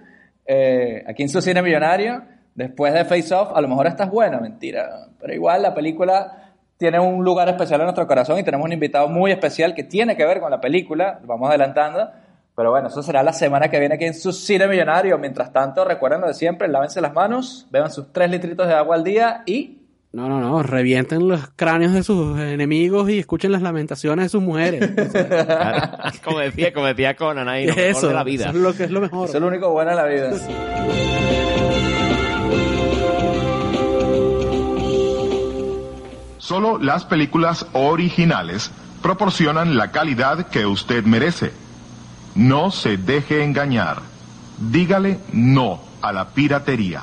eh, 0.51 1.05
aquí 1.07 1.25
en 1.25 1.29
su 1.29 1.43
cine 1.43 1.61
millonario, 1.61 2.23
después 2.55 2.95
de 2.95 3.05
Face 3.05 3.35
Off, 3.35 3.51
a 3.55 3.61
lo 3.61 3.69
mejor 3.69 3.87
esta 3.87 4.05
es 4.05 4.11
buena, 4.11 4.41
mentira. 4.41 5.09
Pero 5.21 5.35
igual 5.35 5.61
la 5.61 5.75
película 5.75 6.55
tiene 6.79 6.99
un 6.99 7.23
lugar 7.23 7.51
especial 7.51 7.81
en 7.81 7.85
nuestro 7.85 8.07
corazón 8.07 8.39
y 8.39 8.43
tenemos 8.43 8.65
un 8.65 8.73
invitado 8.73 9.09
muy 9.09 9.31
especial 9.31 9.75
que 9.75 9.85
tiene 9.85 10.17
que 10.17 10.25
ver 10.25 10.41
con 10.41 10.51
la 10.51 10.59
película, 10.59 11.21
vamos 11.23 11.51
adelantando. 11.51 12.11
Pero 12.57 12.71
bueno, 12.71 12.89
eso 12.89 13.03
será 13.03 13.23
la 13.23 13.35
semana 13.35 13.69
que 13.69 13.79
viene 13.79 13.97
aquí 13.97 14.07
en 14.07 14.15
su 14.15 14.33
cine 14.33 14.67
millonario. 14.67 15.19
Mientras 15.19 15.53
tanto, 15.53 15.85
recuerden 15.85 16.23
lo 16.23 16.29
de 16.29 16.35
siempre, 16.35 16.67
lávense 16.67 17.03
las 17.03 17.13
manos, 17.13 17.67
beban 17.71 17.93
sus 17.93 18.11
tres 18.11 18.31
litritos 18.31 18.67
de 18.67 18.75
agua 18.75 18.97
al 18.97 19.05
día 19.05 19.43
y 19.45 19.78
No, 20.11 20.29
no, 20.29 20.41
no. 20.41 20.63
Revienten 20.63 21.29
los 21.29 21.49
cráneos 21.55 21.93
de 21.93 22.03
sus 22.03 22.39
enemigos 22.39 23.11
y 23.11 23.19
escuchen 23.19 23.53
las 23.53 23.61
lamentaciones 23.61 24.25
de 24.25 24.29
sus 24.31 24.43
mujeres. 24.43 24.91
Claro. 25.11 25.99
como 26.25 26.39
decía, 26.39 26.73
como 26.73 26.87
decía 26.87 27.15
Conan 27.15 27.49
ahí, 27.49 27.67
lo 27.67 27.75
mejor 27.75 27.91
eso, 27.91 28.09
de 28.09 28.15
la 28.15 28.25
vida. 28.25 28.49
eso 28.49 28.57
es 28.57 28.63
lo 28.63 28.75
que 28.75 28.85
es 28.85 28.91
lo 28.91 29.01
mejor. 29.01 29.29
eso 29.29 29.37
es 29.37 29.41
lo 29.43 29.49
único 29.49 29.71
bueno 29.71 29.91
de 29.91 29.97
la 29.97 30.07
vida. 30.07 30.33
Solo 36.39 36.79
las 36.79 37.05
películas 37.05 37.67
originales 37.75 38.71
proporcionan 39.03 39.77
la 39.77 39.91
calidad 39.91 40.47
que 40.49 40.65
usted 40.65 41.05
merece. 41.05 41.53
No 42.35 42.71
se 42.71 42.97
deje 42.97 43.45
engañar. 43.45 43.99
Dígale 44.59 45.19
no 45.33 45.83
a 46.01 46.13
la 46.13 46.29
piratería. 46.31 47.03